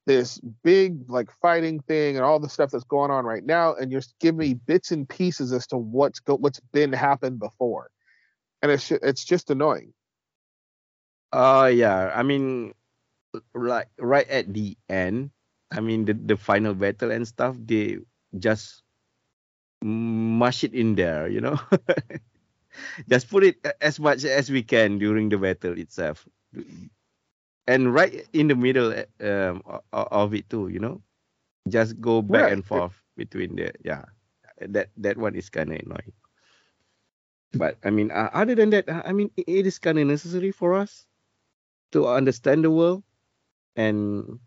this 0.08 0.40
big 0.64 1.08
like 1.10 1.30
fighting 1.40 1.82
thing 1.82 2.16
and 2.16 2.26
all 2.26 2.40
the 2.40 2.50
stuff 2.50 2.72
that's 2.72 2.86
going 2.86 3.12
on 3.12 3.26
right 3.26 3.46
now, 3.46 3.76
and 3.76 3.92
you're 3.92 4.02
giving 4.20 4.40
me 4.40 4.54
bits 4.56 4.92
and 4.92 5.08
pieces 5.08 5.52
as 5.52 5.68
to 5.68 5.78
what's 5.78 6.20
go 6.20 6.36
what's 6.36 6.60
been 6.72 6.94
happened 6.94 7.40
before. 7.40 7.92
And 8.64 8.72
it's 8.72 8.90
it's 8.90 9.24
just 9.24 9.52
annoying. 9.52 9.94
Oh 11.32 11.66
yeah, 11.66 12.12
I 12.16 12.24
mean, 12.24 12.74
like 13.54 13.88
right 14.00 14.28
at 14.30 14.54
the 14.54 14.78
end, 14.90 15.32
I 15.72 15.80
mean 15.82 16.06
the 16.06 16.14
the 16.14 16.38
final 16.38 16.74
battle 16.74 17.12
and 17.12 17.28
stuff, 17.28 17.56
they 17.60 18.00
just 18.38 18.84
mush 19.84 20.64
it 20.64 20.74
in 20.74 20.96
there, 20.96 21.28
you 21.28 21.42
know. 21.42 21.58
just 23.10 23.30
put 23.30 23.44
it 23.44 23.58
as 23.82 24.00
much 24.00 24.24
as 24.24 24.50
we 24.50 24.64
can 24.64 24.98
during 25.00 25.30
the 25.30 25.38
battle 25.38 25.78
itself, 25.78 26.28
and 27.68 27.94
right 27.94 28.28
in 28.34 28.48
the 28.48 28.56
middle 28.56 28.94
um, 29.22 29.62
of 29.94 30.34
it 30.34 30.50
too, 30.50 30.68
you 30.70 30.80
know. 30.80 31.02
Just 31.70 32.00
go 32.02 32.22
back 32.22 32.48
Right. 32.48 32.50
and 32.50 32.66
forth 32.66 33.04
between 33.16 33.56
the 33.56 33.72
yeah, 33.84 34.06
that 34.60 34.90
that 34.98 35.18
one 35.18 35.36
is 35.36 35.50
kind 35.50 35.72
of 35.72 35.80
annoying. 35.80 36.14
But 37.54 37.78
I 37.84 37.90
mean, 37.92 38.12
uh, 38.12 38.30
other 38.34 38.56
than 38.56 38.70
that, 38.72 38.90
uh, 38.90 39.02
I 39.06 39.12
mean, 39.14 39.32
it 39.38 39.66
is 39.66 39.80
kind 39.80 39.98
of 40.00 40.08
necessary 40.08 40.52
for 40.52 40.74
us 40.76 41.08
to 41.92 42.08
understand 42.08 42.64
the 42.64 42.72
world 42.72 43.04
and 43.80 44.40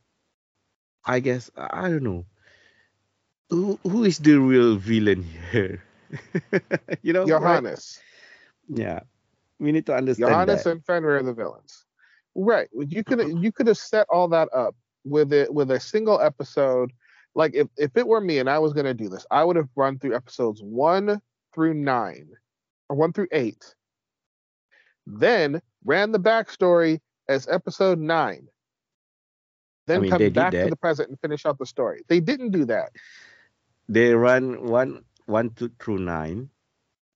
i 1.09 1.17
guess 1.21 1.49
i 1.57 1.89
don't 1.89 2.05
know 2.05 2.25
who, 3.49 3.79
who 3.83 4.05
is 4.05 4.21
the 4.21 4.37
real 4.37 4.77
villain 4.77 5.25
here 5.51 5.83
you 7.03 7.13
know 7.13 7.25
right? 7.25 7.41
Johannes. 7.41 8.01
yeah 8.69 9.01
we 9.63 9.71
need 9.71 9.87
to 9.87 9.95
understand 9.95 10.33
Johannes 10.33 10.65
that. 10.65 10.71
and 10.71 10.85
Fenrir 10.85 11.19
are 11.19 11.23
the 11.23 11.33
villains. 11.33 11.87
Right. 12.35 12.69
You 12.75 13.05
could 13.05 13.21
you 13.43 13.53
could 13.53 13.69
have 13.69 13.79
set 13.79 14.09
all 14.11 14.27
that 14.29 14.49
up 14.53 14.75
with 15.05 15.33
it 15.33 15.55
with 15.55 15.71
a 15.71 15.79
single 15.79 16.21
episode. 16.21 16.93
Like 17.35 17.55
if, 17.55 17.69
if 17.77 17.97
it 17.97 18.07
were 18.07 18.21
me 18.21 18.41
and 18.41 18.51
I 18.51 18.59
was 18.59 18.73
gonna 18.73 18.93
do 18.93 19.09
this, 19.09 19.25
I 19.31 19.45
would 19.45 19.57
have 19.57 19.69
run 19.77 19.99
through 20.01 20.17
episodes 20.17 20.61
one 20.63 21.21
through 21.55 21.75
nine, 21.75 22.29
or 22.89 22.97
one 22.97 23.13
through 23.13 23.29
eight. 23.31 23.75
Then 25.07 25.63
ran 25.85 26.11
the 26.11 26.21
backstory 26.21 27.01
as 27.29 27.47
episode 27.49 28.01
nine. 28.01 28.49
Then 29.87 30.03
mean, 30.03 30.11
come 30.11 30.31
back 30.33 30.53
to 30.53 30.69
the 30.69 30.77
present 30.77 31.09
and 31.11 31.19
finish 31.21 31.45
out 31.47 31.59
the 31.59 31.67
story. 31.67 32.03
They 32.09 32.21
didn't 32.21 32.51
do 32.51 32.65
that. 32.67 32.91
they 33.89 34.15
run 34.15 34.67
one 34.69 35.05
one 35.27 35.51
two 35.51 35.71
through 35.79 35.99
nine 35.99 36.49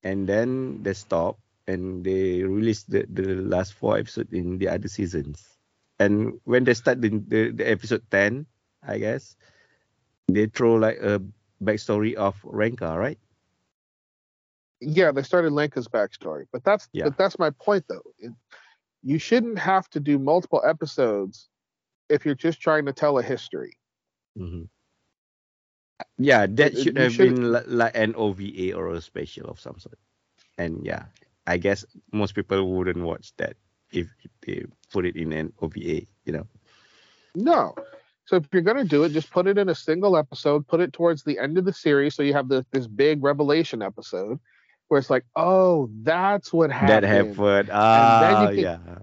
and 0.03 0.27
then 0.27 0.83
they 0.83 0.93
stop 0.93 1.39
and 1.67 2.03
they 2.03 2.43
release 2.43 2.83
the, 2.83 3.05
the 3.09 3.35
last 3.35 3.73
four 3.73 3.97
episodes 3.97 4.31
in 4.33 4.57
the 4.57 4.67
other 4.69 4.87
seasons 4.87 5.57
and 5.99 6.39
when 6.43 6.63
they 6.63 6.73
start 6.73 7.01
the, 7.01 7.09
the, 7.09 7.51
the 7.51 7.69
episode 7.69 8.03
10 8.11 8.45
i 8.83 8.97
guess 8.97 9.35
they 10.27 10.45
throw 10.47 10.75
like 10.75 10.97
a 11.01 11.21
backstory 11.63 12.13
of 12.15 12.35
Renka, 12.43 12.97
right 12.97 13.19
Yeah, 14.79 15.11
they 15.11 15.23
started 15.23 15.53
Lenka's 15.53 15.87
backstory, 15.87 16.45
but 16.51 16.63
that's 16.63 16.87
Yeah. 16.93 17.05
but 17.05 17.17
that's 17.17 17.39
my 17.39 17.49
point 17.51 17.85
though. 17.89 18.03
It, 18.19 18.31
you 19.03 19.19
shouldn't 19.19 19.57
have 19.59 19.89
to 19.89 19.99
do 19.99 20.19
multiple 20.19 20.61
episodes 20.65 21.49
if 22.09 22.25
you're 22.25 22.35
just 22.35 22.61
trying 22.61 22.85
to 22.85 22.93
tell 22.93 23.17
a 23.17 23.23
history. 23.23 23.73
hmm 24.35 24.63
Yeah, 26.17 26.45
that 26.45 26.73
it- 26.73 26.83
should 26.83 26.97
have 26.97 27.11
should- 27.13 27.35
been 27.35 27.51
like 27.67 27.95
an 27.97 28.13
OVA 28.15 28.73
or 28.73 28.93
a 28.93 29.01
special 29.01 29.49
of 29.49 29.59
some 29.59 29.79
sort. 29.79 29.97
And 30.57 30.85
yeah, 30.85 31.05
I 31.45 31.57
guess 31.57 31.85
most 32.11 32.35
people 32.35 32.75
wouldn't 32.75 33.05
watch 33.05 33.33
that 33.37 33.57
if 33.91 34.07
they 34.41 34.65
put 34.91 35.05
it 35.05 35.15
in 35.15 35.31
an 35.33 35.53
OVA, 35.61 36.07
you 36.25 36.33
know. 36.33 36.47
No. 37.35 37.73
So 38.25 38.35
if 38.35 38.45
you're 38.51 38.61
gonna 38.61 38.83
do 38.83 39.03
it, 39.05 39.13
just 39.13 39.31
put 39.31 39.47
it 39.47 39.57
in 39.57 39.69
a 39.69 39.75
single 39.75 40.17
episode. 40.17 40.67
Put 40.67 40.81
it 40.81 40.91
towards 40.93 41.23
the 41.23 41.39
end 41.39 41.57
of 41.57 41.65
the 41.65 41.73
series, 41.73 42.13
so 42.15 42.23
you 42.23 42.33
have 42.33 42.49
the, 42.49 42.65
this 42.71 42.87
big 42.87 43.23
revelation 43.23 43.81
episode 43.81 44.39
where 44.89 44.99
it's 44.99 45.09
like, 45.09 45.25
oh, 45.35 45.89
that's 46.03 46.51
what 46.51 46.71
happened. 46.71 46.89
That 46.89 47.03
happened. 47.07 47.35
Ah, 47.71 48.47
yeah. 48.61 48.99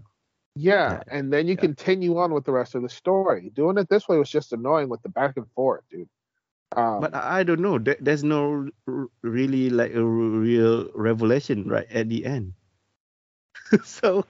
Yeah, 0.55 0.99
Yeah. 0.99 1.03
and 1.09 1.33
then 1.33 1.49
you 1.49 1.55
Yeah. 1.55 1.61
continue 1.63 2.19
on 2.19 2.33
with 2.33 2.45
the 2.45 2.53
rest 2.53 2.75
of 2.75 2.83
the 2.83 2.89
story. 2.89 3.51
Doing 3.51 3.79
it 3.79 3.89
this 3.89 4.09
way 4.09 4.19
was 4.19 4.31
just 4.31 4.53
annoying 4.53 4.89
with 4.89 5.03
the 5.03 5.09
back 5.09 5.37
and 5.37 5.51
forth, 5.53 5.85
dude. 5.91 6.09
Um, 6.77 7.01
But 7.01 7.15
I 7.15 7.43
don't 7.45 7.61
know. 7.61 7.79
There, 7.79 7.97
there's 8.01 8.25
no 8.25 8.69
r- 8.89 9.09
really 9.23 9.71
like 9.71 9.95
a 9.95 10.05
real 10.05 10.91
revelation 10.95 11.69
right 11.69 11.91
at 11.91 12.09
the 12.09 12.25
end. 12.25 12.55
so, 13.85 14.25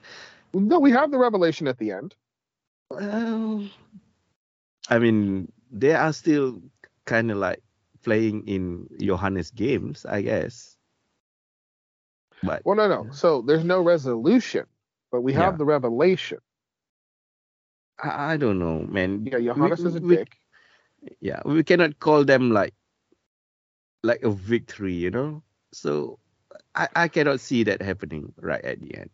no, 0.55 0.79
we 0.81 0.91
have 0.93 1.11
the 1.11 1.19
revelation 1.19 1.69
at 1.69 1.79
the 1.79 1.93
end. 1.93 2.15
well, 2.91 3.69
I 4.89 4.99
mean, 4.99 5.53
they 5.71 5.93
are 5.95 6.13
still 6.13 6.63
kind 7.05 7.31
of 7.31 7.39
like 7.39 7.63
playing 8.03 8.47
in 8.49 8.89
Johannes 9.01 9.51
games, 9.51 10.05
I 10.07 10.23
guess. 10.23 10.77
But 12.43 12.65
Well, 12.65 12.77
no, 12.77 12.89
no. 12.89 13.11
So 13.13 13.43
there's 13.43 13.65
no 13.65 13.81
resolution, 13.83 14.67
but 15.15 15.23
we 15.23 15.33
have 15.35 15.55
Yeah. 15.55 15.59
the 15.59 15.65
revelation. 15.65 16.39
I, 18.03 18.35
I 18.35 18.37
don't 18.37 18.59
know, 18.59 18.81
man. 18.81 19.27
Yeah, 19.27 19.39
Johannes 19.39 19.85
is 19.85 19.95
a 19.97 20.01
we- 20.01 20.17
dick. 20.17 20.37
Yeah, 21.21 21.41
we 21.45 21.63
cannot 21.63 22.01
call 22.01 22.25
them 22.25 22.51
like 22.51 22.75
like 24.03 24.23
a 24.23 24.31
victory, 24.31 24.95
you 24.95 25.11
know. 25.11 25.43
So 25.73 26.19
I, 26.75 26.89
I 26.97 27.09
cannot 27.09 27.41
see 27.41 27.65
that 27.65 27.83
happening 27.83 28.33
right 28.41 28.65
at 28.65 28.81
the 28.81 28.97
end 28.97 29.11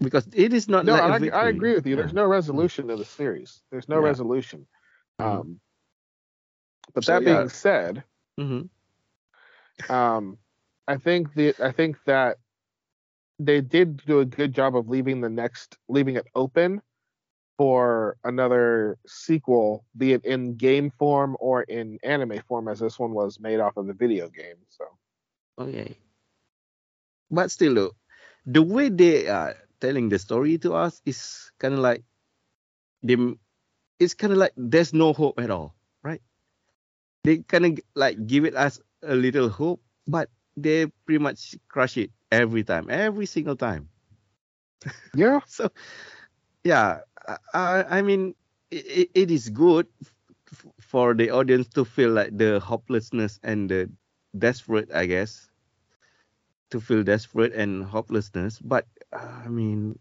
because 0.00 0.28
it 0.34 0.52
is 0.52 0.68
not 0.68 0.84
No, 0.86 0.94
like 0.94 1.02
I. 1.02 1.28
I 1.44 1.48
agree 1.48 1.74
with 1.74 1.86
you. 1.86 1.96
There's 1.96 2.14
no 2.14 2.26
resolution 2.26 2.88
to 2.88 2.96
the 2.96 3.04
series. 3.04 3.62
There's 3.70 3.88
no 3.88 3.96
Yeah. 3.96 4.02
resolution. 4.10 4.66
Mhm. 5.20 5.26
Um, 5.26 5.60
but 6.94 7.04
So, 7.04 7.12
that 7.12 7.22
yeah. 7.22 7.36
being 7.38 7.48
said, 7.48 8.04
Mhm. 8.38 8.68
um, 9.88 10.38
I 10.88 10.96
think 10.96 11.34
the 11.34 11.54
I 11.62 11.72
think 11.72 12.02
that 12.04 12.38
they 13.38 13.60
did 13.60 13.98
do 14.06 14.20
a 14.20 14.24
good 14.24 14.52
job 14.52 14.76
of 14.76 14.88
leaving 14.88 15.20
the 15.20 15.28
next 15.30 15.76
leaving 15.88 16.16
it 16.16 16.26
open 16.34 16.82
for 17.56 18.16
another 18.24 18.98
sequel, 19.06 19.84
be 19.96 20.12
it 20.12 20.24
in 20.24 20.56
game 20.56 20.90
form 20.98 21.36
or 21.40 21.62
in 21.62 21.98
anime 22.02 22.40
form, 22.46 22.68
as 22.68 22.78
this 22.80 22.98
one 22.98 23.12
was 23.12 23.40
made 23.40 23.60
off 23.60 23.76
of 23.76 23.86
the 23.86 23.94
video 23.94 24.28
game. 24.28 24.56
So 24.68 24.84
Okay. 25.58 25.98
But 27.30 27.50
still, 27.50 27.74
though, 27.74 27.94
the 28.46 28.62
way 28.62 28.88
they 28.88 29.28
are 29.28 29.56
telling 29.80 30.08
the 30.08 30.18
story 30.18 30.58
to 30.58 30.74
us 30.74 31.00
is 31.04 31.50
kind 31.58 31.74
of 31.74 31.80
like 31.80 32.04
them. 33.02 33.38
It's 33.98 34.14
kind 34.14 34.32
of 34.32 34.38
like 34.38 34.52
there's 34.56 34.92
no 34.94 35.12
hope 35.12 35.38
at 35.40 35.50
all, 35.50 35.74
right? 36.02 36.22
They 37.24 37.38
kind 37.38 37.66
of 37.66 37.78
like 37.94 38.26
give 38.26 38.44
it 38.44 38.54
us 38.56 38.80
a 39.02 39.14
little 39.14 39.48
hope, 39.48 39.82
but 40.06 40.30
they 40.56 40.86
pretty 41.06 41.22
much 41.22 41.56
crush 41.68 41.96
it 41.96 42.10
every 42.32 42.64
time, 42.64 42.88
every 42.90 43.26
single 43.26 43.56
time. 43.56 43.88
yeah, 45.14 45.40
So, 45.46 45.70
yeah, 46.64 47.00
I, 47.54 47.98
I 47.98 48.02
mean, 48.02 48.34
it, 48.70 49.10
it 49.14 49.30
is 49.30 49.48
good 49.50 49.86
f- 50.52 50.66
for 50.80 51.14
the 51.14 51.30
audience 51.30 51.68
to 51.74 51.84
feel 51.84 52.10
like 52.10 52.36
the 52.36 52.60
hopelessness 52.60 53.38
and 53.42 53.70
the 53.70 53.90
desperate, 54.36 54.90
I 54.92 55.06
guess, 55.06 55.50
to 56.70 56.80
feel 56.80 57.02
desperate 57.02 57.52
and 57.52 57.84
hopelessness. 57.84 58.58
But 58.60 58.86
I 59.12 59.48
mean, 59.48 59.98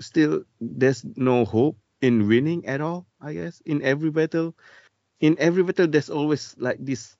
still, 0.00 0.44
there's 0.60 1.04
no 1.16 1.44
hope 1.44 1.78
in 2.00 2.28
winning 2.28 2.66
at 2.66 2.80
all. 2.80 3.06
I 3.20 3.34
guess 3.34 3.60
in 3.66 3.82
every 3.82 4.10
battle, 4.10 4.54
in 5.20 5.36
every 5.38 5.62
battle, 5.62 5.88
there's 5.88 6.10
always 6.10 6.54
like 6.58 6.78
this, 6.84 7.16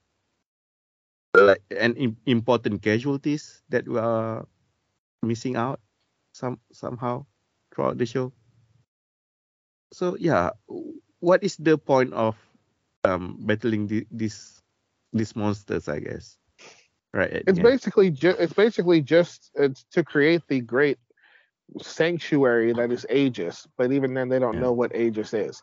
like 1.37 1.63
an 1.71 1.95
im- 1.97 2.17
important 2.27 2.83
casualties 2.83 3.63
that 3.69 3.87
we 3.89 3.99
are 3.99 4.47
missing 5.23 5.57
out 5.57 5.81
some 6.33 6.61
somehow 6.73 7.27
throughout 7.75 7.99
the 7.99 8.07
show. 8.07 8.33
So 9.93 10.17
yeah, 10.19 10.51
what 11.21 11.43
is 11.45 11.57
the 11.57 11.79
point 11.79 12.13
of 12.15 12.37
um 13.05 13.37
battling 13.47 13.87
the, 13.87 14.07
these 14.11 14.63
these 15.13 15.37
monsters? 15.37 15.89
I 15.89 16.01
guess, 16.01 16.39
right? 17.13 17.45
it's 17.47 17.59
end. 17.59 17.61
basically 17.61 18.11
ju- 18.11 18.37
it's 18.39 18.53
basically 18.53 19.01
just 19.03 19.51
it's 19.55 19.85
to 19.93 20.03
create 20.05 20.43
the 20.49 20.61
great 20.61 20.99
sanctuary 21.81 22.73
that 22.73 22.91
is 22.93 23.07
Aegis, 23.11 23.67
but 23.77 23.93
even 23.93 24.15
then 24.15 24.29
they 24.29 24.39
don't 24.39 24.59
Yeah. 24.59 24.61
know 24.61 24.73
what 24.73 24.95
Aegis 24.95 25.33
is. 25.35 25.63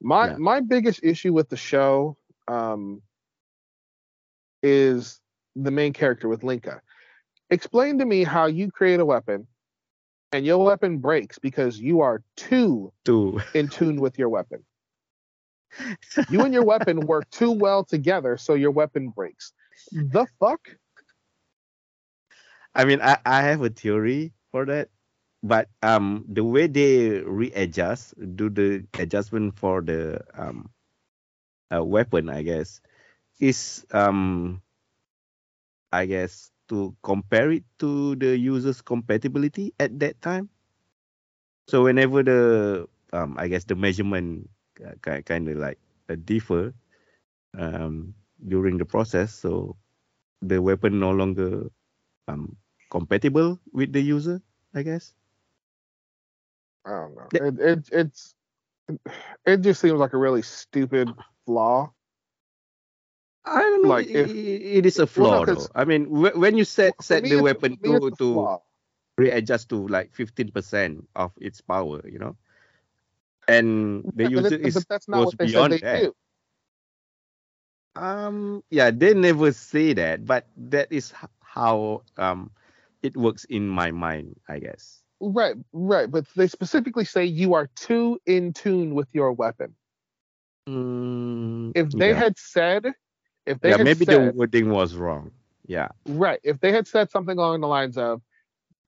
My 0.00 0.28
Yeah. 0.28 0.36
my 0.36 0.60
biggest 0.60 1.00
issue 1.02 1.32
with 1.32 1.48
the 1.48 1.56
show 1.56 2.16
um, 2.48 3.02
is 4.64 5.20
the 5.54 5.70
main 5.70 5.92
character 5.92 6.28
with 6.28 6.42
Linka. 6.42 6.80
Explain 7.50 7.98
to 7.98 8.06
me 8.06 8.24
how 8.24 8.46
you 8.46 8.70
create 8.70 8.98
a 8.98 9.04
weapon 9.04 9.46
and 10.32 10.44
your 10.44 10.64
weapon 10.64 10.98
breaks 10.98 11.38
because 11.38 11.78
you 11.78 12.00
are 12.00 12.22
too 12.36 12.92
too. 13.04 13.40
in 13.54 13.68
tune 13.68 14.00
with 14.00 14.18
your 14.18 14.28
weapon. 14.28 14.64
You 16.30 16.42
and 16.42 16.54
your 16.54 16.64
weapon 16.64 17.00
work 17.00 17.28
too 17.30 17.50
well 17.50 17.84
together, 17.84 18.36
so 18.36 18.54
your 18.54 18.70
weapon 18.70 19.10
breaks. 19.10 19.52
The 19.92 20.26
fuck? 20.38 20.60
I 22.74 22.84
mean, 22.84 23.00
I, 23.02 23.18
I 23.26 23.42
have 23.42 23.62
a 23.62 23.70
theory 23.70 24.32
for 24.52 24.64
that, 24.66 24.88
but 25.42 25.68
um, 25.82 26.24
the 26.28 26.44
way 26.44 26.68
they 26.68 27.20
readjust, 27.20 28.14
do 28.36 28.48
the 28.50 28.84
adjustment 28.98 29.56
for 29.58 29.82
the 29.82 30.20
um, 30.34 30.70
uh, 31.74 31.84
weapon, 31.84 32.28
I 32.28 32.42
guess, 32.42 32.80
is 33.40 33.86
um, 33.92 34.62
I 35.92 36.04
guess 36.06 36.52
to 36.68 36.94
compare 37.02 37.50
it 37.52 37.64
to 37.78 38.16
the 38.16 38.36
user's 38.36 38.82
compatibility 38.82 39.72
at 39.80 39.98
that 40.00 40.20
time. 40.20 40.50
So 41.68 41.84
whenever 41.84 42.22
the 42.22 42.88
um, 43.12 43.36
I 43.38 43.48
guess 43.48 43.64
the 43.64 43.76
measurement 43.76 44.50
kind 45.24 45.48
of 45.48 45.56
like 45.58 45.78
uh, 46.10 46.16
differ 46.24 46.74
um, 47.58 48.14
during 48.48 48.78
the 48.78 48.86
process, 48.86 49.34
so 49.34 49.76
the 50.42 50.60
weapon 50.62 51.00
no 51.00 51.10
longer 51.12 51.70
um, 52.28 52.56
compatible 52.90 53.60
with 53.72 53.92
the 53.92 54.00
user, 54.02 54.42
I 54.74 54.82
guess. 54.82 55.14
I 56.86 56.90
don't 56.90 57.16
know. 57.16 57.34
It, 57.34 57.60
it 57.60 57.88
it's 57.92 58.36
it 59.46 59.58
just 59.62 59.80
seems 59.82 59.98
like 60.00 60.14
a 60.14 60.18
really 60.18 60.42
stupid 60.42 61.08
flaw. 61.46 61.93
I 63.44 63.60
don't 63.60 63.82
know. 63.82 63.88
Like, 63.90 64.06
i- 64.08 64.10
if- 64.24 64.30
i- 64.34 64.62
it 64.80 64.86
is 64.86 64.98
a 64.98 65.06
flaw. 65.06 65.40
no, 65.40 65.44
flaw, 65.44 65.44
'cause- 65.44 65.68
though. 65.68 65.72
I 65.74 65.84
mean, 65.84 66.06
wh- 66.06 66.36
when 66.36 66.56
you 66.56 66.64
set 66.64 67.02
set 67.02 67.22
the 67.24 67.36
weapon 67.42 67.76
for 67.76 67.88
me, 67.88 67.96
it's 67.96 68.18
to 68.18 68.18
to 68.18 68.60
readjust 69.18 69.68
to 69.70 69.86
like 69.88 70.12
fifteen 70.14 70.50
percent 70.50 71.08
of 71.14 71.32
its 71.40 71.60
power, 71.60 72.00
you 72.08 72.18
know, 72.18 72.36
and 73.48 74.04
the 74.14 74.28
user 74.30 74.54
it- 74.54 74.60
is 74.60 74.74
but 74.74 74.88
that's 74.88 75.08
not 75.08 75.18
goes 75.18 75.26
what 75.26 75.38
they 75.38 75.46
said 75.46 75.52
beyond 75.52 75.72
they 75.72 75.78
that. 75.80 76.02
do. 76.02 76.14
Um, 77.96 78.64
yeah, 78.70 78.90
they 78.90 79.14
never 79.14 79.52
say 79.52 79.92
that, 79.94 80.24
but 80.26 80.46
that 80.56 80.90
is 80.92 81.12
how 81.40 82.02
um 82.16 82.50
it 83.02 83.16
works 83.16 83.44
in 83.44 83.68
my 83.68 83.90
mind, 83.92 84.40
I 84.48 84.58
guess. 84.58 85.02
Right, 85.20 85.56
right. 85.72 86.10
But 86.10 86.26
they 86.34 86.48
specifically 86.48 87.04
say 87.04 87.24
you 87.24 87.54
are 87.54 87.68
too 87.76 88.20
in 88.26 88.52
tune 88.52 88.94
with 88.94 89.08
your 89.14 89.32
weapon. 89.32 89.76
Mm, 90.68 91.72
If 91.74 91.90
they 91.90 92.08
yeah. 92.08 92.14
had 92.14 92.38
said, 92.38 92.92
if 93.46 93.60
they 93.60 93.72
yeah, 93.72 93.78
maybe 93.78 94.04
the 94.04 94.20
wording 94.20 94.70
was 94.70 94.94
wrong. 94.96 95.32
Yeah, 95.66 95.88
right, 96.06 96.40
if 96.44 96.60
they 96.60 96.72
had 96.72 96.86
said 96.86 97.10
something 97.10 97.38
along 97.38 97.60
the 97.60 97.68
lines 97.68 97.96
of 97.98 98.22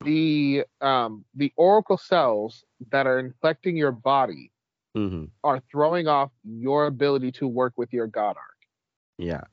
the 0.02 0.64
um 0.80 1.24
the 1.34 1.52
oracle 1.56 1.96
cells 1.96 2.64
that 2.90 3.06
are 3.06 3.18
infecting 3.18 3.76
your 3.76 3.92
body 3.92 4.50
hmm 4.94 5.24
are 5.44 5.60
throwing 5.70 6.06
off 6.08 6.30
your 6.44 6.86
ability 6.86 7.30
to 7.32 7.46
work 7.46 7.72
with 7.76 7.92
your 7.92 8.06
god 8.06 8.36
arc. 8.36 8.56
yeah, 9.18 9.44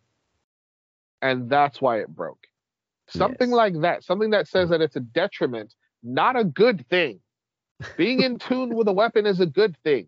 and 1.21 1.49
that's 1.49 1.81
why 1.81 1.99
it 1.99 2.07
broke. 2.09 2.47
Something 3.07 3.49
Yes. 3.49 3.51
like 3.51 3.79
that, 3.81 4.03
something 4.03 4.31
that 4.31 4.47
says 4.47 4.69
that 4.69 4.81
it's 4.81 4.95
a 4.95 4.99
detriment, 5.01 5.73
not 6.03 6.35
a 6.37 6.43
good 6.43 6.87
thing. 6.89 7.19
Being 7.97 8.21
in 8.21 8.37
tune 8.39 8.75
with 8.75 8.87
a 8.87 8.93
weapon 8.93 9.25
is 9.25 9.39
a 9.39 9.45
good 9.45 9.75
thing. 9.83 10.07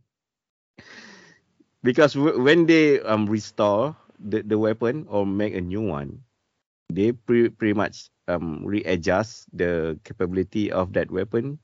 because 1.83 2.13
w- 2.13 2.41
when 2.41 2.65
they 2.65 2.99
um 3.01 3.25
restore 3.27 3.95
the, 4.19 4.41
the 4.43 4.57
weapon 4.57 5.05
or 5.09 5.25
make 5.25 5.53
a 5.55 5.61
new 5.61 5.81
one, 5.81 6.23
they 6.91 7.11
pre- 7.11 7.49
pretty 7.49 7.73
much 7.73 8.09
um 8.27 8.63
readjust 8.65 9.47
the 9.55 9.99
capability 10.03 10.71
of 10.71 10.93
that 10.93 11.11
weapon 11.11 11.59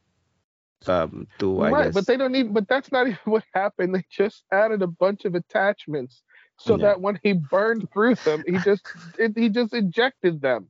um 0.88 1.28
to 1.40 1.48
right, 1.68 1.92
but 1.94 2.08
they 2.08 2.18
don't 2.18 2.32
need 2.32 2.54
but 2.54 2.68
that's 2.68 2.92
not 2.92 3.08
even 3.08 3.20
what 3.26 3.44
happened. 3.54 3.96
They 3.96 4.04
just 4.10 4.44
added 4.52 4.82
a 4.82 4.88
bunch 4.88 5.26
of 5.26 5.36
attachments 5.36 6.24
so 6.58 6.78
Yeah. 6.78 6.92
that 6.92 7.02
when 7.02 7.20
he 7.24 7.34
burned 7.34 7.90
through 7.92 8.16
them, 8.24 8.44
he 8.48 8.60
just 8.60 8.84
it, 9.18 9.34
he 9.36 9.50
just 9.50 9.74
ejected 9.74 10.42
them. 10.42 10.70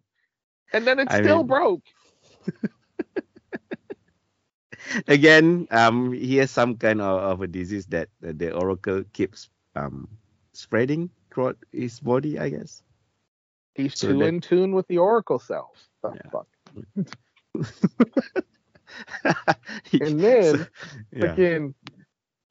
And 0.74 0.88
then 0.88 1.00
it 1.00 1.12
I 1.12 1.22
still 1.22 1.44
mean- 1.44 1.58
broke. 1.58 1.84
again 5.08 5.68
um 5.72 6.12
he 6.14 6.38
has 6.38 6.52
some 6.52 6.76
kind 6.78 7.02
of, 7.02 7.20
of 7.22 7.42
a 7.42 7.48
disease 7.48 7.86
that 7.88 8.10
uh, 8.26 8.34
the 8.36 8.52
oracle 8.54 9.04
keeps 9.14 9.50
um 9.76 10.08
spreading 10.54 11.10
throughout 11.34 11.58
his 11.72 12.00
body 12.00 12.38
I 12.40 12.50
guess. 12.50 12.82
He's 13.76 13.98
So 13.98 14.10
too 14.10 14.20
that- 14.20 14.26
in 14.28 14.42
tune 14.42 14.74
with 14.74 14.88
the 14.88 14.98
oracle 14.98 15.40
cells. 15.40 15.88
The 16.04 16.14
Yeah. 16.14 16.30
fuck. 16.32 16.48
And 20.02 20.20
then 20.20 20.58
so- 20.58 20.66
yeah. 21.14 21.22
freaking 21.36 21.74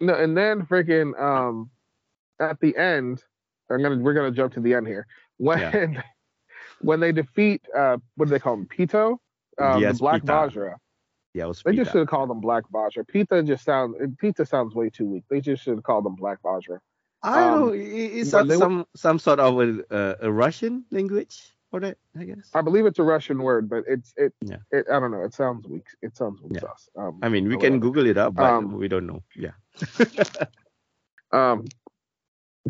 no 0.01 0.15
and 0.15 0.35
then 0.37 0.65
freaking 0.65 1.19
um 1.21 1.71
at 2.41 2.59
the 2.61 2.75
end 2.77 3.23
i'm 3.71 3.83
gonna 3.83 3.99
we're 3.99 4.15
gonna 4.15 4.31
jump 4.31 4.55
to 4.55 4.61
the 4.61 4.73
end 4.75 4.87
here 4.87 5.07
when 5.37 5.59
Yeah. 5.59 6.03
when 6.81 7.01
they 7.01 7.13
defeat 7.13 7.61
uh 7.77 7.99
what 8.17 8.27
do 8.27 8.31
they 8.31 8.39
call 8.39 8.55
him 8.55 8.67
Pita 8.67 9.17
um, 9.59 9.81
Yes, 9.83 9.97
the 9.97 9.99
black 10.01 10.23
Pita. 10.23 10.33
vajra 10.33 10.75
yeah, 11.35 11.45
it 11.45 11.49
was 11.49 11.63
they 11.63 11.77
just 11.77 11.93
should 11.93 11.99
have 11.99 12.09
called 12.09 12.31
them 12.31 12.41
black 12.41 12.65
vajra 12.73 13.07
pita 13.07 13.43
just 13.43 13.65
sounds 13.65 13.95
pita 14.19 14.47
sounds 14.47 14.75
way 14.75 14.89
too 14.89 15.07
weak 15.07 15.25
they 15.29 15.41
just 15.43 15.63
should 15.63 15.75
have 15.75 15.85
called 15.85 16.05
them 16.07 16.15
black 16.15 16.41
vajra 16.43 16.79
I 17.23 17.41
don't 17.41 17.53
Um, 17.53 17.61
know. 17.69 17.73
i- 17.75 17.77
It's 18.21 18.31
some 18.31 18.49
were- 18.49 18.87
some, 18.97 19.19
sort 19.19 19.41
of 19.41 19.59
a, 19.61 19.95
uh, 19.95 20.15
a 20.23 20.33
Russian 20.33 20.85
language 20.91 21.55
for 21.71 21.81
that, 21.81 21.99
I 22.19 22.25
guess. 22.25 22.51
i 22.55 22.61
believe 22.63 22.85
it's 22.85 22.99
a 22.99 23.03
russian 23.05 23.41
word 23.43 23.69
but 23.69 23.85
it's 23.87 24.13
it, 24.17 24.33
Yeah. 24.43 24.57
it 24.73 24.87
i 24.91 24.99
don't 24.99 25.13
know 25.13 25.23
it 25.23 25.33
sounds 25.35 25.69
weak 25.69 25.87
it 26.03 26.17
sounds 26.17 26.41
weak 26.43 26.55
Yeah. 26.55 26.61
sauce 26.63 26.89
um, 26.97 27.21
I 27.23 27.29
mean, 27.29 27.45
we 27.47 27.55
can 27.55 27.75
whatever. 27.75 27.79
Google 27.79 28.07
it 28.07 28.19
up, 28.19 28.35
but 28.35 28.45
Um, 28.51 28.73
we 28.73 28.89
don't 28.89 29.07
know. 29.07 29.23
Yeah. 29.37 29.53
Um, 31.33 31.67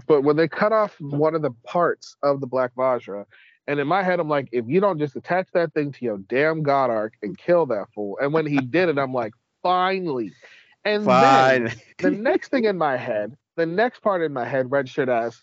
but 0.07 0.23
when 0.23 0.37
they 0.37 0.49
cut 0.49 0.73
off 0.73 1.01
one 1.01 1.35
of 1.35 1.43
the 1.43 1.51
parts 1.65 2.17
of 2.23 2.41
the 2.41 2.47
Black 2.47 2.75
Vajra, 2.75 3.25
and 3.67 3.81
in 3.81 3.87
my 3.89 4.03
head, 4.03 4.21
I'm 4.21 4.29
like, 4.29 4.49
if 4.53 4.67
you 4.69 4.81
don't 4.81 4.99
just 4.99 5.17
attach 5.17 5.49
that 5.53 5.73
thing 5.73 5.93
to 5.93 6.05
your 6.05 6.19
damn 6.19 6.63
God 6.63 6.91
arc 6.91 7.15
and 7.23 7.37
kill 7.39 7.65
that 7.67 7.87
fool, 7.95 8.19
and 8.21 8.33
when 8.33 8.45
he 8.47 8.59
did 8.59 8.89
it, 8.91 8.99
I'm 8.99 9.15
like, 9.15 9.33
finally. 9.63 10.33
And 10.85 11.07
then 11.07 11.73
the 11.99 12.11
next 12.29 12.49
thing 12.51 12.65
in 12.65 12.77
my 12.77 12.97
head, 12.99 13.37
the 13.61 13.67
next 13.67 14.01
part 14.01 14.23
in 14.23 14.33
my 14.33 14.47
head 14.47 14.71
registered 14.71 15.09
as, 15.11 15.39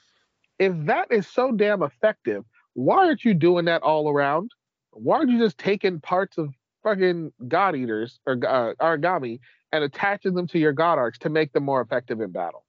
if 0.60 0.74
that 0.86 1.12
is 1.12 1.28
so 1.28 1.52
damn 1.52 1.84
effective, 1.84 2.44
why 2.74 3.06
aren't 3.06 3.24
you 3.24 3.34
doing 3.34 3.66
that 3.66 3.84
all 3.84 4.10
around? 4.10 4.52
Why 4.92 5.18
aren't 5.18 5.30
you 5.32 5.40
just 5.40 5.58
taking 5.58 6.00
parts 6.02 6.38
of 6.38 6.50
fucking 6.84 7.32
god 7.48 7.76
eaters 7.76 8.20
or 8.26 8.34
uh, 8.34 8.74
Aragami 8.82 9.40
and 9.72 9.84
attaching 9.84 10.34
them 10.34 10.48
to 10.48 10.60
your 10.60 10.74
god 10.74 10.98
arcs 10.98 11.20
to 11.20 11.30
make 11.30 11.52
them 11.54 11.64
more 11.64 11.82
effective 11.82 12.22
in 12.22 12.32
battle? 12.32 12.66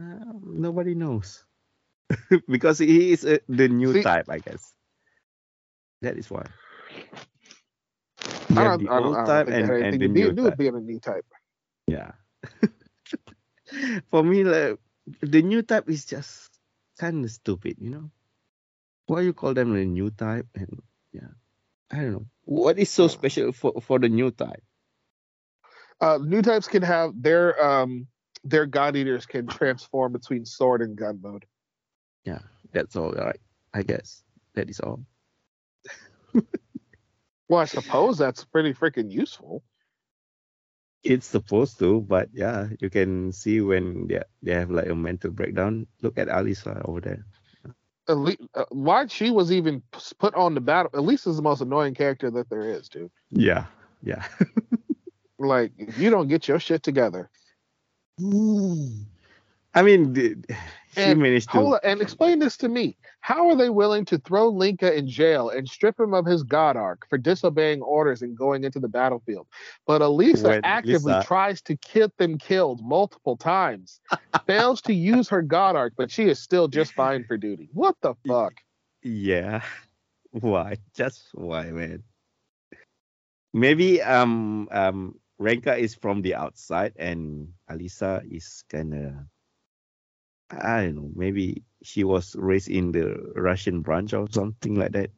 Um, 0.00 0.40
nobody 0.56 0.94
knows 0.94 1.44
because 2.48 2.78
he 2.78 3.12
is 3.12 3.24
uh, 3.26 3.38
the 3.48 3.68
new 3.68 3.92
See- 3.92 4.02
type, 4.02 4.26
I 4.30 4.38
guess. 4.38 4.72
That 6.02 6.16
is 6.16 6.30
why. 6.30 6.44
I 8.56 8.62
You 8.62 8.68
have 8.68 8.80
don't, 8.80 8.84
the 8.84 8.88
I 8.90 9.00
don't, 9.00 9.06
old 9.08 9.16
I 9.16 9.26
don't 9.26 9.26
type 9.26 9.46
think 9.46 9.56
and, 9.56 9.70
and 9.70 9.84
anything 9.84 10.14
the 10.14 10.24
to 10.24 10.32
do, 10.32 10.32
new 10.32 10.42
with 10.44 10.52
type. 10.52 10.58
being 10.58 10.74
a 10.76 10.80
new 10.80 10.98
type. 11.00 11.26
Yeah. 11.86 12.12
For 14.10 14.22
me, 14.22 14.44
like 14.44 14.78
the 15.20 15.42
new 15.42 15.62
type 15.62 15.88
is 15.88 16.04
just 16.04 16.50
kind 16.98 17.24
of 17.24 17.30
stupid, 17.30 17.76
you 17.78 17.90
know. 17.90 18.10
Why 19.06 19.22
you 19.22 19.32
call 19.32 19.54
them 19.54 19.74
the 19.74 19.84
new 19.84 20.10
type? 20.10 20.46
And 20.54 20.82
yeah, 21.12 21.34
I 21.90 21.96
don't 21.96 22.12
know. 22.12 22.26
What 22.44 22.78
is 22.78 22.90
so 22.90 23.08
special 23.08 23.52
for 23.52 23.80
for 23.80 23.98
the 23.98 24.08
new 24.08 24.30
type? 24.30 24.62
Uh, 26.00 26.18
new 26.22 26.42
types 26.42 26.68
can 26.68 26.82
have 26.82 27.12
their 27.14 27.60
um 27.62 28.06
their 28.44 28.66
god 28.66 28.96
eaters 28.96 29.26
can 29.26 29.46
transform 29.46 30.12
between 30.12 30.44
sword 30.44 30.82
and 30.82 30.96
gun 30.96 31.20
mode. 31.22 31.44
Yeah, 32.24 32.40
that's 32.72 32.96
all 32.96 33.12
right. 33.12 33.40
I 33.74 33.82
guess 33.82 34.22
that 34.54 34.70
is 34.70 34.80
all. 34.80 35.04
Well, 37.50 37.58
I 37.58 37.64
suppose 37.64 38.16
that's 38.16 38.44
pretty 38.44 38.74
freaking 38.74 39.10
useful. 39.10 39.64
It's 41.04 41.26
supposed 41.26 41.78
to, 41.80 42.02
but 42.02 42.28
yeah, 42.32 42.68
you 42.80 42.90
can 42.90 43.32
see 43.32 43.60
when 43.60 44.06
they 44.08 44.22
they 44.42 44.52
have 44.54 44.70
like 44.70 44.88
a 44.88 44.94
mental 44.94 45.30
breakdown. 45.30 45.86
Look 46.02 46.18
at 46.18 46.28
Alisa 46.28 46.86
over 46.88 47.00
there. 47.00 47.26
Uh, 48.54 48.64
why 48.70 49.06
she 49.06 49.30
was 49.30 49.52
even 49.52 49.82
put 50.18 50.34
on 50.34 50.54
the 50.54 50.60
battle. 50.60 50.90
Elise 50.94 51.26
is 51.26 51.36
the 51.36 51.42
most 51.42 51.60
annoying 51.62 51.94
character 51.94 52.30
that 52.32 52.50
there 52.50 52.68
is, 52.68 52.88
dude. 52.88 53.10
Yeah, 53.30 53.66
yeah. 54.02 54.24
Like, 55.38 55.72
if 55.78 55.98
you 55.98 56.10
don't 56.10 56.28
get 56.28 56.48
your 56.48 56.60
shit 56.60 56.82
together. 56.82 57.30
I 59.74 59.82
mean, 59.82 60.14
she 60.92 61.00
And 61.02 61.20
managed 61.20 61.52
to. 61.52 61.58
Hold 61.58 61.74
on, 61.74 61.80
and 61.84 62.02
explain 62.02 62.38
this 62.38 62.56
to 62.58 62.68
me. 62.68 62.96
How 63.22 63.48
are 63.50 63.56
they 63.56 63.70
willing 63.70 64.04
to 64.06 64.18
throw 64.18 64.48
Linka 64.48 64.94
in 64.96 65.06
jail 65.06 65.50
and 65.50 65.68
strip 65.68 66.00
him 66.00 66.14
of 66.14 66.24
his 66.26 66.42
god 66.42 66.76
arc 66.76 67.06
for 67.08 67.18
disobeying 67.18 67.82
orders 67.82 68.22
and 68.22 68.36
going 68.36 68.64
into 68.64 68.80
the 68.80 68.88
battlefield? 68.88 69.46
But 69.86 70.00
Elisa 70.02 70.48
When 70.48 70.60
actively 70.64 71.12
Lisa- 71.12 71.26
tries 71.26 71.62
to 71.62 71.76
get 71.76 72.16
them 72.16 72.38
killed 72.38 72.82
multiple 72.82 73.36
times, 73.36 74.00
fails 74.46 74.80
to 74.82 74.94
use 74.94 75.28
her 75.28 75.42
god 75.42 75.76
arc, 75.76 75.94
but 75.96 76.10
she 76.10 76.24
is 76.24 76.38
still 76.38 76.66
just 76.68 76.92
fine 76.94 77.24
for 77.24 77.36
duty. 77.36 77.68
What 77.72 77.96
the 78.00 78.14
fuck? 78.26 78.54
Yeah. 79.02 79.62
Why? 80.30 80.76
Just 80.94 81.28
why, 81.34 81.70
man? 81.70 82.04
Maybe 83.52 84.00
um 84.00 84.68
um 84.70 85.18
Renka 85.40 85.76
is 85.78 85.94
from 85.94 86.22
the 86.22 86.34
outside 86.36 86.92
and 86.96 87.54
Alisa 87.68 88.22
is 88.30 88.64
kinda 88.70 89.26
I 90.50 90.82
don't 90.84 90.94
know, 90.96 91.10
maybe 91.14 91.64
she 91.82 92.04
was 92.04 92.34
raised 92.36 92.68
in 92.68 92.92
the 92.92 93.32
Russian 93.36 93.82
branch 93.82 94.12
or 94.14 94.28
something 94.30 94.74
like 94.74 94.92
that. 94.92 95.10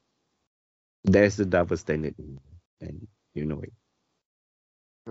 There's 1.05 1.39
a 1.41 1.47
double 1.47 1.77
standard 1.77 2.15
and 2.81 3.07
you 3.35 3.47
know 3.47 3.61
it. 3.61 3.73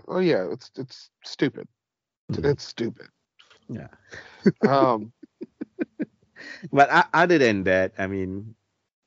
Oh 0.08 0.20
yeah, 0.20 0.47
it's 0.52 0.72
it's 0.76 1.10
stupid. 1.24 1.68
Mhm. 2.30 2.54
It's 2.54 2.64
stupid. 2.64 3.10
Yeah. 3.70 3.88
Um, 4.66 5.14
But 6.72 6.89
o- 6.91 7.10
other 7.14 7.38
than 7.38 7.64
that, 7.66 7.93
I 7.97 8.08
mean, 8.08 8.56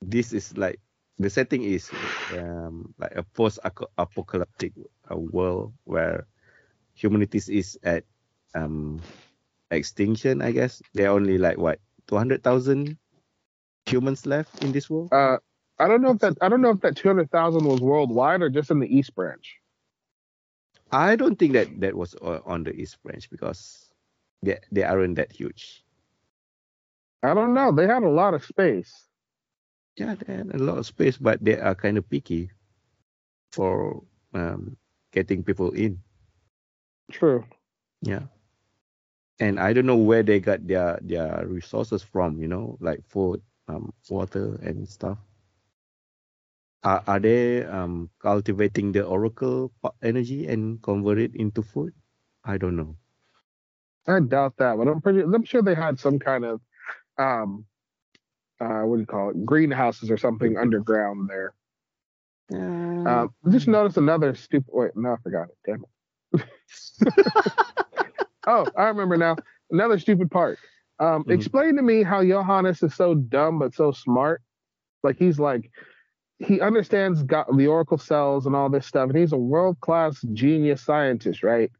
this 0.00 0.32
is 0.32 0.56
like 0.56 0.80
the 1.18 1.30
setting 1.30 1.62
is 1.62 1.92
um, 2.32 2.94
like 2.98 3.14
a 3.14 3.22
post-apocalyptic 3.22 4.72
uh, 5.10 5.16
world 5.18 5.74
where 5.84 6.26
humanity 6.94 7.38
is 7.38 7.78
at 7.82 8.04
um, 8.54 9.04
extinction. 9.70 10.42
I 10.42 10.52
guess 10.52 10.82
they're 10.94 11.10
only 11.10 11.38
like 11.38 11.58
what 11.58 11.80
two 12.14 12.18
hundred 12.18 12.44
thousand 12.44 12.96
humans 13.86 14.24
left 14.24 14.62
in 14.62 14.70
this 14.70 14.88
world. 14.88 15.12
uh, 15.12 15.38
I 15.80 15.88
don't 15.88 16.00
know 16.00 16.12
if 16.12 16.20
that 16.20 16.38
I 16.40 16.48
don't 16.48 16.62
know 16.62 16.70
if 16.70 16.80
that 16.82 16.94
two 16.94 17.08
hundred 17.08 17.30
thousand 17.30 17.64
was 17.64 17.80
worldwide 17.80 18.40
or 18.42 18.48
just 18.48 18.70
in 18.70 18.78
the 18.78 18.86
East 18.86 19.14
Branch. 19.16 19.42
I 20.92 21.16
don't 21.16 21.36
think 21.36 21.54
that 21.54 21.80
that 21.80 21.96
was 21.96 22.14
on 22.46 22.62
the 22.62 22.72
East 22.72 23.02
Branch 23.02 23.28
because 23.28 23.90
they 24.42 24.58
they 24.70 24.84
aren't 24.84 25.16
that 25.16 25.32
huge. 25.32 25.82
I 27.24 27.34
don't 27.34 27.52
know. 27.54 27.72
They 27.72 27.86
had 27.88 28.04
a 28.04 28.08
lot 28.08 28.34
of 28.34 28.44
space. 28.44 28.94
Yeah, 29.96 30.14
they 30.14 30.34
had 30.34 30.54
a 30.54 30.58
lot 30.58 30.78
of 30.78 30.86
space, 30.86 31.18
but 31.18 31.42
they 31.42 31.58
are 31.58 31.74
kind 31.74 31.98
of 31.98 32.08
picky 32.08 32.50
for 33.50 34.02
um, 34.34 34.76
getting 35.10 35.42
people 35.42 35.72
in. 35.72 35.98
True. 37.10 37.44
Yeah. 38.02 38.30
And 39.40 39.60
I 39.60 39.72
don't 39.72 39.86
know 39.86 39.96
where 39.96 40.22
they 40.22 40.40
got 40.40 40.66
their 40.66 40.98
their 41.02 41.46
resources 41.46 42.02
from, 42.02 42.40
you 42.40 42.48
know, 42.48 42.76
like 42.80 43.04
food, 43.06 43.42
um, 43.68 43.92
water 44.10 44.56
and 44.62 44.88
stuff. 44.88 45.18
Are 46.84 47.02
are 47.08 47.18
they 47.20 47.64
um 47.64 48.10
cultivating 48.20 48.92
the 48.92 49.04
oracle 49.04 49.72
energy 50.02 50.46
and 50.46 50.80
convert 50.82 51.18
it 51.18 51.34
into 51.34 51.62
food? 51.62 51.94
I 52.44 52.58
don't 52.58 52.76
know. 52.76 52.96
I 54.08 54.20
doubt 54.20 54.56
that, 54.58 54.76
but 54.78 54.88
I'm 54.88 55.00
pretty. 55.00 55.20
I'm 55.22 55.44
sure 55.44 55.62
they 55.62 55.74
had 55.74 55.98
some 55.98 56.18
kind 56.18 56.44
of, 56.44 56.60
um, 57.18 57.66
uh, 58.60 58.82
what 58.82 58.96
do 58.96 59.00
you 59.00 59.06
call 59.06 59.30
it? 59.30 59.46
Greenhouses 59.46 60.10
or 60.10 60.18
something 60.18 60.56
underground 60.58 61.28
there. 61.30 61.54
Uh, 63.06 63.26
Um, 63.26 63.30
just 63.50 63.68
noticed 63.68 63.96
another 63.98 64.34
stupid. 64.34 64.70
Wait, 64.72 64.92
no, 64.96 65.12
I 65.14 65.16
forgot 65.22 65.48
it. 65.48 65.56
Damn 65.66 65.84
it. 65.84 65.90
oh, 68.46 68.66
I 68.76 68.84
remember 68.84 69.16
now. 69.16 69.36
Another 69.70 69.98
stupid 69.98 70.30
part. 70.30 70.58
Um, 71.00 71.24
Mhm. 71.24 71.32
Explain 71.32 71.76
to 71.76 71.82
me 71.82 72.02
how 72.02 72.22
Johannes 72.22 72.82
is 72.82 72.94
so 72.94 73.14
dumb 73.14 73.58
but 73.58 73.74
so 73.74 73.92
smart. 73.92 74.42
Like 75.02 75.16
he's 75.16 75.38
like, 75.38 75.70
he 76.38 76.60
understands 76.60 77.22
got 77.22 77.46
the 77.56 77.66
Oracle 77.66 77.98
cells 77.98 78.46
and 78.46 78.54
all 78.56 78.68
this 78.68 78.86
stuff, 78.86 79.08
and 79.08 79.18
he's 79.18 79.32
a 79.32 79.36
world 79.38 79.80
class 79.80 80.20
genius 80.32 80.82
scientist, 80.82 81.42
right? 81.42 81.70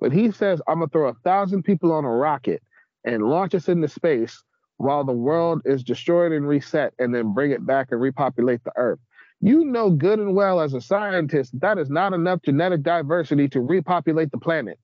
But 0.00 0.12
he 0.12 0.30
says, 0.30 0.60
"I'm 0.66 0.76
gonna 0.80 0.88
throw 0.88 1.08
a 1.08 1.14
thousand 1.24 1.62
people 1.64 1.92
on 1.92 2.04
a 2.04 2.10
rocket 2.10 2.62
and 3.04 3.24
launch 3.24 3.54
us 3.54 3.68
into 3.68 3.88
space 3.88 4.42
while 4.78 5.04
the 5.04 5.12
world 5.12 5.62
is 5.64 5.84
destroyed 5.84 6.32
and 6.32 6.48
reset, 6.48 6.94
and 6.98 7.14
then 7.14 7.32
bring 7.32 7.50
it 7.52 7.64
back 7.66 7.88
and 7.90 8.00
repopulate 8.00 8.62
the 8.64 8.72
Earth." 8.76 9.00
You 9.40 9.64
know 9.64 9.90
good 9.90 10.18
and 10.18 10.34
well 10.34 10.60
as 10.60 10.74
a 10.74 10.80
scientist 10.80 11.58
that 11.60 11.78
is 11.78 11.90
not 11.90 12.12
enough 12.14 12.40
genetic 12.42 12.82
diversity 12.82 13.48
to 13.48 13.60
repopulate 13.60 14.30
the 14.30 14.38
planet. 14.38 14.78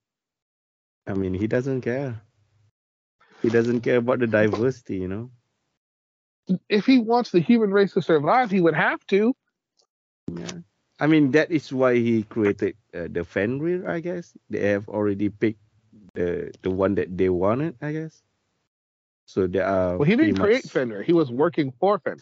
I 1.07 1.13
mean, 1.13 1.33
he 1.33 1.47
doesn't 1.47 1.81
care. 1.81 2.21
He 3.41 3.49
doesn't 3.49 3.81
care 3.81 3.97
about 3.97 4.19
the 4.19 4.27
diversity, 4.27 4.97
you 4.97 5.07
know. 5.07 5.31
If 6.69 6.85
he 6.85 6.99
wants 6.99 7.31
the 7.31 7.39
human 7.39 7.71
race 7.71 7.93
to 7.93 8.01
survive, 8.01 8.51
he 8.51 8.61
would 8.61 8.75
have 8.75 9.05
to. 9.07 9.33
Yeah. 10.31 10.61
I 10.99 11.07
mean, 11.07 11.31
that 11.31 11.49
is 11.49 11.73
why 11.73 11.95
he 11.95 12.23
created 12.23 12.75
uh, 12.93 13.07
the 13.09 13.23
Fenrir, 13.23 13.89
I 13.89 13.99
guess. 14.01 14.33
They 14.49 14.69
have 14.69 14.87
already 14.89 15.29
picked 15.29 15.59
the 16.13 16.51
the 16.61 16.69
one 16.69 16.95
that 16.95 17.17
they 17.17 17.29
wanted, 17.29 17.75
I 17.81 17.91
guess. 17.93 18.21
So 19.25 19.47
they 19.47 19.61
are. 19.61 19.97
Well, 19.97 20.05
he 20.05 20.15
didn't 20.15 20.37
create 20.37 20.65
much- 20.65 20.71
Fenrir. 20.71 21.01
He 21.03 21.13
was 21.13 21.31
working 21.31 21.73
for 21.79 21.97
Fenrir. 21.99 22.21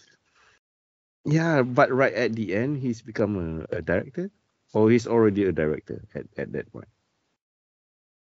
Yeah, 1.25 1.63
but 1.63 1.91
right 1.91 2.13
at 2.13 2.33
the 2.33 2.55
end, 2.55 2.77
he's 2.77 3.01
become 3.01 3.65
a, 3.71 3.77
a 3.77 3.81
director, 3.81 4.31
or 4.73 4.89
he's 4.89 5.07
already 5.07 5.43
a 5.43 5.51
director 5.51 6.05
at, 6.15 6.27
at 6.37 6.53
that 6.53 6.71
point. 6.71 6.87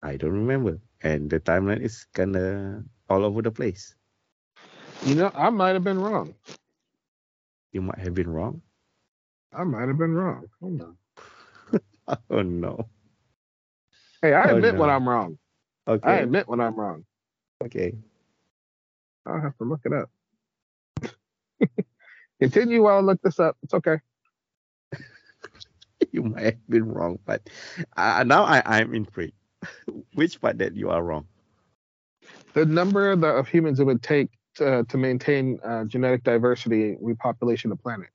I 0.03 0.17
don't 0.17 0.33
remember, 0.33 0.79
and 1.01 1.29
the 1.29 1.39
timeline 1.39 1.81
is 1.81 2.05
kind 2.13 2.35
of 2.35 2.83
all 3.09 3.25
over 3.25 3.41
the 3.41 3.51
place. 3.51 3.95
You 5.05 5.15
know, 5.15 5.31
I 5.35 5.49
might 5.49 5.73
have 5.73 5.83
been 5.83 5.99
wrong. 5.99 6.35
You 7.71 7.81
might 7.81 7.99
have 7.99 8.13
been 8.15 8.29
wrong. 8.29 8.61
I 9.53 9.63
might 9.63 9.87
have 9.87 9.97
been 9.97 10.13
wrong. 10.13 10.49
Hold 10.61 10.81
on. 10.81 10.97
Oh 12.29 12.41
no. 12.41 12.89
Hey, 14.21 14.33
I 14.33 14.49
Oh, 14.49 14.59
admit 14.59 14.77
when. 14.77 14.89
I'm 14.89 15.07
wrong. 15.07 15.37
Okay. 15.87 16.03
I 16.03 16.17
admit 16.17 16.47
when 16.47 16.59
I'm 16.61 16.75
wrong. 16.79 17.05
Okay. 17.63 17.97
I'll 19.25 19.41
have 19.41 19.57
to 19.57 19.63
look 19.65 19.81
it 19.85 19.93
up. 19.93 20.09
Continue 22.41 22.83
while 22.83 22.97
I 22.97 23.01
look 23.01 23.21
this 23.21 23.39
up. 23.39 23.57
It's 23.63 23.73
okay. 23.73 23.97
you 26.11 26.23
might 26.23 26.43
have 26.43 26.69
been 26.69 26.87
wrong, 26.91 27.19
but 27.25 27.49
uh, 27.97 28.23
now 28.25 28.43
I 28.43 28.61
I'm 28.65 28.93
intrigued. 28.93 29.33
Which 30.13 30.39
part 30.41 30.57
that 30.59 30.75
you 30.75 30.89
are 30.89 31.03
wrong? 31.03 31.27
The 32.53 32.65
number 32.65 33.11
of, 33.11 33.23
of 33.23 33.47
humans 33.47 33.79
it 33.79 33.85
would 33.85 34.01
take 34.01 34.29
to, 34.55 34.83
to 34.89 34.97
maintain 34.97 35.59
uh, 35.63 35.85
genetic 35.85 36.23
diversity, 36.23 36.95
repopulation 37.01 37.65
of 37.65 37.77
the 37.77 37.83
planet. 37.83 38.09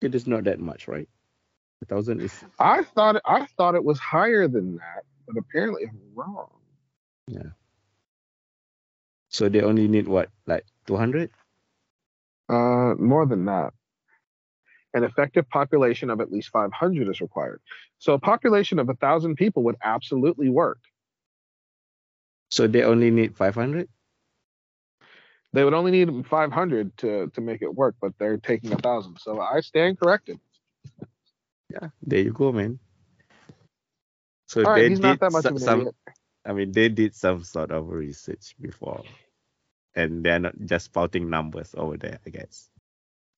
It 0.00 0.14
is 0.14 0.26
not 0.26 0.44
that 0.44 0.60
much, 0.60 0.88
right? 0.88 1.08
A 1.82 1.86
thousand 1.86 2.20
is 2.20 2.44
I 2.58 2.82
thought 2.82 3.20
I 3.26 3.46
thought 3.56 3.74
it 3.74 3.84
was 3.84 3.98
higher 3.98 4.48
than 4.48 4.76
that, 4.76 5.04
but 5.26 5.36
apparently 5.38 5.84
I'm 5.84 6.00
wrong. 6.14 6.48
Yeah. 7.28 7.50
So 9.28 9.48
they 9.48 9.60
only 9.60 9.86
need 9.88 10.08
what, 10.08 10.30
like 10.46 10.64
two 10.86 10.96
hundred? 10.96 11.30
Uh, 12.48 12.94
more 12.98 13.26
than 13.26 13.44
that. 13.46 13.74
An 14.96 15.04
effective 15.04 15.46
population 15.50 16.08
of 16.08 16.20
at 16.22 16.32
least 16.32 16.48
500 16.48 17.08
is 17.10 17.20
required. 17.20 17.60
So 17.98 18.14
a 18.14 18.18
population 18.18 18.78
of 18.78 18.88
a 18.88 18.94
thousand 18.94 19.36
people 19.36 19.62
would 19.64 19.76
absolutely 19.84 20.48
work. 20.48 20.78
So 22.50 22.66
they 22.66 22.82
only 22.82 23.10
need 23.10 23.36
500? 23.36 23.88
They 25.52 25.64
would 25.64 25.74
only 25.74 25.90
need 25.92 26.26
500 26.26 26.96
to 26.98 27.28
to 27.34 27.40
make 27.40 27.60
it 27.60 27.74
work, 27.74 27.94
but 28.00 28.12
they're 28.18 28.38
taking 28.38 28.72
a 28.72 28.76
thousand. 28.76 29.18
So 29.20 29.38
I 29.40 29.60
stand 29.60 29.98
corrected. 30.00 30.40
Yeah, 31.70 31.88
there 32.02 32.20
you 32.20 32.32
go, 32.32 32.52
man. 32.52 32.78
So 34.48 34.64
All 34.64 34.72
right, 34.72 34.82
they 34.82 34.88
he's 34.88 34.98
did 35.00 35.02
not 35.04 35.20
that 35.20 35.32
much 35.32 35.42
so- 35.44 35.50
of 35.50 35.56
an 35.56 35.62
some, 35.62 35.80
idiot. 35.80 35.94
I 36.46 36.52
mean, 36.54 36.72
they 36.72 36.88
did 36.88 37.14
some 37.14 37.44
sort 37.44 37.70
of 37.70 37.88
research 37.88 38.54
before, 38.60 39.04
and 39.94 40.24
they're 40.24 40.38
not 40.38 40.54
just 40.64 40.86
spouting 40.86 41.28
numbers 41.28 41.74
over 41.76 41.96
there, 41.98 42.18
I 42.26 42.30
guess. 42.30 42.70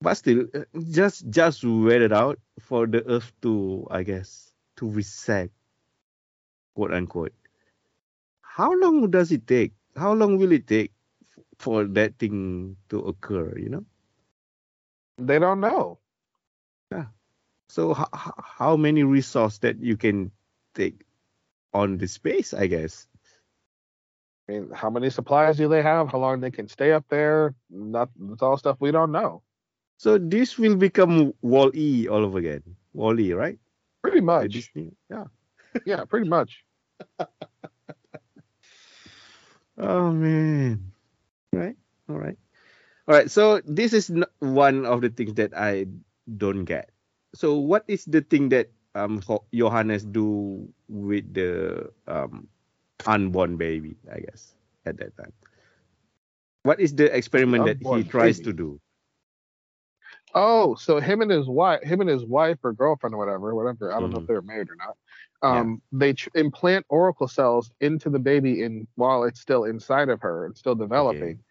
But 0.01 0.15
still, 0.15 0.47
uh, 0.55 0.65
just 0.91 1.29
just 1.31 1.65
wait 1.65 2.03
it 2.03 2.13
out 2.13 2.39
for 2.61 2.87
the 2.87 3.05
Earth 3.07 3.33
to, 3.43 3.87
I 3.91 4.03
guess, 4.05 4.53
to 4.77 4.89
reset, 4.89 5.51
quote 6.75 6.93
unquote. 6.95 7.35
How 8.43 8.73
long 8.75 9.11
does 9.11 9.33
it 9.33 9.47
take? 9.47 9.73
How 9.97 10.15
long 10.15 10.39
will 10.39 10.53
it 10.53 10.67
take 10.67 10.93
for 11.59 11.85
that 11.99 12.19
thing 12.19 12.77
to 12.91 13.01
occur? 13.01 13.57
You 13.59 13.71
know. 13.71 13.87
They 15.19 15.39
don't 15.39 15.61
know. 15.61 16.01
yeah 16.93 17.07
So 17.69 17.93
h- 17.93 18.07
h- 18.15 18.33
how 18.39 18.77
many 18.77 19.05
resource 19.05 19.59
that 19.61 19.81
you 19.83 19.97
can 19.97 20.33
take 20.75 21.05
on 21.75 21.99
the 21.99 22.09
space? 22.09 22.55
I 22.55 22.67
guess. 22.69 23.09
I 24.49 24.53
mean, 24.53 24.71
how 24.75 24.91
many 24.91 25.11
supplies 25.11 25.59
do 25.59 25.69
they 25.69 25.83
have? 25.83 26.11
How 26.13 26.19
long 26.19 26.41
they 26.41 26.51
can 26.53 26.69
stay 26.69 26.93
up 26.93 27.07
there? 27.11 27.55
Not, 27.71 28.11
it's 28.33 28.43
all 28.43 28.57
stuff 28.59 28.79
we 28.81 28.93
don't 28.93 29.13
know. 29.13 29.43
So 29.99 30.15
this 30.17 30.57
will 30.57 30.79
become 30.79 31.35
Wall 31.43 31.75
E 31.75 32.07
all 32.07 32.23
over 32.23 32.39
again. 32.39 32.63
Wall 32.95 33.19
E, 33.19 33.35
right? 33.35 33.59
Pretty 34.01 34.23
much. 34.23 34.53
Disney. 34.55 34.95
Yeah. 35.11 35.27
Yeah, 35.85 36.05
pretty 36.07 36.29
much. 36.31 36.65
Oh 39.79 40.11
man. 40.11 40.91
Right. 41.55 41.77
All 42.11 42.19
right. 42.19 42.35
All 43.07 43.15
right. 43.15 43.31
So 43.31 43.63
this 43.63 43.95
is 43.95 44.11
one 44.43 44.83
of 44.85 45.03
the 45.03 45.09
things 45.09 45.35
that 45.39 45.55
I 45.55 45.87
don't 46.37 46.67
get. 46.67 46.91
So 47.35 47.55
what 47.55 47.87
is 47.87 48.03
the 48.05 48.23
thing 48.23 48.51
that 48.51 48.75
um 48.99 49.23
Johannes 49.55 50.03
do 50.03 50.67
with 50.91 51.31
the 51.31 51.91
um 52.11 52.49
unborn 53.07 53.55
baby? 53.55 53.95
I 54.11 54.19
guess 54.19 54.59
at 54.83 54.99
that 54.99 55.15
time. 55.15 55.33
What 56.67 56.81
is 56.83 56.91
the 56.99 57.07
experiment 57.15 57.67
that 57.71 57.79
he 57.79 58.03
tries 58.03 58.43
baby? 58.43 58.51
to 58.51 58.53
do? 58.53 58.81
Oh, 60.35 60.74
so 60.74 61.01
him 61.01 61.20
and 61.22 61.31
his 61.31 61.49
wife, 61.49 61.83
him 61.83 62.01
and 62.01 62.11
his 62.11 62.24
wife 62.24 62.59
or 62.62 62.72
girlfriend 62.72 63.14
or 63.14 63.18
whatever, 63.18 63.55
whatever. 63.55 63.93
I 63.95 64.01
don't 64.01 64.11
know 64.11 64.18
if 64.18 64.24
Mhm. 64.24 64.26
they 64.26 64.35
were 64.35 64.43
married 64.43 64.68
or 64.70 64.76
not. 64.76 64.97
Um, 65.41 65.83
they 65.93 66.12
tr- 66.12 66.31
implant 66.35 66.85
oracle 66.89 67.29
cells 67.29 67.70
into 67.81 68.11
the 68.11 68.18
baby 68.18 68.62
in 68.62 68.87
while 68.97 69.24
it's 69.24 69.41
still 69.41 69.64
inside 69.64 70.09
of 70.09 70.20
her 70.20 70.45
and 70.47 70.57
still 70.57 70.74
developing, 70.74 71.43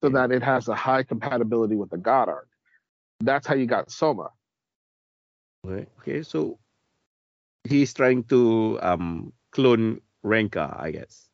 so 0.00 0.08
Yeah. 0.08 0.14
that 0.26 0.32
it 0.32 0.42
has 0.42 0.68
a 0.68 0.74
high 0.74 1.02
compatibility 1.02 1.76
with 1.76 1.90
the 1.90 1.98
God 1.98 2.28
Arc. 2.28 2.48
That's 3.20 3.46
how 3.46 3.54
you 3.54 3.66
got 3.66 3.90
Soma. 3.90 4.30
Okay. 5.66 5.86
Okay. 6.00 6.22
So 6.22 6.58
he's 7.64 7.92
trying 7.92 8.24
to 8.24 8.78
um 8.82 9.32
clone 9.50 10.00
Renka, 10.24 10.80
I 10.80 10.92
guess. 10.92 11.28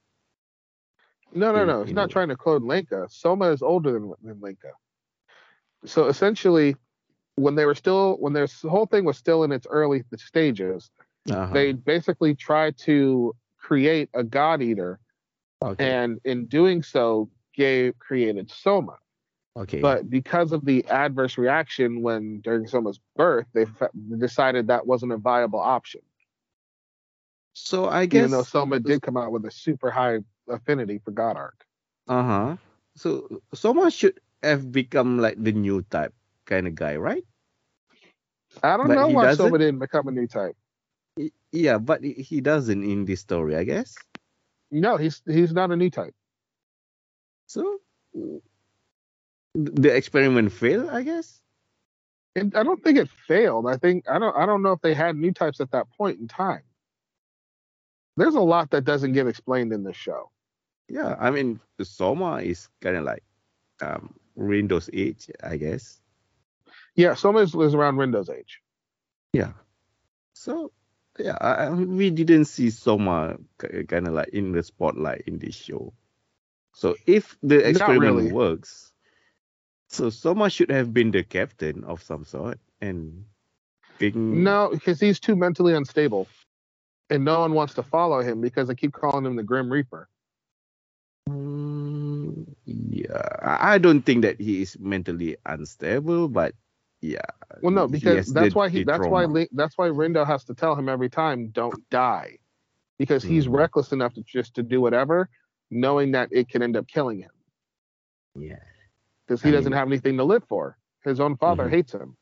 No, 1.33 1.53
no, 1.53 1.61
in- 1.63 1.67
no. 1.69 1.85
He's 1.85 1.95
not 1.95 2.11
trying 2.11 2.29
to 2.29 2.37
clone 2.37 2.67
Lenka. 2.67 3.07
Soma 3.11 3.51
is 3.53 3.63
older 3.63 3.93
than, 3.93 4.13
than 4.23 4.41
Lenka. 4.41 4.73
So 5.85 6.07
essentially, 6.09 6.75
when 7.39 7.55
they 7.55 7.65
were 7.67 7.75
still, 7.75 8.17
when 8.19 8.33
this 8.33 8.63
whole 8.63 8.87
thing 8.87 9.05
was 9.05 9.17
still 9.17 9.45
in 9.45 9.53
its 9.53 9.67
early 9.71 10.03
stages, 10.17 10.91
Uh-huh. 11.31 11.53
they 11.53 11.73
basically 11.73 12.35
tried 12.35 12.77
to 12.79 13.35
create 13.59 14.09
a 14.15 14.25
God 14.25 14.63
Eater, 14.63 14.99
okay. 15.63 15.91
and 15.93 16.21
in 16.25 16.47
doing 16.47 16.83
so, 16.83 17.29
gave 17.55 17.99
created 17.99 18.51
Soma. 18.51 18.97
okay. 19.57 19.81
But 19.81 20.09
because 20.09 20.53
of 20.53 20.65
the 20.65 20.87
adverse 20.89 21.37
reaction 21.37 22.03
when 22.03 22.41
during 22.41 22.67
Soma's 22.67 23.01
birth, 23.17 23.47
they 23.53 23.67
decided 24.19 24.69
that 24.69 24.87
wasn't 24.87 25.13
a 25.13 25.17
viable 25.19 25.61
option. 25.61 26.01
so 27.55 27.89
I 27.89 28.07
guess 28.07 28.21
Even 28.21 28.31
though 28.31 28.45
Soma 28.45 28.79
did 28.81 29.03
come 29.03 29.17
out 29.17 29.33
with 29.33 29.45
a 29.45 29.51
super 29.51 29.91
high 29.91 30.21
affinity 30.49 30.99
for 31.05 31.11
God 31.11 31.37
Arc. 31.37 31.67
Uh 32.07 32.23
huh. 32.23 32.57
So 32.95 33.43
Soma 33.55 33.91
should 33.91 34.21
have 34.43 34.71
become 34.71 35.19
like 35.19 35.43
the 35.43 35.53
new 35.53 35.83
type 35.91 36.15
kind 36.49 36.69
of 36.69 36.77
guy, 36.77 36.97
right? 36.97 37.25
I 38.63 38.77
don't 38.79 38.93
But 38.93 38.95
know 38.95 39.09
why 39.09 39.29
doesn't? 39.29 39.29
Soma 39.29 39.59
didn't 39.59 39.81
become 39.81 40.09
a 40.09 40.13
new 40.13 40.29
type. 40.29 40.57
Yeah, 41.53 41.79
but 41.79 42.05
he- 42.05 42.15
doesn't 42.43 42.83
in 42.85 43.07
this 43.07 43.21
story, 43.23 43.57
I 43.57 43.65
guess. 43.65 44.05
No, 44.73 44.97
he's 44.99 45.23
he's 45.27 45.53
not 45.55 45.73
a 45.73 45.77
new 45.77 45.91
type. 45.91 46.15
So 47.49 47.81
the 49.55 49.95
experiment 49.97 50.53
failed, 50.53 50.91
I 50.91 51.03
guess. 51.05 51.41
And 52.37 52.55
I 52.57 52.63
don't 52.63 52.83
think 52.83 52.99
it 52.99 53.09
failed. 53.29 53.67
I 53.69 53.77
think 53.77 54.09
I 54.11 54.19
don't 54.19 54.37
I 54.37 54.47
don't 54.47 54.63
know 54.63 54.73
if 54.73 54.81
they 54.83 54.95
had 54.95 55.17
new 55.17 55.33
types 55.33 55.61
at 55.61 55.71
that 55.73 55.87
point 55.97 56.21
in 56.21 56.29
time. 56.29 56.63
There's 58.17 58.35
a 58.37 58.41
lot 58.41 58.71
that 58.71 58.85
doesn't 58.85 59.13
get 59.15 59.27
explained 59.29 59.73
in 59.73 59.85
this 59.85 59.97
show. 59.97 60.31
Yeah, 60.89 61.17
I 61.21 61.31
mean 61.31 61.61
Soma 61.83 62.37
is 62.39 62.69
kind 62.83 62.97
of 62.97 63.05
like 63.05 63.25
um 63.83 64.15
Rindo's 64.39 64.91
age, 64.93 65.31
I 65.43 65.57
guess. 65.59 66.01
Yeah, 66.99 67.15
Soma 67.15 67.39
is, 67.39 67.55
was 67.55 67.75
around 67.75 67.97
Rindo's 67.97 68.29
age. 68.29 68.61
Yeah. 69.33 69.53
So 70.35 70.73
yeah, 71.17 71.39
I, 71.41 71.67
I- 71.67 71.71
we 71.71 72.11
didn't 72.11 72.47
see 72.47 72.71
Soma 72.71 73.39
kind 73.59 74.09
of 74.09 74.15
like 74.15 74.31
in 74.31 74.51
the 74.51 74.65
spotlight 74.65 75.23
in 75.29 75.39
this 75.39 75.55
show. 75.55 75.93
So 76.75 76.97
if 77.07 77.39
the 77.41 77.69
experiment 77.69 78.17
really. 78.17 78.33
works, 78.33 78.93
so 79.89 80.11
Soma 80.11 80.51
should 80.51 80.73
have 80.73 80.93
been 80.93 81.13
the 81.13 81.23
captain 81.23 81.85
of 81.85 82.03
some 82.03 82.25
sort 82.25 82.59
and 82.81 83.25
being 83.99 84.43
No, 84.43 84.71
because 84.73 84.99
he's 85.01 85.21
too 85.21 85.37
mentally 85.37 85.75
unstable. 85.75 86.27
And 87.11 87.25
no 87.25 87.41
one 87.41 87.55
wants 87.55 87.75
to 87.75 87.85
follow 87.85 88.23
him 88.23 88.41
because 88.41 88.67
they 88.67 88.75
keep 88.75 88.93
calling 88.93 89.25
him 89.25 89.37
the 89.37 89.45
Grim 89.45 89.71
Reaper. 89.71 90.09
Mm, 91.31 92.47
yeah, 92.67 93.23
I 93.41 93.75
I 93.75 93.79
don't 93.79 94.03
think 94.03 94.23
that 94.23 94.41
he 94.41 94.63
is 94.63 94.77
mentally 94.81 95.37
unstable, 95.47 96.29
but 96.29 96.55
yeah. 97.01 97.21
Well, 97.63 97.73
no, 97.73 97.87
because 97.89 98.17
has 98.27 98.33
that's 98.33 98.53
the- 98.55 98.59
why 98.59 98.69
he. 98.69 98.85
That's 98.85 99.01
why 99.07 99.23
trauma. 99.23 99.35
Lin- 99.35 99.49
that's 99.53 99.77
why 99.79 99.89
Rindo 99.89 100.27
has 100.27 100.45
to 100.45 100.55
tell 100.55 100.75
him 100.75 100.89
every 100.89 101.09
time, 101.09 101.49
don't 101.49 101.89
die. 101.91 102.39
Because 102.99 103.23
he's 103.23 103.47
Mhm. 103.47 103.57
reckless 103.57 103.93
enough 103.93 104.15
to 104.15 104.23
just 104.23 104.55
to 104.55 104.63
do 104.63 104.81
whatever, 104.81 105.29
knowing 105.71 106.11
that 106.13 106.29
it 106.33 106.49
can 106.49 106.63
end 106.63 106.77
up 106.77 106.87
killing 106.89 107.21
him. 107.21 107.31
Yeah. 108.35 108.59
Because 109.27 109.43
he 109.43 109.51
I 109.51 109.53
doesn't 109.53 109.71
mean- 109.73 109.79
have 109.79 109.89
anything 109.89 110.17
to 110.17 110.25
live 110.25 110.45
for. 110.45 110.77
His 111.05 111.21
own 111.21 111.37
father 111.37 111.67
Mhm. 111.67 111.71
hates 111.71 111.93
him. 111.95 112.17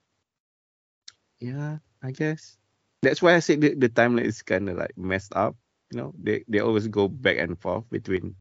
Yeah, 1.40 1.78
I 2.02 2.10
guess. 2.12 2.56
That's 3.02 3.20
why 3.22 3.34
I 3.34 3.40
said 3.40 3.60
the, 3.60 3.74
the 3.74 3.88
timeline 3.88 4.24
is 4.24 4.42
kind 4.42 4.68
of 4.68 4.76
like 4.76 4.96
messed 4.98 5.34
up. 5.36 5.56
You 5.92 5.98
know, 6.00 6.14
they 6.20 6.44
they 6.48 6.58
always 6.60 6.88
go 6.88 7.08
back 7.08 7.36
and 7.38 7.58
forth 7.60 7.88
between 7.90 8.34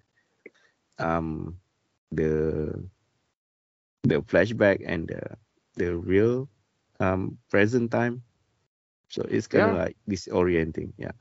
um 0.98 1.60
the 2.12 2.84
the 4.04 4.22
flashback 4.24 4.82
and 4.86 5.08
the 5.08 5.38
the 5.76 5.96
real 5.96 6.50
um 7.00 7.38
present 7.50 7.92
time. 7.92 8.24
So 9.10 9.24
it's 9.30 9.48
kind 9.48 9.68
of 9.68 9.74
Yeah. 9.74 9.76
like 9.76 9.98
disorienting. 10.10 10.94
Yeah. 10.98 11.14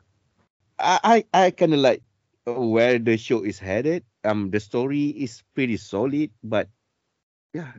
I 0.78 1.24
I, 1.32 1.46
I 1.46 1.50
kind 1.50 1.74
of 1.74 1.80
like 1.80 2.02
where 2.46 2.98
the 2.98 3.16
show 3.16 3.42
is 3.44 3.58
headed. 3.58 4.04
Um, 4.24 4.50
the 4.50 4.60
story 4.60 5.08
is 5.10 5.42
pretty 5.54 5.76
solid, 5.76 6.30
but 6.42 6.68
yeah, 7.52 7.72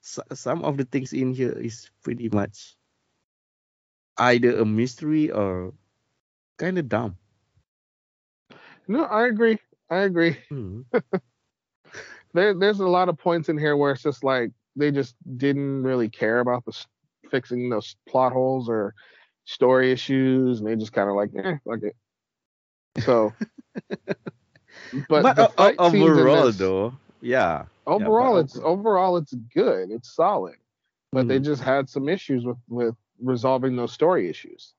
so, 0.00 0.22
some 0.32 0.64
of 0.64 0.76
the 0.78 0.84
things 0.84 1.12
in 1.12 1.32
here 1.34 1.52
is 1.58 1.90
pretty 2.02 2.28
much 2.30 2.76
either 4.18 4.56
a 4.58 4.64
mystery 4.64 5.30
or 5.30 5.72
kind 6.58 6.78
of 6.78 6.88
dumb. 6.88 7.16
No, 8.88 9.04
I 9.04 9.26
agree. 9.26 9.58
I 9.90 9.98
agree. 10.00 10.38
Hmm. 10.50 10.82
There, 12.32 12.54
there's 12.54 12.80
a 12.80 12.86
lot 12.88 13.08
of 13.08 13.18
points 13.18 13.48
in 13.48 13.58
here 13.58 13.76
where 13.76 13.92
it's 13.92 14.02
just 14.02 14.24
like 14.24 14.50
they 14.76 14.90
just 14.90 15.14
didn't 15.36 15.82
really 15.82 16.08
care 16.08 16.40
about 16.40 16.64
the 16.64 16.72
fixing 17.30 17.68
those 17.70 17.96
plot 18.08 18.32
holes 18.32 18.68
or 18.68 18.94
story 19.44 19.92
issues, 19.92 20.58
and 20.60 20.68
they 20.68 20.76
just 20.76 20.92
kind 20.92 21.08
of 21.08 21.16
like, 21.16 21.30
eh, 21.36 21.56
fuck 21.64 21.82
it. 21.82 21.96
So, 23.00 23.32
but, 25.08 25.22
But, 25.22 25.36
the 25.36 25.42
o- 25.42 25.46
o- 25.46 25.48
fight 25.48 25.80
scenes 25.90 26.16
overall, 26.18 26.44
this- 26.46 26.56
though, 26.58 26.94
yeah. 27.20 27.66
overall, 27.86 28.34
but 28.34 28.44
it's 28.44 28.56
overall 28.58 29.16
it's 29.16 29.34
good. 29.34 29.90
It's 29.90 30.14
solid, 30.14 30.56
but 31.12 31.28
they 31.28 31.38
Mhm. 31.38 31.44
just 31.44 31.62
had 31.62 31.88
some 31.88 32.08
issues 32.08 32.44
with 32.44 32.58
with 32.68 32.94
resolving 33.20 33.76
those 33.76 33.92
story 33.92 34.28
issues. 34.28 34.74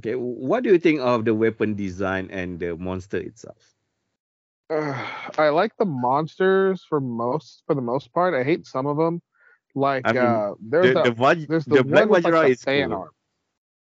Okay, 0.00 0.14
what 0.16 0.62
do 0.64 0.70
you 0.70 0.78
think 0.78 1.00
of 1.00 1.24
the 1.24 1.34
weapon 1.34 1.74
design 1.74 2.30
and 2.30 2.58
the 2.60 2.76
monster 2.76 3.18
itself? 3.18 3.73
Uh, 4.74 5.06
I 5.38 5.48
like 5.50 5.72
the 5.78 5.84
monsters 5.84 6.84
for 6.88 7.00
most 7.00 7.62
for 7.66 7.74
the 7.74 7.80
most 7.82 8.12
part. 8.12 8.34
I 8.34 8.44
hate 8.44 8.66
some 8.66 8.86
of 8.86 8.96
them. 8.96 9.22
Like 9.74 10.06
I 10.06 10.12
mean, 10.12 10.22
uh, 10.22 10.50
there's 10.60 10.94
the, 10.94 11.00
a, 11.00 11.04
the, 11.04 11.12
Vaj- 11.12 11.48
there's 11.48 11.64
the, 11.64 11.76
the 11.76 11.84
Black 11.84 12.08
one 12.08 12.22
like, 12.22 12.50
is 12.50 12.64
cool. 12.64 12.92
arm. 12.92 13.10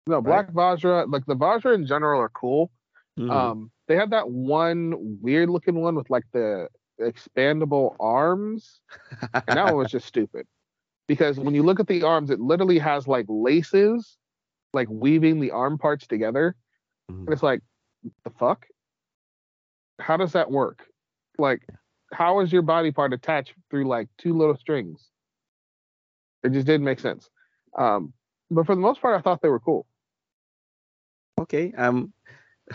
No, 0.07 0.21
Black 0.21 0.51
Vajra, 0.51 1.11
like 1.11 1.25
the 1.25 1.35
Vajra 1.35 1.73
in 1.75 1.85
general 1.85 2.21
are 2.21 2.29
cool. 2.29 2.71
Mhm. 3.19 3.31
Um, 3.31 3.71
they 3.87 3.95
have 3.95 4.09
that 4.11 4.29
one 4.29 5.17
weird 5.21 5.49
looking 5.49 5.75
one 5.75 5.95
with 5.95 6.09
like 6.09 6.25
the 6.33 6.67
expandable 6.99 7.95
arms, 7.99 8.81
and 9.33 9.43
that 9.57 9.65
one 9.65 9.77
was 9.77 9.91
just 9.91 10.05
stupid. 10.13 10.47
Because 11.07 11.39
when 11.39 11.53
you 11.53 11.61
look 11.61 11.79
at 11.79 11.87
the 11.87 12.01
arms, 12.03 12.31
it 12.31 12.39
literally 12.39 12.79
has 12.79 13.07
like 13.07 13.25
laces, 13.29 14.17
like 14.73 14.87
weaving 14.89 15.39
the 15.39 15.51
arm 15.51 15.77
parts 15.77 16.07
together, 16.07 16.55
Mhm. 17.11 17.25
and 17.25 17.29
it's 17.29 17.43
like, 17.43 17.61
the 18.23 18.31
fuck? 18.31 18.65
How 19.99 20.17
does 20.17 20.33
that 20.33 20.51
work? 20.51 20.85
Like, 21.37 21.61
how 22.13 22.39
is 22.41 22.51
your 22.51 22.61
body 22.61 22.91
part 22.91 23.13
attached 23.13 23.53
through 23.69 23.87
like 23.87 24.07
two 24.17 24.37
little 24.37 24.57
strings? 24.57 25.09
It 26.43 26.51
just 26.53 26.67
didn't 26.67 26.85
make 26.85 26.99
sense. 26.99 27.29
Um, 27.77 28.13
but 28.51 28.65
for 28.65 28.75
the 28.75 28.81
most 28.81 29.01
part, 29.01 29.17
I 29.17 29.21
thought 29.21 29.41
they 29.41 29.49
were 29.49 29.59
cool. 29.59 29.85
okay 31.39 31.71
um 31.77 32.13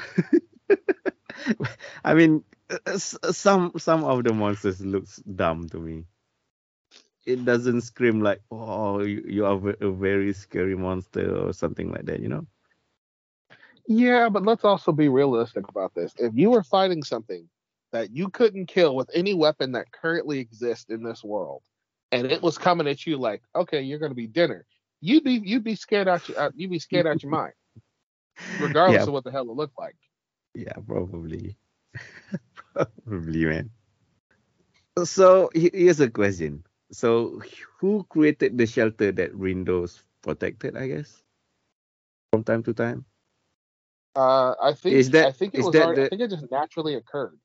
i 2.05 2.15
mean 2.15 2.45
uh, 2.87 2.99
some 2.99 3.73
some 3.79 4.05
of 4.05 4.25
the 4.25 4.33
monsters 4.33 4.81
looks 4.85 5.17
dumb 5.17 5.69
to 5.69 5.79
me 5.79 6.05
it 7.27 7.45
doesn't 7.45 7.83
scream 7.83 8.21
like 8.21 8.41
oh 8.51 9.01
you, 9.01 9.23
you 9.27 9.47
are 9.47 9.59
a 9.81 9.91
very 9.91 10.33
scary 10.33 10.77
monster 10.77 11.37
or 11.37 11.53
something 11.53 11.91
like 11.91 12.05
that 12.07 12.21
you 12.21 12.29
know 12.29 12.47
Yeah, 13.91 14.31
but 14.31 14.45
let's 14.45 14.65
also 14.65 14.93
be 14.93 15.09
realistic 15.09 15.69
about 15.69 15.95
this. 15.95 16.15
If 16.19 16.35
you 16.37 16.51
were 16.51 16.63
fighting 16.63 17.03
something 17.05 17.49
that 17.93 18.11
you 18.17 18.31
couldn't 18.31 18.67
kill 18.67 18.97
with 18.97 19.11
any 19.15 19.35
weapon 19.35 19.73
that 19.73 19.93
currently 19.93 20.41
exists 20.41 20.91
in 20.91 21.03
this 21.03 21.25
world, 21.25 21.63
and 22.13 22.27
it 22.31 22.43
was 22.43 22.59
coming 22.59 22.89
at 22.89 23.07
you 23.07 23.19
like, 23.19 23.43
okay, 23.57 23.83
you're 23.83 23.99
gonna 23.99 24.15
be 24.15 24.29
dinner, 24.29 24.67
you'd 25.01 25.25
be 25.25 25.35
you'd 25.45 25.65
be 25.65 25.77
scared 25.77 26.09
out 26.09 26.29
your 26.29 26.39
uh, 26.41 26.51
you'd 26.55 26.71
be 26.71 26.79
scared 26.81 27.07
out 27.07 27.23
your 27.23 27.31
mind, 27.31 27.55
regardless 28.59 29.07
Yeah. 29.07 29.09
of 29.09 29.15
what 29.15 29.25
the 29.25 29.33
hell 29.33 29.51
it 29.51 29.57
looked 29.57 29.79
like. 29.79 29.97
yeah 30.55 30.75
probably 30.87 31.57
probably 32.75 33.45
man 33.47 33.71
so 35.05 35.51
here's 35.55 36.01
a 36.01 36.11
question 36.11 36.65
so 36.93 37.41
who 37.81 38.05
created 38.09 38.59
the 38.59 38.67
shelter 38.67 39.13
that 39.13 39.37
windows 39.37 40.05
protected 40.23 40.77
i 40.77 40.87
guess 40.89 41.23
from 42.33 42.45
time 42.45 42.63
to 42.63 42.75
time 42.75 43.05
Uh, 44.17 44.55
I 44.61 44.73
think 44.75 44.97
Is 44.97 45.11
that- 45.11 45.27
I 45.29 45.33
think 45.33 45.55
it 45.55 45.63
was 45.63 45.73
that 45.73 45.83
already, 45.87 46.05
I 46.05 46.09
think 46.09 46.23
it 46.23 46.31
just 46.31 46.51
naturally 46.51 46.95
occurred. 46.95 47.39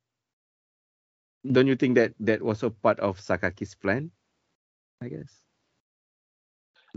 don't 1.46 1.68
you 1.68 1.76
think 1.76 1.96
that 1.96 2.14
that 2.20 2.42
was 2.42 2.64
a 2.64 2.72
part 2.72 3.00
of 3.00 3.20
Sakaki's 3.20 3.76
plan? 3.76 4.12
I 5.02 5.10
guess. 5.10 5.42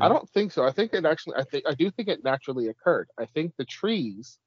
I 0.01 0.09
don't 0.09 0.29
think 0.31 0.53
so. 0.53 0.65
I 0.65 0.71
think 0.71 0.95
it 0.95 1.05
actually. 1.05 1.37
I 1.37 1.43
think 1.45 1.65
I 1.67 1.75
do 1.75 1.91
think 1.91 2.09
it 2.09 2.23
naturally 2.23 2.69
occurred. 2.69 3.09
I 3.19 3.27
think 3.27 3.57
the 3.57 3.65
trees, 3.65 4.39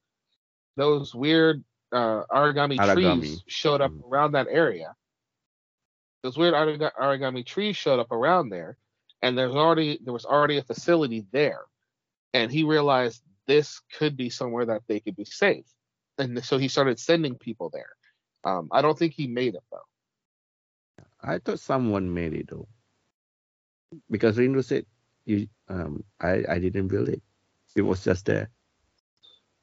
those 0.76 1.14
weird 1.14 1.62
uh, 1.92 2.24
Aragami, 2.32 2.78
Aragami. 2.78 3.20
trees, 3.20 3.44
showed 3.46 3.82
up 3.82 3.92
Mm. 3.92 4.08
around 4.10 4.32
that 4.32 4.48
area. 4.48 4.96
Those 6.22 6.38
weird 6.38 6.54
Aragami 6.54 7.44
trees 7.44 7.76
showed 7.76 8.00
up 8.00 8.10
around 8.10 8.48
there, 8.48 8.78
and 9.20 9.36
there's 9.36 9.54
already 9.54 9.98
there 10.02 10.14
was 10.14 10.24
already 10.24 10.56
a 10.56 10.62
facility 10.64 11.26
there, 11.32 11.66
and 12.32 12.50
he 12.50 12.64
realized 12.64 13.22
this 13.46 13.80
could 13.98 14.16
be 14.16 14.30
somewhere 14.30 14.66
that 14.66 14.82
they 14.88 15.00
could 15.00 15.16
be 15.16 15.24
safe, 15.24 15.66
and 16.18 16.44
so 16.44 16.58
he 16.58 16.68
started 16.68 16.98
sending 16.98 17.36
people 17.36 17.70
there. 17.70 17.90
Um, 18.44 18.68
I 18.72 18.82
don't 18.82 18.98
think 18.98 19.14
he 19.14 19.26
made 19.26 19.54
it 19.54 19.64
though. 19.70 19.86
I 21.22 21.38
thought 21.38 21.60
someone 21.60 22.12
made 22.12 22.34
it 22.34 22.48
though, 22.48 22.68
because 24.10 24.36
Rindo 24.36 24.64
said, 24.64 24.86
"You, 25.24 25.48
um, 25.68 26.04
I, 26.20 26.44
I 26.48 26.58
didn't 26.58 26.88
build 26.88 27.08
it. 27.08 27.22
It 27.76 27.82
was 27.82 28.04
just 28.04 28.26
there." 28.26 28.50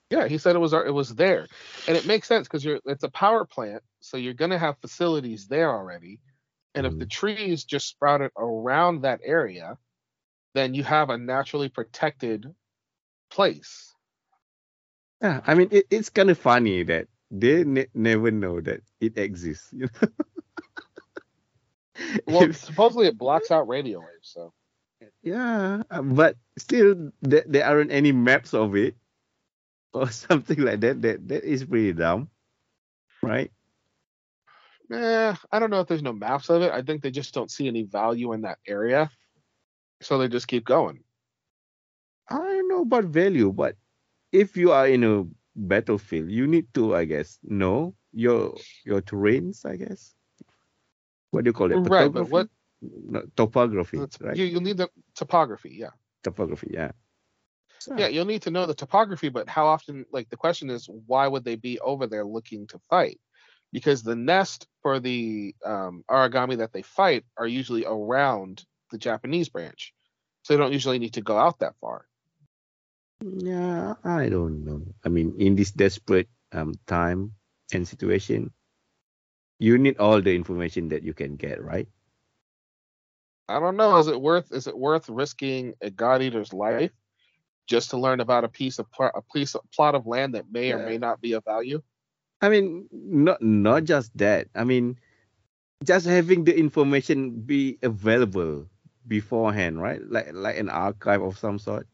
Yeah, 0.10 0.28
he 0.28 0.38
said 0.40 0.56
it 0.56 0.60
was 0.60 0.74
it 0.74 0.94
was 0.94 1.14
there, 1.16 1.48
and 1.88 1.96
it 1.96 2.06
makes 2.08 2.28
sense 2.28 2.48
because 2.48 2.66
you're 2.66 2.80
it's 2.86 3.04
a 3.04 3.10
power 3.10 3.46
plant, 3.46 3.84
so 4.00 4.18
you're 4.18 4.34
gonna 4.34 4.58
have 4.58 4.80
facilities 4.80 5.48
there 5.48 5.70
already, 5.70 6.20
and 6.74 6.88
if 6.88 6.98
the 6.98 7.06
trees 7.06 7.64
just 7.64 7.88
sprouted 7.88 8.32
around 8.38 9.02
that 9.02 9.20
area, 9.24 9.78
then 10.56 10.74
you 10.74 10.84
have 10.84 11.10
a 11.10 11.18
naturally 11.18 11.70
protected 11.70 12.46
place. 13.30 13.94
Yeah, 15.22 15.42
I 15.46 15.56
mean, 15.56 15.70
it, 15.72 15.86
it's 15.90 16.10
kind 16.10 16.30
of 16.30 16.38
funny 16.38 16.84
that 16.84 17.08
they 17.32 17.64
ne- 17.64 17.92
never 17.94 18.32
know 18.32 18.62
that 18.62 18.82
it 19.00 19.18
exists. 19.18 19.70
You 19.74 19.90
know? 20.02 20.08
Well, 22.26 22.54
supposedly 22.54 23.08
it 23.08 23.18
blocks 23.18 23.52
out 23.52 23.68
radio 23.68 24.00
waves, 24.00 24.32
so 24.32 24.54
yeah, 25.22 25.84
uh, 25.92 26.02
but 26.02 26.38
still, 26.58 27.12
there, 27.22 27.44
there 27.46 27.66
aren't 27.66 27.92
any 27.92 28.12
maps 28.12 28.54
of 28.54 28.76
it 28.76 28.96
or 29.94 30.10
something 30.12 30.60
like 30.62 30.80
that. 30.82 31.02
That 31.02 31.28
that 31.28 31.44
is 31.44 31.66
pretty 31.66 31.94
dumb, 31.94 32.30
right? 33.22 33.52
eh, 34.92 35.36
I 35.52 35.60
don't 35.60 35.70
know 35.70 35.82
if 35.82 35.88
there's 35.88 36.02
no 36.04 36.14
maps 36.14 36.50
of 36.50 36.62
it. 36.62 36.72
I 36.72 36.82
think 36.82 37.02
they 37.02 37.12
just 37.12 37.34
don't 37.34 37.52
see 37.52 37.68
any 37.68 37.84
value 37.84 38.34
in 38.34 38.42
that 38.42 38.60
area, 38.68 39.10
so 40.02 40.18
they 40.18 40.28
just 40.28 40.48
keep 40.48 40.66
going. 40.66 41.04
Know 42.80 42.84
about 42.84 43.06
value, 43.12 43.52
but 43.52 43.76
if 44.32 44.56
you 44.56 44.72
are 44.72 44.88
in 44.88 45.04
a 45.04 45.26
battlefield, 45.54 46.32
you 46.32 46.48
need 46.48 46.74
to, 46.76 46.96
I 46.96 47.04
guess, 47.04 47.38
know 47.44 47.94
your 48.14 48.56
your 48.86 49.02
terrains. 49.02 49.66
I 49.66 49.76
guess. 49.76 50.16
What 51.32 51.44
do 51.44 51.50
you 51.50 51.54
call 51.54 51.72
it? 51.72 51.76
Right, 51.76 52.08
but 52.14 52.30
what- 52.30 52.50
No, 52.82 53.24
topography, 53.36 53.98
right? 54.22 54.38
You 54.38 54.46
you'll 54.46 54.62
need 54.62 54.78
the 54.78 54.88
topography, 55.14 55.76
yeah. 55.76 55.92
Topography, 56.24 56.70
yeah. 56.72 56.92
Yeah, 57.98 58.08
you'll 58.08 58.24
need 58.34 58.44
to 58.44 58.52
know 58.52 58.66
the 58.66 58.74
topography, 58.74 59.28
but 59.28 59.50
how 59.50 59.66
often, 59.68 60.06
like, 60.14 60.30
the 60.30 60.38
question 60.38 60.70
is, 60.70 60.88
why 60.88 61.28
would 61.28 61.44
they 61.44 61.56
be 61.56 61.78
over 61.82 62.08
there 62.08 62.24
looking 62.26 62.68
to 62.68 62.80
fight? 62.90 63.20
Because 63.74 64.02
the 64.04 64.16
nest 64.16 64.68
for 64.82 65.02
the 65.02 65.54
um, 65.66 66.06
Aragami 66.10 66.58
that 66.60 66.72
they 66.72 66.82
fight 66.84 67.26
are 67.36 67.48
usually 67.48 67.84
around 67.86 68.64
the 68.92 68.98
Japanese 68.98 69.50
branch. 69.50 69.94
So 70.44 70.54
they 70.54 70.58
don't 70.58 70.72
usually 70.80 71.00
need 71.00 71.16
to 71.16 71.22
go 71.22 71.38
out 71.38 71.60
that 71.60 71.76
far. 71.82 72.06
Yeah, 73.24 73.96
I 74.04 74.30
don't 74.30 74.66
know. 74.66 74.84
I 75.06 75.10
mean, 75.10 75.36
in 75.40 75.56
this 75.56 75.72
desperate 75.72 76.30
um 76.52 76.76
time 76.88 77.34
and 77.74 77.88
situation, 77.88 78.52
you 79.60 79.78
need 79.78 79.98
all 80.00 80.22
the 80.22 80.36
information 80.36 80.90
that 80.90 81.04
you 81.04 81.14
can 81.14 81.36
get, 81.36 81.64
right? 81.64 81.88
I 83.48 83.60
don't 83.60 83.78
know. 83.78 83.98
Is 83.98 84.08
it 84.08 84.20
worth 84.22 84.52
is 84.52 84.68
it 84.68 84.78
worth 84.78 85.10
risking 85.10 85.74
a 85.82 85.90
god 85.90 86.22
eater's 86.22 86.54
life 86.54 86.92
just 87.68 87.92
to 87.92 87.98
learn 87.98 88.20
about 88.20 88.44
a 88.44 88.50
piece 88.50 88.80
of 88.80 88.92
pl- 88.92 89.12
a 89.16 89.22
piece 89.34 89.56
of 89.56 89.62
plot 89.74 89.96
of 89.96 90.08
land 90.08 90.36
that 90.36 90.52
may 90.52 90.72
or 90.72 90.80
may 90.80 90.98
not 90.98 91.22
be 91.22 91.34
of 91.34 91.44
value? 91.46 91.82
I 92.42 92.50
mean, 92.50 92.88
not 92.92 93.42
not 93.42 93.84
just 93.86 94.16
that. 94.18 94.48
I 94.56 94.64
mean, 94.64 95.00
just 95.84 96.06
having 96.06 96.46
the 96.46 96.58
information 96.58 97.42
be 97.42 97.78
available 97.84 98.68
beforehand, 99.08 99.82
right? 99.82 100.02
Like 100.04 100.32
like 100.34 100.58
an 100.58 100.70
archive 100.70 101.22
of 101.22 101.38
some 101.38 101.60
sort. 101.60 101.88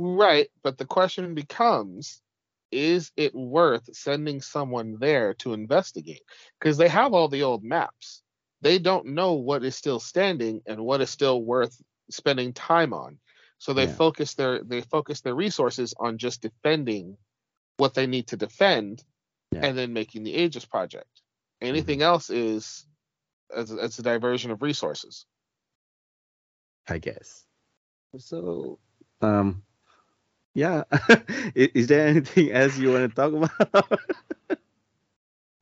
Right, 0.00 0.48
but 0.62 0.78
the 0.78 0.86
question 0.86 1.34
becomes 1.34 2.22
is 2.70 3.10
it 3.16 3.34
worth 3.34 3.94
sending 3.96 4.42
someone 4.42 4.98
there 5.00 5.34
to 5.34 5.54
investigate? 5.54 6.22
Because 6.58 6.76
they 6.76 6.88
have 6.88 7.14
all 7.14 7.28
the 7.28 7.42
old 7.42 7.64
maps. 7.64 8.22
They 8.60 8.78
don't 8.78 9.06
know 9.06 9.34
what 9.34 9.64
is 9.64 9.74
still 9.74 10.00
standing 10.00 10.62
and 10.66 10.84
what 10.84 11.00
is 11.00 11.10
still 11.10 11.42
worth 11.42 11.80
spending 12.10 12.52
time 12.52 12.92
on. 12.92 13.18
So 13.58 13.72
they 13.72 13.86
Yeah. 13.86 13.94
focus 13.94 14.34
their 14.34 14.62
they 14.62 14.82
focus 14.82 15.20
their 15.22 15.34
resources 15.34 15.94
on 15.98 16.18
just 16.18 16.42
defending 16.42 17.16
what 17.78 17.94
they 17.94 18.06
need 18.06 18.28
to 18.28 18.36
defend 18.36 19.02
Yeah. 19.52 19.66
and 19.66 19.78
then 19.78 19.92
making 19.92 20.24
the 20.24 20.34
Aegis 20.34 20.64
project. 20.66 21.22
Anything 21.60 22.02
else 22.02 22.30
is 22.30 22.86
as, 23.54 23.72
as 23.72 23.98
a 23.98 24.02
diversion 24.02 24.50
of 24.50 24.62
resources. 24.62 25.26
I 26.88 26.98
guess. 26.98 27.46
So, 28.16 28.78
um, 29.20 29.62
yeah. 30.58 30.82
is, 31.54 31.68
is 31.74 31.86
there 31.86 32.06
anything 32.08 32.50
else 32.52 32.76
you 32.78 32.92
want 32.92 33.14
to 33.14 33.14
talk 33.14 33.32
about? 33.32 33.88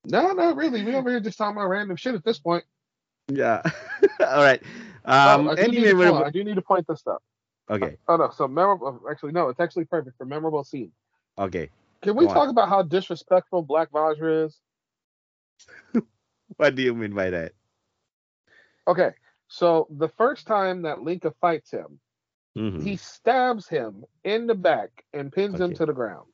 No, 0.08 0.30
not 0.30 0.54
really. 0.54 0.84
We 0.84 0.94
over 0.94 1.10
here 1.10 1.18
just 1.18 1.36
talking 1.36 1.56
about 1.56 1.66
random 1.66 1.96
shit 1.96 2.14
at 2.14 2.22
this 2.24 2.38
point. 2.38 2.62
yeah. 3.26 3.60
All 4.20 4.40
right. 4.40 4.62
Um, 5.04 5.48
oh, 5.48 5.50
I, 5.50 5.54
do 5.56 5.62
any 5.62 5.70
need 5.72 5.76
to 5.78 5.86
point, 5.86 5.98
memorable? 5.98 6.24
I 6.24 6.30
do 6.30 6.44
need 6.44 6.54
to 6.54 6.62
point 6.62 6.86
this 6.86 7.04
up. 7.08 7.24
Okay. 7.68 7.96
Oh 8.06 8.14
no, 8.14 8.30
so 8.30 8.46
memorable. 8.46 9.00
Actually, 9.10 9.32
no, 9.32 9.48
it's 9.48 9.58
actually 9.58 9.84
perfect 9.86 10.16
for 10.16 10.24
memorable 10.24 10.62
scene. 10.62 10.92
Okay. 11.40 11.70
Can 12.02 12.14
we 12.14 12.26
Go 12.26 12.30
on. 12.30 12.36
talk 12.36 12.48
about 12.50 12.68
how 12.68 12.82
disrespectful 12.82 13.62
Black 13.62 13.90
Vajra 13.90 14.46
is? 14.46 14.60
What 16.56 16.76
do 16.76 16.82
you 16.82 16.94
mean 16.94 17.12
by 17.12 17.30
that? 17.30 17.52
Okay, 18.86 19.10
so 19.48 19.88
the 19.90 20.08
first 20.08 20.46
time 20.46 20.82
that 20.82 21.02
Linka 21.02 21.34
fights 21.40 21.72
him, 21.72 21.98
Mhm. 22.56 22.82
he 22.82 22.96
stabs 22.96 23.68
him 23.68 24.04
in 24.24 24.46
the 24.46 24.54
back 24.54 25.04
and 25.12 25.32
pins 25.32 25.60
him 25.60 25.74
to 25.74 25.86
the 25.86 25.92
ground. 25.92 26.26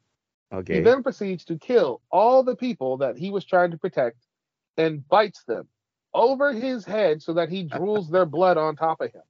Okay. 0.53 0.75
He 0.75 0.81
then 0.81 1.03
proceeds 1.03 1.45
to 1.47 1.59
kill 1.59 2.01
all 2.11 2.43
the 2.43 2.57
people 2.57 2.99
that 2.99 3.17
he 3.19 3.31
was 3.31 3.45
trying 3.45 3.73
to 3.73 3.79
protect 3.79 4.19
and 4.77 5.07
bites 5.09 5.43
them 5.45 5.69
over 6.15 6.53
his 6.53 6.85
head 6.85 7.23
so 7.23 7.35
that 7.35 7.49
he 7.49 7.65
drools 7.65 8.11
their 8.11 8.27
blood 8.27 8.57
on 8.59 8.77
top 8.77 9.01
of 9.01 9.13
him. 9.13 9.23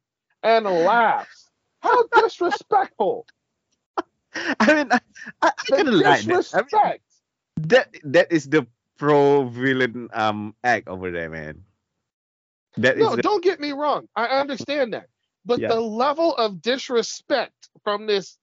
and 0.42 0.66
laughs. 0.66 1.50
How 1.80 2.04
disrespectful! 2.14 3.26
I 4.34 4.74
mean, 4.74 4.88
I, 4.90 5.00
I, 5.42 5.52
I 5.72 5.76
of 5.80 5.86
like 5.88 6.24
that. 6.26 6.48
I 6.52 6.62
mean, 6.62 6.98
that 7.68 7.96
that 8.04 8.32
is 8.32 8.48
the 8.48 8.66
pro 8.98 9.44
villain 9.44 10.08
um 10.12 10.54
act 10.64 10.88
over 10.88 11.10
there, 11.10 11.30
man. 11.30 11.64
That 12.78 12.96
is 12.96 13.04
No, 13.04 13.16
the, 13.16 13.22
don't 13.22 13.42
get 13.44 13.60
me 13.60 13.72
wrong. 13.72 14.08
I 14.16 14.26
understand 14.26 14.94
that. 14.94 15.08
But 15.44 15.60
Yeah. 15.60 15.68
the 15.68 15.80
level 15.80 16.34
of 16.36 16.62
disrespect 16.62 17.68
from 17.82 18.06
this 18.06 18.38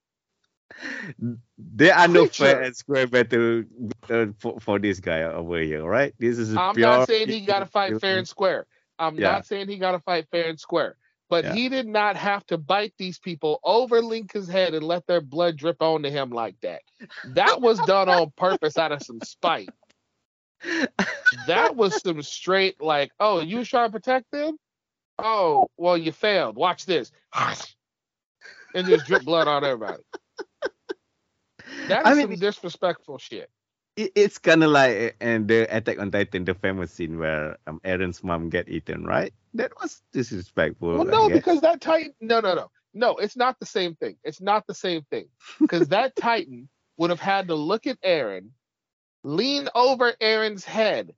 there 1.57 1.95
are 1.95 2.07
no 2.07 2.25
fair 2.25 2.61
and 2.61 2.75
square 2.75 3.07
battle 3.07 3.63
uh, 4.09 4.27
for, 4.39 4.59
for 4.59 4.79
this 4.79 4.99
guy 4.99 5.23
over 5.23 5.59
here, 5.59 5.83
right? 5.83 6.13
This 6.19 6.37
is 6.37 6.55
I'm 6.57 6.75
pure 6.75 6.89
not 6.89 7.07
saying 7.07 7.27
he 7.29 7.41
got 7.41 7.59
to 7.59 7.65
fight 7.65 7.99
fair 7.99 8.17
and 8.19 8.27
square. 8.27 8.67
I'm 8.97 9.15
Yeah. 9.17 9.31
not 9.31 9.45
saying 9.45 9.67
he 9.67 9.77
got 9.77 9.93
to 9.93 9.99
fight 9.99 10.27
fair 10.31 10.49
and 10.49 10.59
square. 10.59 10.95
But 11.29 11.45
Yeah. 11.45 11.53
he 11.53 11.69
did 11.69 11.87
not 11.87 12.15
have 12.17 12.45
to 12.47 12.57
bite 12.57 12.93
these 12.97 13.19
people 13.19 13.59
over 13.63 14.01
Lincoln's 14.01 14.47
head 14.47 14.73
and 14.73 14.85
let 14.85 15.05
their 15.07 15.21
blood 15.21 15.57
drip 15.57 15.81
onto 15.81 16.09
him 16.09 16.31
like 16.31 16.55
that. 16.61 16.81
That 17.23 17.61
was 17.61 17.79
done 17.81 18.09
on 18.09 18.31
purpose 18.35 18.77
out 18.77 18.91
of 18.91 19.01
some 19.03 19.21
spite. 19.21 19.73
That 21.47 21.75
was 21.75 21.95
some 22.01 22.21
straight 22.23 22.81
like, 22.81 23.11
oh, 23.19 23.41
you 23.41 23.63
trying 23.63 23.89
to 23.89 23.91
protect 23.91 24.31
them? 24.31 24.57
Oh, 25.23 25.67
well, 25.77 25.97
you 25.97 26.11
failed. 26.11 26.55
Watch 26.55 26.85
this. 26.85 27.11
And 28.75 28.85
just 28.85 29.07
drip 29.07 29.23
blood 29.23 29.47
on 29.47 29.63
everybody. 29.65 30.03
That 31.87 32.01
is 32.01 32.07
I 32.07 32.13
mean- 32.13 32.27
some 32.27 32.35
disrespectful 32.35 33.17
shit. 33.17 33.49
it's 33.95 34.37
kind 34.37 34.63
of 34.63 34.69
like 34.71 35.15
and 35.19 35.47
the 35.47 35.63
Attack 35.75 35.99
on 35.99 36.11
Titan, 36.11 36.45
the 36.45 36.53
famous 36.53 36.91
scene 36.93 37.17
where 37.17 37.57
um, 37.67 37.81
Eren's 37.83 38.23
mom 38.23 38.49
get 38.49 38.69
eaten, 38.69 39.03
right? 39.05 39.33
That 39.55 39.73
was 39.81 40.01
disrespectful. 40.13 40.97
Well, 40.97 41.05
no, 41.05 41.29
because 41.29 41.61
that 41.61 41.81
Titan. 41.81 42.13
No, 42.21 42.39
no, 42.39 42.53
no, 42.53 42.71
no. 42.93 43.17
It's 43.17 43.35
not 43.35 43.59
the 43.59 43.65
same 43.65 43.95
thing. 43.95 44.15
It's 44.23 44.39
not 44.39 44.67
the 44.67 44.75
same 44.75 45.01
thing. 45.09 45.25
Because 45.59 45.87
that 45.89 46.15
Titan 46.15 46.69
would 46.97 47.09
have 47.09 47.19
had 47.19 47.47
to 47.47 47.55
look 47.55 47.87
at 47.87 47.99
Eren, 48.01 48.49
lean 49.23 49.67
over 49.73 50.13
Eren's 50.21 50.63
head, 50.63 51.13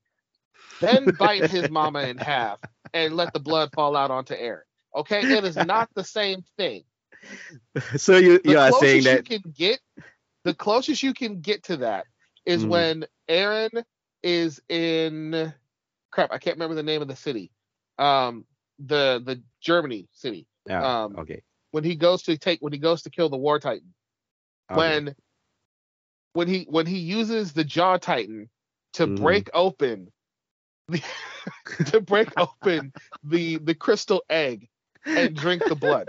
then 0.80 1.06
bite 1.20 1.52
his 1.52 1.70
mama 1.70 2.02
in 2.04 2.18
half 2.18 2.60
and 2.94 3.16
let 3.16 3.34
the 3.34 3.40
blood 3.40 3.72
fall 3.74 3.96
out 3.96 4.12
onto 4.12 4.36
Eren. 4.36 4.62
Okay, 4.96 5.26
it 5.30 5.44
is 5.44 5.58
not 5.58 5.90
the 5.96 6.04
same 6.04 6.44
thing. 6.58 6.84
so 7.98 8.18
you 8.18 8.40
The 8.46 8.52
you 8.52 8.58
are 8.58 8.72
saying 8.72 9.04
that 9.04 9.28
you 9.28 9.40
can 9.40 9.52
get, 9.56 9.80
the 10.44 10.54
closest 10.54 11.04
you 11.04 11.14
can 11.14 11.42
get 11.42 11.64
to 11.66 11.78
that 11.78 12.08
is 12.46 12.66
Mhm. 12.66 12.70
when 12.70 13.06
Eren 13.30 13.84
is 14.24 14.62
in 14.70 15.54
crap. 16.12 16.32
I 16.32 16.38
can't 16.38 16.56
remember 16.56 16.76
the 16.76 16.84
name 16.84 17.02
of 17.02 17.08
the 17.08 17.16
city. 17.16 17.52
Um, 17.98 18.46
the 18.80 19.22
the 19.26 19.42
Germany 19.62 20.08
city. 20.12 20.48
yeah, 20.68 20.92
um, 21.04 21.16
okay. 21.20 21.44
when 21.72 21.84
he 21.84 21.96
goes 21.96 22.24
to 22.24 22.38
take 22.38 22.60
when 22.62 22.74
he 22.74 22.80
goes 22.80 23.04
to 23.04 23.10
kill 23.10 23.30
the 23.30 23.38
war 23.38 23.60
titan 23.60 23.94
okay. 24.72 24.78
when 24.78 25.16
when 26.34 26.48
he 26.48 26.66
when 26.70 26.86
he 26.86 26.98
uses 27.00 27.54
the 27.54 27.64
jaw 27.64 27.98
titan 27.98 28.50
to 28.94 29.08
Mhm. 29.08 29.16
break 29.18 29.50
open 29.54 30.12
the, 30.88 31.02
to 31.86 32.02
break 32.02 32.30
open 32.38 32.94
the 33.24 33.58
the 33.58 33.76
crystal 33.76 34.24
egg 34.30 34.68
and 35.06 35.36
drink 35.36 35.64
the 35.68 35.76
blood 35.76 36.08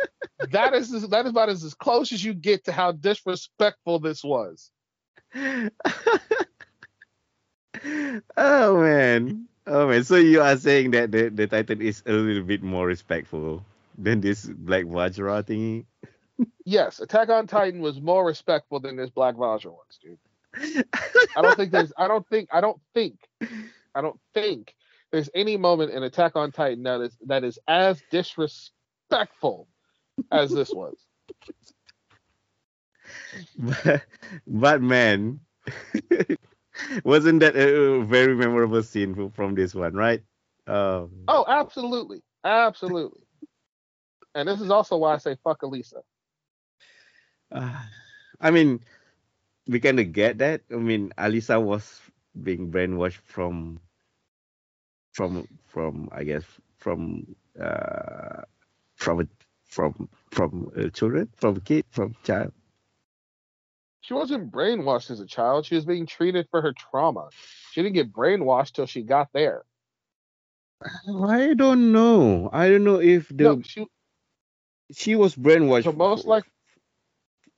that 0.50 0.74
is 0.74 0.90
that 1.08 1.24
is 1.24 1.30
about 1.30 1.48
as, 1.48 1.64
as 1.64 1.74
close 1.74 2.12
as 2.12 2.22
you 2.24 2.34
get 2.34 2.64
to 2.64 2.72
how 2.72 2.92
disrespectful 2.92 3.98
this 3.98 4.22
was 4.22 4.70
oh 8.36 8.76
man, 8.76 9.48
oh 9.66 9.88
man. 9.88 10.04
So 10.04 10.16
you 10.16 10.42
are 10.42 10.58
saying 10.58 10.90
that 10.90 11.10
the, 11.10 11.30
the 11.30 11.46
Titan 11.46 11.80
is 11.80 12.02
a 12.04 12.12
little 12.12 12.42
bit 12.42 12.62
more 12.62 12.86
respectful 12.86 13.64
than 13.96 14.20
this 14.20 14.44
Black 14.44 14.84
Vajra 14.84 15.42
thingy? 15.42 15.86
yes 16.64 17.00
attack 17.00 17.28
on 17.28 17.46
titan 17.46 17.80
was 17.80 18.00
more 18.00 18.24
respectful 18.24 18.80
than 18.80 18.96
this 18.96 19.10
black 19.10 19.34
vajra 19.34 19.72
was 19.72 19.98
dude 20.02 20.18
i 21.36 21.42
don't 21.42 21.56
think 21.56 21.70
there's 21.70 21.92
i 21.96 22.08
don't 22.08 22.26
think 22.28 22.48
i 22.52 22.60
don't 22.60 22.80
think 22.94 23.16
i 23.94 24.00
don't 24.00 24.18
think 24.34 24.74
there's 25.10 25.30
any 25.34 25.56
moment 25.56 25.90
in 25.92 26.02
attack 26.02 26.36
on 26.36 26.52
titan 26.52 26.82
that 26.84 27.00
is 27.00 27.16
that 27.26 27.44
is 27.44 27.58
as 27.68 28.02
disrespectful 28.10 29.68
as 30.30 30.50
this 30.50 30.70
was 30.74 30.96
but, 33.58 34.02
but 34.46 34.82
man, 34.82 35.40
wasn't 37.04 37.40
that 37.40 37.56
a 37.56 38.02
very 38.04 38.34
memorable 38.34 38.82
scene 38.82 39.30
from 39.30 39.54
this 39.54 39.74
one, 39.74 39.94
right? 39.94 40.22
Um, 40.66 41.10
oh 41.28 41.44
absolutely 41.48 42.22
absolutely 42.44 43.22
and 44.34 44.48
this 44.48 44.60
is 44.60 44.70
also 44.70 44.96
why 44.96 45.14
i 45.14 45.18
say 45.18 45.36
fuck 45.42 45.62
elisa 45.62 46.02
uh, 47.50 47.82
I 48.40 48.50
mean, 48.50 48.80
we 49.68 49.80
kind 49.80 50.00
of 50.00 50.12
get 50.12 50.38
that. 50.38 50.62
I 50.70 50.76
mean, 50.76 51.12
Alisa 51.16 51.62
was 51.62 52.00
being 52.40 52.70
brainwashed 52.70 53.20
from, 53.24 53.80
from, 55.12 55.46
from 55.66 56.08
I 56.12 56.24
guess 56.24 56.44
from, 56.78 57.34
uh, 57.60 58.42
from, 58.96 59.28
from, 59.66 60.08
from 60.30 60.72
uh, 60.76 60.88
children, 60.88 61.28
from 61.36 61.60
kid, 61.60 61.84
from 61.90 62.14
child. 62.24 62.52
she 64.00 64.14
wasn't 64.14 64.50
brainwashed 64.50 65.10
as 65.10 65.20
a 65.20 65.26
child 65.26 65.64
she 65.66 65.74
was 65.74 65.84
being 65.84 66.06
treated 66.06 66.46
for 66.50 66.60
her 66.62 66.72
trauma 66.72 67.28
she 67.70 67.82
didn't 67.82 67.94
get 67.94 68.12
brainwashed 68.12 68.72
till 68.72 68.86
she 68.86 69.02
got 69.02 69.28
there 69.32 69.64
I 71.06 71.54
don't 71.54 71.92
know. 71.92 72.50
I 72.52 72.68
don't 72.68 72.84
know 72.84 73.00
if 73.00 73.28
the 73.28 73.44
no 73.44 73.62
she 73.62 73.86
she 74.92 75.14
was 75.16 75.34
brainwashed. 75.36 75.84
So 75.84 75.92
most 75.92 76.26
like- 76.26 76.44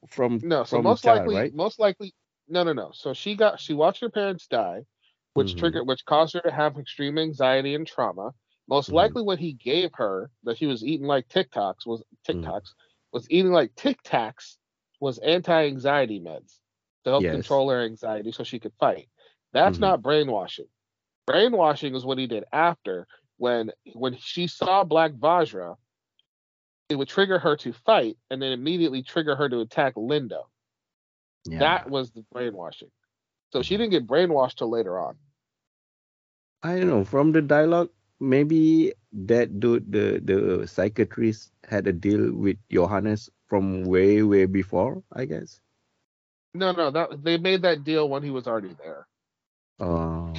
from 0.08 0.40
No, 0.42 0.64
so 0.64 0.76
from 0.76 0.84
most 0.84 1.02
child, 1.04 1.20
likely, 1.20 1.34
right? 1.34 1.54
most 1.54 1.78
likely, 1.78 2.12
no, 2.48 2.62
no, 2.64 2.72
no. 2.72 2.90
So 2.92 3.12
she 3.14 3.34
got, 3.34 3.60
she 3.60 3.74
watched 3.74 4.00
her 4.00 4.10
parents 4.10 4.46
die, 4.46 4.84
which 5.34 5.54
Mhm. 5.54 5.58
triggered, 5.58 5.86
which 5.86 6.04
caused 6.04 6.34
her 6.34 6.40
to 6.40 6.50
have 6.52 6.78
extreme 6.78 7.18
anxiety 7.18 7.74
and 7.74 7.86
trauma. 7.86 8.32
Most 8.68 8.90
Mhm. 8.90 8.94
likely, 8.94 9.22
what 9.22 9.38
he 9.38 9.52
gave 9.52 9.90
her 9.94 10.30
that 10.44 10.58
she 10.58 10.66
was 10.66 10.84
eating 10.84 11.06
like 11.06 11.28
TikToks 11.28 11.86
was 11.86 12.02
Mm. 12.28 12.44
TikToks 12.44 12.74
was 13.12 13.26
eating 13.30 13.52
like 13.52 13.74
Tic 13.74 14.02
Tacs 14.02 14.56
was 15.00 15.18
anti-anxiety 15.18 16.20
meds 16.20 16.60
to 17.04 17.10
help 17.10 17.22
Yes. 17.22 17.34
control 17.34 17.68
her 17.70 17.82
anxiety 17.82 18.32
so 18.32 18.42
she 18.44 18.58
could 18.58 18.72
fight. 18.80 19.08
That's 19.52 19.78
Mhm. 19.78 19.82
not 19.82 20.02
brainwashing. 20.02 20.68
Brainwashing 21.26 21.94
is 21.94 22.04
what 22.04 22.18
he 22.18 22.26
did 22.26 22.44
after 22.52 23.06
when 23.36 23.72
when 23.94 24.16
she 24.16 24.46
saw 24.46 24.84
Black 24.84 25.12
Vajra. 25.12 25.76
It 26.88 26.96
would 26.96 27.08
trigger 27.08 27.38
her 27.38 27.56
to 27.56 27.72
fight, 27.72 28.18
and 28.30 28.40
then 28.42 28.52
immediately 28.52 29.02
trigger 29.02 29.34
her 29.36 29.48
to 29.48 29.60
attack 29.60 29.94
Lindo. 29.94 30.44
Yeah. 31.44 31.58
That 31.60 31.90
was 31.90 32.10
the 32.12 32.24
brainwashing. 32.32 32.90
So 33.52 33.62
she 33.62 33.76
didn't 33.76 33.90
get 33.90 34.06
brainwashed 34.06 34.56
till 34.56 34.70
later 34.70 34.98
on. 34.98 35.16
I 36.62 36.78
don't 36.78 36.88
know. 36.88 37.04
From 37.04 37.32
the 37.32 37.42
dialogue, 37.42 37.90
maybe 38.20 38.92
that 39.12 39.60
dude, 39.60 39.90
the 39.92 40.20
the 40.20 40.66
psychiatrist, 40.66 41.52
had 41.68 41.86
a 41.86 41.92
deal 41.92 42.32
with 42.32 42.56
Johannes 42.70 43.30
from 43.46 43.84
way 43.84 44.22
way 44.22 44.46
before. 44.46 45.02
I 45.12 45.24
guess. 45.26 45.60
No, 46.54 46.72
no, 46.72 46.90
that 46.90 47.22
they 47.22 47.36
made 47.38 47.62
that 47.62 47.84
deal 47.84 48.08
when 48.08 48.22
he 48.22 48.30
was 48.30 48.46
already 48.46 48.74
there 48.74 49.06
Oh. 49.80 50.32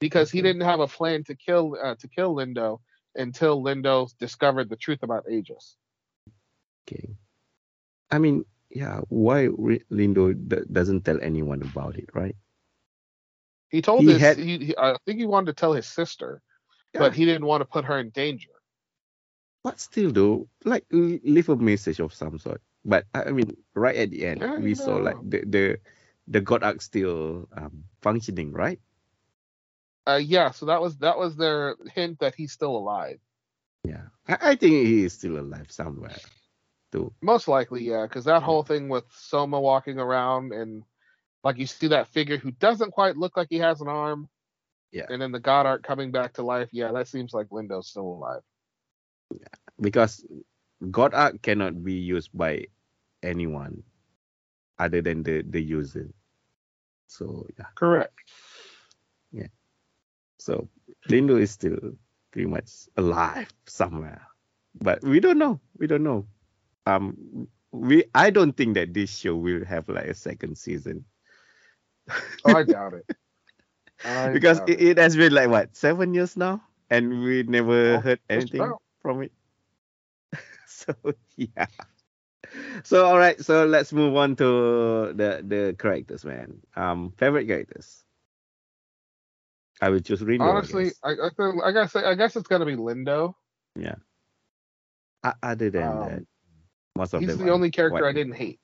because 0.00 0.30
he 0.30 0.42
didn't 0.42 0.62
have 0.62 0.80
a 0.80 0.86
plan 0.86 1.24
to 1.24 1.34
kill 1.34 1.76
uh, 1.82 1.94
to 1.96 2.08
kill 2.08 2.34
Lindo 2.34 2.80
until 3.14 3.62
Lindo 3.62 4.08
discovered 4.18 4.68
the 4.68 4.76
truth 4.76 5.02
about 5.02 5.28
Aegis. 5.30 5.76
Okay. 6.86 7.16
I 8.10 8.18
mean, 8.18 8.44
yeah. 8.74 9.00
Why 9.08 9.48
Lindo 9.92 10.34
d- 10.34 10.66
doesn't 10.72 11.04
tell 11.04 11.20
anyone 11.22 11.62
about 11.62 11.96
it, 11.98 12.10
right? 12.14 12.36
He 13.70 13.82
told 13.82 14.06
He 14.06 14.08
his, 14.08 14.22
had- 14.22 14.36
he, 14.36 14.58
he- 14.58 14.78
I 14.78 14.96
think 15.06 15.18
he 15.20 15.26
wanted 15.26 15.46
to 15.48 15.54
tell 15.60 15.72
his 15.74 15.86
sister, 15.88 16.42
but 16.96 17.14
he 17.14 17.24
didn't 17.26 17.46
want 17.46 17.62
to 17.62 17.66
put 17.66 17.86
her 17.86 17.98
in 18.00 18.10
danger. 18.10 18.50
But 19.64 19.80
still, 19.80 20.12
though, 20.12 20.48
like 20.64 20.86
leave 20.90 21.48
a 21.48 21.56
message 21.56 22.00
of 22.00 22.14
some 22.14 22.38
sort. 22.38 22.62
But 22.84 23.06
I 23.14 23.30
mean, 23.32 23.56
right 23.74 23.96
at 23.96 24.10
the 24.10 24.26
end, 24.26 24.42
Yeah, 24.42 24.56
we 24.56 24.74
saw 24.74 24.96
like 24.96 25.18
the 25.22 25.44
the 25.46 25.78
the 26.28 26.40
God 26.40 26.62
arc 26.64 26.82
still 26.82 27.48
um, 27.56 27.84
functioning, 28.02 28.52
right? 28.52 28.80
Uh, 30.06 30.20
yeah, 30.22 30.50
so 30.52 30.66
that 30.66 30.80
was 30.82 30.98
that 30.98 31.18
was 31.18 31.36
their 31.36 31.76
hint 31.94 32.18
that 32.20 32.34
he's 32.34 32.52
still 32.52 32.76
alive. 32.76 33.18
Yeah, 33.84 34.08
I, 34.28 34.38
I 34.52 34.56
think 34.56 34.72
he 34.86 35.04
is 35.04 35.14
still 35.14 35.38
alive 35.38 35.70
somewhere. 35.70 36.20
Too. 36.92 37.12
Most 37.22 37.48
likely, 37.48 37.84
yeah, 37.84 38.02
because 38.06 38.24
that 38.26 38.42
whole 38.42 38.62
thing 38.62 38.88
with 38.88 39.04
Soma 39.10 39.58
walking 39.60 39.98
around 39.98 40.52
and 40.52 40.84
like 41.42 41.56
you 41.58 41.66
see 41.66 41.88
that 41.88 42.08
figure 42.08 42.36
who 42.36 42.50
doesn't 42.52 42.92
quite 42.92 43.16
look 43.16 43.36
like 43.36 43.48
he 43.50 43.58
has 43.58 43.80
an 43.80 43.88
arm. 43.88 44.28
Yeah. 44.92 45.06
And 45.08 45.20
then 45.20 45.32
the 45.32 45.40
God 45.40 45.64
Arc 45.66 45.82
coming 45.82 46.10
back 46.12 46.34
to 46.34 46.42
life. 46.42 46.68
Yeah, 46.72 46.92
that 46.92 47.08
seems 47.08 47.32
like 47.32 47.48
Lindo's 47.48 47.88
still 47.88 48.02
alive. 48.02 48.42
Yeah, 49.32 49.48
because 49.80 50.24
God 50.90 51.14
arc 51.14 51.40
cannot 51.42 51.82
be 51.82 51.94
used 51.94 52.30
by 52.36 52.66
anyone 53.22 53.82
other 54.78 55.00
than 55.00 55.22
the 55.22 55.42
the 55.48 55.62
user. 55.62 56.10
So 57.06 57.46
yeah, 57.58 57.66
Correct. 57.74 58.18
Yeah. 59.32 59.48
So 60.38 60.68
Lindo 61.08 61.40
is 61.40 61.52
still 61.52 61.78
pretty 62.32 62.48
much 62.48 62.88
alive 62.96 63.48
somewhere. 63.66 64.22
but 64.74 65.02
we 65.02 65.20
don't 65.20 65.38
know. 65.38 65.60
We 65.78 65.86
don't 65.86 66.02
know. 66.02 66.26
Um, 66.86 67.48
we 67.72 68.04
I 68.14 68.30
don't 68.30 68.56
think 68.56 68.74
that 68.74 68.94
this 68.94 69.16
show 69.16 69.36
will 69.36 69.64
have 69.64 69.88
like 69.88 70.06
a 70.06 70.14
second 70.14 70.56
season. 70.58 71.04
Oh, 72.44 72.52
I 72.52 72.62
doubt 72.64 72.94
it. 72.94 73.06
I 74.04 74.12
because 74.32 74.60
doubt 74.60 74.66
it, 74.66 74.80
it 74.80 74.98
has 74.98 75.16
been 75.16 75.32
like 75.32 75.48
what 75.48 75.76
seven 75.76 76.14
years 76.14 76.36
now, 76.36 76.62
and 76.90 77.22
we 77.22 77.42
never 77.44 77.98
Oh, 77.98 78.00
heard 78.00 78.20
anything 78.28 78.74
from 79.02 79.22
it. 79.22 79.32
so 80.66 80.94
yeah. 81.36 81.66
So 82.84 83.04
all 83.06 83.18
right, 83.18 83.38
so 83.40 83.64
let's 83.66 83.92
move 83.92 84.16
on 84.16 84.36
to 84.36 85.12
the 85.14 85.42
the 85.46 85.76
characters, 85.78 86.24
man. 86.24 86.60
Um, 86.76 87.12
favorite 87.16 87.46
characters. 87.46 88.04
I 89.80 89.90
will 89.90 90.00
choose 90.00 90.22
Rindo. 90.22 90.62
Honestly, 90.62 90.92
I 91.02 91.10
I, 91.12 91.28
I, 91.38 91.68
I 91.68 91.72
gotta 91.72 91.88
say, 91.88 92.04
I 92.04 92.14
guess 92.14 92.36
it's 92.36 92.48
gonna 92.48 92.66
be 92.66 92.76
Rindo. 92.76 93.34
Yeah. 93.76 93.96
O- 95.24 95.32
other 95.42 95.70
than 95.70 95.98
Um, 95.98 96.00
that, 96.00 96.24
most 96.96 97.14
of 97.14 97.22
He's 97.22 97.36
the 97.36 97.50
only 97.50 97.70
character 97.70 98.06
I 98.06 98.12
didn't 98.12 98.34
hate. 98.34 98.60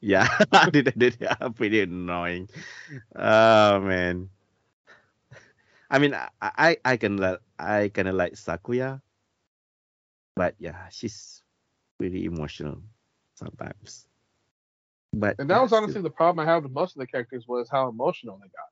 Yeah, 0.00 0.28
I 0.52 0.70
did. 0.70 0.88
I 0.88 0.92
did. 0.96 1.16
Yeah, 1.20 1.34
pretty 1.54 1.80
annoying. 1.80 2.48
Oh 3.14 3.80
man. 3.80 4.30
I 5.90 5.98
mean, 5.98 6.14
I 6.14 6.28
I, 6.40 6.76
I 6.84 6.96
can 6.96 7.20
I 7.58 7.88
kind 7.88 8.08
of 8.08 8.14
like 8.14 8.34
Sakuya, 8.34 9.00
but 10.36 10.54
yeah, 10.58 10.88
she's 10.90 11.42
really 11.98 12.24
emotional 12.24 12.82
sometimes. 13.34 14.06
But 15.12 15.38
And 15.38 15.50
that 15.50 15.60
was 15.62 15.72
yeah, 15.86 15.94
honestly 15.94 16.02
the 16.02 16.10
problem 16.10 16.46
I 16.46 16.52
had 16.52 16.62
with 16.62 16.72
most 16.72 16.96
of 16.96 17.00
the 17.00 17.06
characters 17.06 17.46
was 17.48 17.68
how 17.70 17.88
emotional 17.88 18.36
they 18.38 18.48
got. 18.48 18.68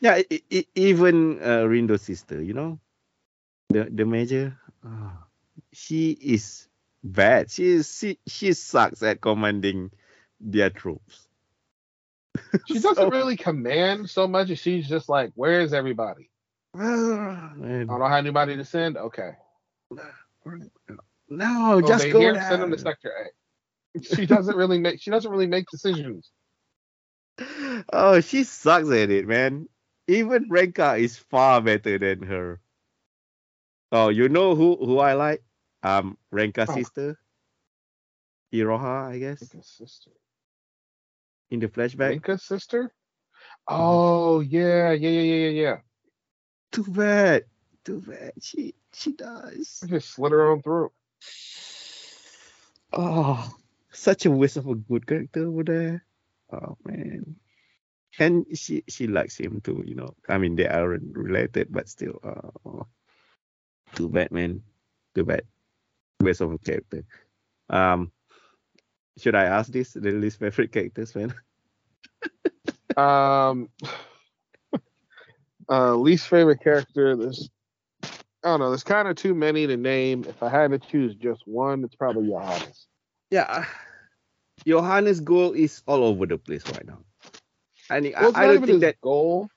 yeah, 0.00 0.14
i 0.20 0.24
i 0.52 0.66
even 0.74 1.38
uh, 1.42 1.64
Rindo's 1.66 2.02
sister, 2.02 2.42
you 2.42 2.54
know, 2.54 2.78
the 3.70 3.84
the 3.90 4.04
major, 4.04 4.56
ah, 4.84 5.26
she 5.72 6.12
is 6.12 6.68
bad. 7.04 7.50
She 7.50 7.66
is 7.66 7.96
she 7.98 8.18
she 8.26 8.52
sucks 8.52 9.02
at 9.02 9.20
commanding 9.20 9.90
their 10.40 10.70
troops. 10.70 11.28
She 12.66 12.78
So- 12.78 12.94
doesn't 12.94 13.10
really 13.10 13.36
command 13.36 14.08
so 14.08 14.26
much 14.26 14.50
as 14.50 14.58
she's 14.58 14.88
just 14.88 15.08
like, 15.08 15.32
"Where's 15.34 15.72
everybody? 15.72 16.30
Ah, 16.74 17.52
I 17.54 17.84
don't 17.84 18.00
have 18.00 18.12
anybody 18.12 18.56
to 18.56 18.64
send. 18.64 18.96
Okay, 18.96 19.32
No, 21.28 21.76
oh, 21.76 21.80
just 21.80 22.10
go 22.10 22.20
here, 22.20 22.34
send 22.34 22.62
them 22.62 22.70
to 22.70 22.78
Sector 22.78 23.10
A. 23.10 24.02
She 24.02 24.26
doesn't 24.26 24.56
really 24.56 24.78
make. 24.78 25.00
She 25.00 25.10
doesn't 25.10 25.30
really 25.30 25.46
make 25.46 25.66
decisions. 25.70 26.30
oh, 27.92 28.20
she 28.20 28.44
sucks 28.44 28.90
at 28.90 29.10
it, 29.10 29.26
man. 29.26 29.68
Even 30.08 30.48
Renka 30.48 30.98
is 30.98 31.16
far 31.16 31.60
better 31.60 31.98
than 31.98 32.22
her. 32.22 32.60
Oh, 33.92 34.08
you 34.08 34.28
know 34.28 34.54
who 34.54 34.76
who 34.76 34.98
I 34.98 35.14
like? 35.14 35.42
Um, 35.82 36.16
Renka's 36.32 36.70
Oh. 36.70 36.74
sister, 36.74 37.18
Iroha, 38.52 39.10
I 39.12 39.18
guess, 39.18 39.40
sister. 39.62 40.10
in 41.50 41.60
the 41.60 41.68
flashback. 41.68 42.20
Rinka's 42.20 42.42
sister. 42.44 42.92
Oh 43.66 44.40
yeah, 44.40 44.92
yeah, 44.92 45.10
yeah, 45.10 45.20
yeah, 45.20 45.48
yeah. 45.48 45.76
Too 46.70 46.84
bad, 46.84 47.44
too 47.84 48.00
bad. 48.00 48.32
She 48.40 48.74
she 48.92 49.12
does. 49.12 49.80
She 49.82 49.88
Just 49.88 50.10
slit 50.14 50.32
her 50.32 50.50
own 50.50 50.62
throat. 50.62 50.92
Oh, 52.92 53.54
such 53.90 54.26
a 54.26 54.30
waste 54.30 54.56
of 54.56 54.66
a 54.68 54.74
good 54.74 55.06
character 55.06 55.46
over 55.46 55.64
there. 55.64 56.04
Oh 56.52 56.76
man. 56.84 57.36
And 58.18 58.44
she 58.56 58.84
she 58.88 59.06
likes 59.06 59.36
him 59.36 59.60
too, 59.60 59.82
you 59.86 59.94
know. 59.94 60.14
I 60.28 60.38
mean 60.38 60.56
they 60.56 60.68
aren't 60.68 61.16
related, 61.16 61.72
but 61.72 61.88
still. 61.88 62.20
Oh, 62.22 62.86
too 63.94 64.08
bad, 64.08 64.30
man. 64.32 64.62
Too 65.14 65.24
bad. 65.24 65.42
Waste 66.22 66.40
of 66.40 66.52
a 66.52 66.58
character. 66.58 67.04
Um, 67.70 68.12
should 69.18 69.34
I 69.34 69.44
ask 69.44 69.70
this? 69.70 69.92
The 69.92 70.12
least 70.12 70.38
favorite 70.38 70.72
characters, 70.72 71.14
man. 71.14 71.34
Um, 72.94 73.70
uh, 75.70 75.94
least 75.96 76.28
favorite 76.28 76.62
character. 76.62 77.16
There's, 77.16 77.48
I 78.04 78.08
don't 78.44 78.60
know. 78.60 78.68
There's 78.68 78.84
kind 78.84 79.08
of 79.08 79.16
too 79.16 79.34
many 79.34 79.66
to 79.66 79.78
name. 79.78 80.24
If 80.28 80.42
I 80.42 80.50
had 80.50 80.72
to 80.72 80.78
choose 80.78 81.14
just 81.14 81.40
one, 81.46 81.84
it's 81.84 81.94
probably 81.94 82.28
Johannes. 82.28 82.86
Yeah. 83.30 83.64
Johannes' 84.66 85.20
goal 85.20 85.52
is 85.54 85.82
all 85.86 86.04
over 86.04 86.26
the 86.26 86.36
place 86.36 86.66
right 86.70 86.86
now. 86.86 86.98
I, 87.88 88.00
think- 88.02 88.14
Well, 88.20 88.32
I, 88.34 88.44
I 88.44 88.46
don't 88.48 88.66
think 88.66 88.80
that 88.82 89.00
goal. 89.00 89.48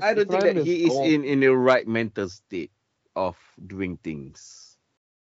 I 0.00 0.14
don't 0.14 0.30
think 0.30 0.42
that 0.42 0.56
he 0.64 0.84
his 0.84 0.92
is 0.92 0.98
in 1.00 1.24
in 1.24 1.40
the 1.40 1.54
right 1.54 1.86
mental 1.88 2.28
state 2.28 2.70
of 3.16 3.36
doing 3.66 3.96
things 3.96 4.69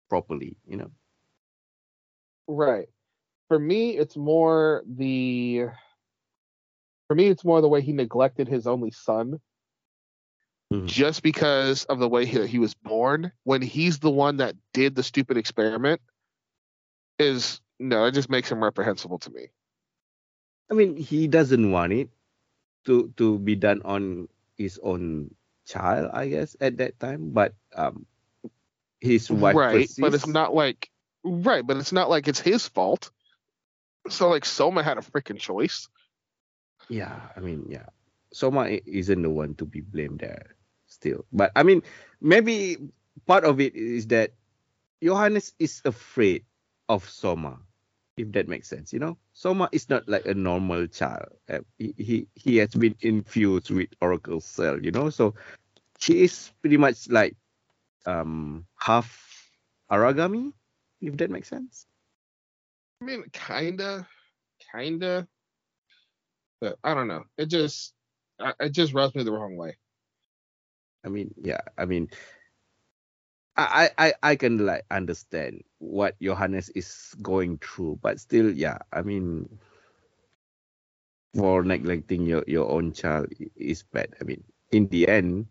properly. 0.10 0.58
You 0.68 0.78
know. 0.78 0.92
Right. 2.48 2.88
For 3.48 3.60
me, 3.60 3.98
it's 3.98 4.18
more 4.18 4.84
the. 4.88 5.68
For 7.08 7.16
me, 7.16 7.28
it's 7.28 7.44
more 7.46 7.62
the 7.62 7.70
way 7.70 7.82
he 7.82 7.94
neglected 7.94 8.48
his 8.48 8.68
only 8.68 8.92
son, 8.92 9.40
Mhm. 10.74 10.86
just 10.88 11.24
because 11.24 11.86
of 11.86 12.00
the 12.00 12.10
way 12.10 12.26
he, 12.26 12.46
he 12.48 12.60
was 12.60 12.74
born. 12.74 13.32
When 13.44 13.62
he's 13.62 14.00
the 14.00 14.12
one 14.12 14.38
that 14.38 14.56
did 14.74 14.96
the 14.96 15.04
stupid 15.04 15.38
experiment, 15.38 16.02
is 17.20 17.62
no, 17.80 18.06
it 18.06 18.14
just 18.14 18.30
makes 18.30 18.52
him 18.52 18.64
reprehensible 18.64 19.20
to 19.20 19.30
me. 19.32 19.50
I 20.70 20.74
mean, 20.74 20.96
he 20.98 21.28
doesn't 21.28 21.72
want 21.72 21.94
it 21.94 22.10
to 22.86 23.14
to 23.18 23.40
be 23.40 23.56
done 23.56 23.82
on 23.86 24.28
his 24.58 24.80
own 24.84 25.34
child, 25.66 26.12
I 26.14 26.28
guess, 26.30 26.56
at 26.60 26.78
that 26.78 27.00
time. 27.00 27.32
But 27.32 27.56
um, 27.76 28.06
his 29.00 29.30
wife 29.30 29.56
right, 29.56 29.90
but 30.00 30.14
it's 30.14 30.28
not 30.28 30.54
like 30.54 30.90
right, 31.24 31.66
but 31.66 31.78
it's 31.78 31.92
not 31.92 32.10
like 32.10 32.28
it's 32.28 32.40
his 32.40 32.68
fault. 32.68 33.12
So 34.10 34.30
like 34.30 34.46
Soma 34.46 34.84
had 34.84 34.98
a 34.98 35.02
freaking 35.02 35.40
choice. 35.40 35.88
Yeah, 36.90 37.20
I 37.36 37.40
mean, 37.40 37.66
yeah. 37.70 37.88
Soma 38.34 38.68
isn't 38.86 39.22
the 39.22 39.30
one 39.30 39.56
to 39.56 39.66
be 39.66 39.82
blamed 39.82 40.20
there 40.20 40.56
still. 40.88 41.26
But 41.32 41.52
I 41.56 41.64
mean, 41.64 41.84
maybe 42.22 42.78
part 43.26 43.44
of 43.44 43.60
it 43.60 43.76
is 43.76 44.08
that 44.08 44.32
Johannes 45.04 45.54
is 45.60 45.82
afraid 45.86 46.46
of 46.90 47.08
Soma, 47.10 47.60
if 48.16 48.32
that 48.32 48.48
makes 48.48 48.68
sense. 48.68 48.94
You 48.94 49.00
know, 49.00 49.18
Soma 49.34 49.70
is 49.72 49.90
not 49.90 50.08
like 50.08 50.26
a 50.26 50.34
normal 50.34 50.88
child. 50.88 51.30
Uh, 51.50 51.60
he, 51.78 51.94
he 51.98 52.28
he 52.36 52.58
has 52.58 52.74
been 52.74 52.96
infused 53.02 53.70
with 53.70 53.90
Oracle 54.02 54.42
Cell. 54.42 54.80
You 54.84 54.92
know, 54.92 55.10
so 55.10 55.36
she 56.00 56.24
is 56.24 56.52
pretty 56.62 56.78
much 56.78 57.10
like 57.10 57.36
um 58.06 58.66
half 58.78 59.50
Aragami, 59.92 60.54
if 61.02 61.18
that 61.18 61.30
makes 61.32 61.48
sense. 61.50 61.86
I 63.02 63.06
mean, 63.06 63.24
kinda, 63.34 64.08
kinda, 64.72 65.28
but 66.62 66.78
I 66.84 66.94
don't 66.94 67.08
know. 67.08 67.26
It 67.38 67.48
just, 67.48 67.94
I- 68.40 68.54
it 68.60 68.72
just 68.72 68.94
rubs 68.94 69.16
me 69.16 69.24
the 69.24 69.32
wrong 69.32 69.56
way. 69.58 69.78
I 71.06 71.10
mean, 71.10 71.34
yeah, 71.38 71.62
I 71.78 71.86
mean, 71.86 72.10
I, 73.56 73.92
I, 73.98 74.08
I 74.08 74.14
I 74.32 74.36
can 74.36 74.66
like 74.66 74.86
understand 74.92 75.64
what 75.80 76.20
Johannes 76.22 76.70
is 76.70 77.16
going 77.22 77.58
through, 77.60 78.00
but 78.02 78.20
still, 78.20 78.52
yeah, 78.52 78.80
I 78.94 79.02
mean, 79.02 79.60
for 81.36 81.64
neglecting 81.64 82.26
your, 82.26 82.44
your 82.48 82.70
own 82.70 82.94
child 82.94 83.28
is 83.56 83.84
bad. 83.84 84.14
I 84.22 84.24
mean, 84.24 84.44
in 84.72 84.88
the 84.88 85.08
end, 85.08 85.48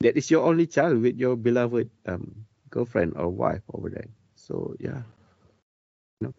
that 0.00 0.16
is 0.16 0.30
your 0.30 0.44
only 0.44 0.66
child 0.66 1.00
with 1.02 1.16
your 1.16 1.36
beloved 1.36 1.90
um 2.06 2.46
girlfriend 2.70 3.14
or 3.16 3.28
wife 3.28 3.62
over 3.72 3.90
there. 3.90 4.08
So 4.36 4.74
yeah, 4.80 5.02
no. 6.20 6.34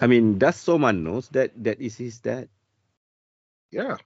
I 0.00 0.06
mean, 0.06 0.38
does 0.38 0.56
someone 0.56 1.04
knows 1.04 1.28
that 1.30 1.52
that 1.64 1.80
is 1.80 1.96
his 1.96 2.18
dad? 2.20 2.48
Yeah, 3.70 3.96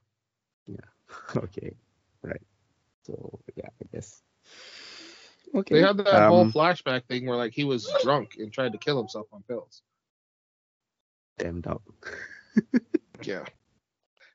Yeah. 0.67 0.87
okay, 1.37 1.75
right. 2.23 2.41
So 3.03 3.39
yeah, 3.55 3.69
I 3.81 3.85
guess. 3.93 4.21
Okay. 5.55 5.75
they 5.75 5.81
had 5.81 5.97
that 5.97 6.23
whole 6.27 6.43
um, 6.43 6.51
flashback 6.51 7.05
thing 7.07 7.25
where 7.25 7.37
like 7.37 7.53
he 7.53 7.63
was 7.63 7.87
drunk 8.03 8.35
and 8.37 8.51
tried 8.51 8.73
to 8.73 8.77
kill 8.77 8.97
himself 8.97 9.27
on 9.31 9.43
pills. 9.43 9.81
damn 11.37 11.61
dog. 11.61 11.81
Yeah. 13.23 13.45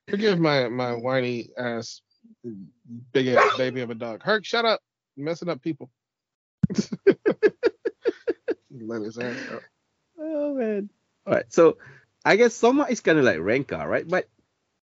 Forgive 0.08 0.38
my 0.38 0.68
my 0.68 0.92
whiny 0.94 1.50
ass, 1.56 2.02
big 3.12 3.28
ass 3.28 3.56
baby 3.58 3.80
of 3.82 3.90
a 3.90 3.94
dog. 3.94 4.22
Herc, 4.22 4.44
shut 4.44 4.64
up, 4.64 4.80
You're 5.16 5.26
messing 5.26 5.48
up 5.48 5.62
people. 5.62 5.90
Let 8.70 9.02
his 9.02 9.18
ass 9.18 9.36
up. 9.52 9.62
Oh 10.18 10.54
man. 10.54 10.90
All 11.26 11.34
right. 11.34 11.46
So 11.52 11.78
I 12.24 12.36
guess 12.36 12.54
Soma 12.54 12.86
is 12.90 13.00
kind 13.00 13.18
of 13.18 13.24
like 13.24 13.38
Renka, 13.38 13.86
right? 13.86 14.08
But 14.08 14.28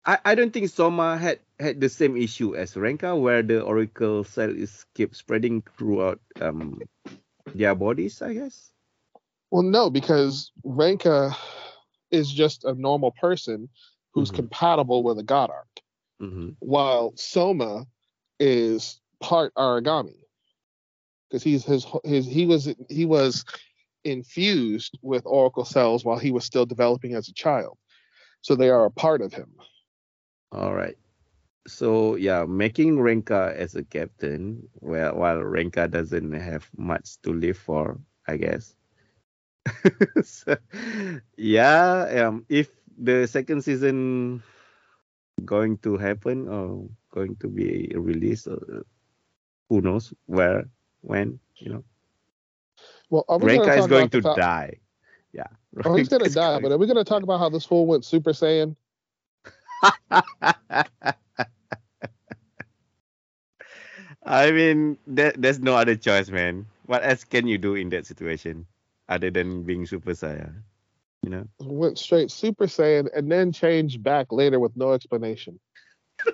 I, 0.06 0.20
I 0.26 0.36
don't 0.36 0.52
think 0.54 0.70
Soma 0.70 1.18
had 1.18 1.40
had 1.60 1.82
the 1.82 1.90
same 1.90 2.18
issue 2.18 2.56
as 2.56 2.76
Renka, 2.76 3.20
where 3.20 3.44
the 3.44 3.62
Oracle 3.62 4.24
cell 4.24 4.50
is 4.50 4.86
keep 4.96 5.16
spreading 5.16 5.64
throughout 5.78 6.20
um 6.42 6.82
their 7.56 7.76
bodies. 7.76 8.22
I 8.22 8.34
guess. 8.34 8.72
Well, 9.52 9.64
no, 9.64 9.90
because 9.90 10.52
Renka 10.66 11.36
is 12.12 12.32
just 12.32 12.66
a 12.66 12.74
normal 12.76 13.12
person 13.12 13.70
who's 14.14 14.32
Mhm. 14.32 14.36
compatible 14.36 15.04
with 15.04 15.20
a 15.20 15.24
god 15.24 15.50
arc, 15.52 15.68
Mm-hmm. 16.22 16.50
while 16.60 17.14
Soma 17.16 17.86
is 18.40 19.00
part 19.22 19.54
Aragami. 19.56 20.18
because 21.30 21.44
he's 21.44 21.64
his 21.64 21.86
his 22.04 22.26
he 22.26 22.46
was 22.46 22.74
he 22.90 23.06
was 23.06 23.46
infused 24.04 24.98
with 25.02 25.24
oracle 25.26 25.66
cells 25.66 26.04
while 26.06 26.18
he 26.18 26.32
was 26.32 26.46
still 26.46 26.66
developing 26.66 27.14
as 27.16 27.28
a 27.30 27.34
child. 27.34 27.78
So 28.42 28.56
they 28.56 28.70
are 28.70 28.86
a 28.86 28.92
part 28.92 29.22
of 29.22 29.34
him. 29.34 29.52
All 30.52 30.74
right. 30.74 30.98
So 31.68 32.16
yeah, 32.16 32.46
making 32.46 32.98
Renka 32.98 33.54
as 33.56 33.76
a 33.76 33.84
captain, 33.84 34.68
well, 34.82 35.16
while 35.16 35.38
Renka 35.38 35.90
doesn't 35.90 36.34
have 36.34 36.70
much 36.78 37.22
to 37.24 37.34
live 37.34 37.58
for, 37.58 38.00
I 38.28 38.38
guess. 38.38 38.76
so, 40.24 40.58
yeah, 41.38 42.26
um, 42.28 42.46
if 42.50 42.70
the 42.98 43.28
second 43.28 43.64
season 43.64 44.42
going 45.46 45.78
to 45.80 45.98
happen 45.98 46.48
or 46.48 46.88
going 47.12 47.36
to 47.38 47.48
be 47.48 47.92
released, 47.96 48.48
uh, 48.48 48.58
who 49.70 49.82
knows 49.82 50.14
where, 50.26 50.66
when, 51.02 51.40
you 51.56 51.70
know. 51.74 51.84
Well, 53.10 53.26
are 53.30 53.38
we 53.40 53.52
Renka 53.58 53.66
gonna 53.66 53.82
is 53.82 53.88
going 53.88 54.10
to 54.10 54.22
die. 54.22 54.74
Yeah. 55.34 55.48
Oh, 55.86 55.96
he's 55.96 56.10
gonna 56.10 56.30
die. 56.30 56.54
going- 56.60 56.64
But 56.64 56.72
are 56.72 56.78
we 56.78 56.88
gonna 56.88 57.04
talk 57.04 57.24
about 57.24 57.40
how 57.40 57.50
this 57.50 57.66
fool 57.66 57.86
went 57.86 58.04
Super 58.06 58.32
Saiyan? 58.32 58.76
I 64.26 64.52
mean, 64.52 64.98
there, 65.08 65.34
there's 65.38 65.60
no 65.60 65.76
other 65.76 65.96
choice, 65.96 66.30
man. 66.30 66.66
What 66.86 67.04
else 67.06 67.24
can 67.24 67.48
you 67.48 67.58
do 67.58 67.76
in 67.76 67.90
that 67.90 68.06
situation 68.06 68.66
other 69.08 69.30
than 69.32 69.64
being 69.64 69.86
Super 69.86 70.12
Saiyan? 70.12 70.54
You 71.24 71.30
know? 71.30 71.46
Went 71.60 71.98
straight 71.98 72.32
Super 72.32 72.66
Saiyan 72.66 73.10
and 73.16 73.32
then 73.32 73.52
changed 73.52 74.02
back 74.04 74.32
later 74.32 74.60
with 74.60 74.76
no 74.76 74.94
explanation. 74.94 75.60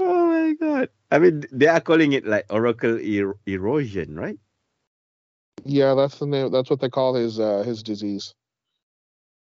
Oh 0.00 0.26
my 0.26 0.54
god. 0.54 0.88
I 1.10 1.18
mean, 1.18 1.44
they 1.52 1.66
are 1.66 1.80
calling 1.80 2.12
it 2.12 2.26
like 2.26 2.46
Oracle 2.48 2.96
er- 2.96 3.36
erosion, 3.46 4.16
right? 4.16 4.38
Yeah, 5.64 5.94
that's 5.94 6.18
the 6.18 6.26
name. 6.26 6.50
That's 6.50 6.70
what 6.70 6.80
they 6.80 6.88
call 6.88 7.14
his 7.14 7.38
uh, 7.38 7.62
his 7.62 7.82
disease. 7.82 8.34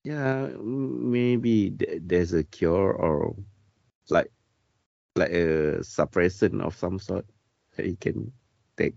Yeah, 0.03 0.47
maybe 0.61 1.71
th- 1.71 2.01
there's 2.05 2.33
a 2.33 2.43
cure 2.43 2.93
or 2.93 3.35
like 4.09 4.31
like 5.15 5.31
a 5.31 5.79
suppressant 5.81 6.61
of 6.61 6.75
some 6.75 6.99
sort 6.99 7.25
that 7.75 7.85
he 7.85 7.95
can 7.95 8.31
take 8.77 8.93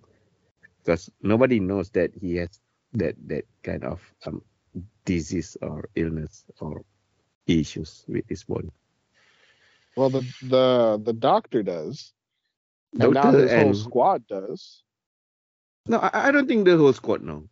because 0.78 1.10
nobody 1.22 1.58
knows 1.58 1.90
that 1.90 2.12
he 2.14 2.36
has 2.36 2.60
that 2.94 3.16
that 3.28 3.46
kind 3.62 3.84
of 3.84 4.00
um, 4.26 4.42
disease 5.04 5.56
or 5.62 5.88
illness 5.96 6.44
or 6.60 6.82
issues 7.46 8.04
with 8.08 8.24
his 8.28 8.44
body. 8.44 8.70
Well, 9.96 10.10
the 10.10 10.22
the 10.42 11.00
the 11.04 11.12
doctor 11.14 11.62
does, 11.62 12.12
and 12.98 13.14
now 13.14 13.32
Doctor 13.32 13.38
his 13.38 13.54
whole 13.54 13.74
and- 13.74 13.76
squad 13.76 14.26
does. 14.28 14.82
No, 15.88 15.98
I, 15.98 16.28
I 16.28 16.32
don't 16.32 16.46
think 16.48 16.66
the 16.66 16.76
whole 16.76 16.92
squad 16.92 17.22
know. 17.22 17.48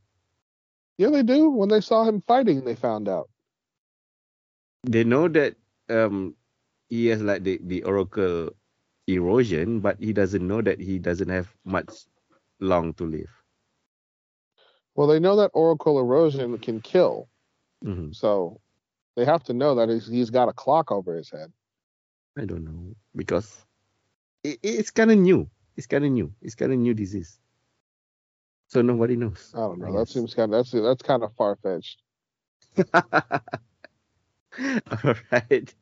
Yeah, 0.98 1.10
they 1.10 1.22
do. 1.24 1.50
When 1.50 1.68
they 1.70 1.80
saw 1.80 2.04
him 2.04 2.22
fighting, 2.26 2.64
they 2.64 2.74
found 2.76 3.08
out. 3.08 3.30
They 4.84 5.04
know 5.04 5.28
that 5.28 5.56
um 5.90 6.36
he 6.88 7.06
has 7.08 7.22
like 7.22 7.44
the, 7.44 7.60
the 7.64 7.84
oracle 7.84 8.50
erosion, 9.08 9.80
but 9.80 9.98
he 10.00 10.12
doesn't 10.12 10.46
know 10.46 10.62
that 10.62 10.80
he 10.80 10.98
doesn't 10.98 11.28
have 11.30 11.48
much 11.64 11.90
long 12.60 12.94
to 12.94 13.04
live. 13.04 13.30
Well, 14.98 15.06
they 15.06 15.20
know 15.20 15.36
that 15.36 15.52
Oracle 15.54 16.00
erosion 16.00 16.58
can 16.58 16.80
kill, 16.80 17.28
Mhm. 17.84 18.12
so 18.12 18.60
they 19.14 19.24
have 19.24 19.44
to 19.44 19.52
know 19.54 19.76
that 19.76 19.88
he's, 19.88 20.08
he's 20.08 20.28
got 20.28 20.48
a 20.48 20.52
clock 20.52 20.90
over 20.90 21.14
his 21.14 21.30
head. 21.30 21.52
I 22.36 22.44
don't 22.44 22.64
know 22.64 22.96
because 23.14 23.64
it, 24.42 24.58
it's 24.60 24.90
kind 24.90 25.12
of 25.12 25.18
new. 25.18 25.48
It's 25.76 25.86
kind 25.86 26.04
of 26.04 26.10
new. 26.10 26.34
It's 26.42 26.56
kind 26.56 26.72
of 26.72 26.80
new 26.80 26.94
disease. 26.94 27.38
So 28.66 28.82
nobody 28.82 29.14
knows. 29.14 29.54
I 29.54 29.58
don't 29.60 29.78
know. 29.78 29.86
I 29.86 29.92
That 29.92 29.98
guess. 30.06 30.14
seems 30.14 30.34
kind 30.34 30.52
of 30.52 30.58
that's 30.66 30.72
that's 30.72 31.02
kind 31.02 31.22
of 31.22 31.32
far 31.36 31.54
fetched. 31.62 32.02
All 35.04 35.14
right. 35.30 35.74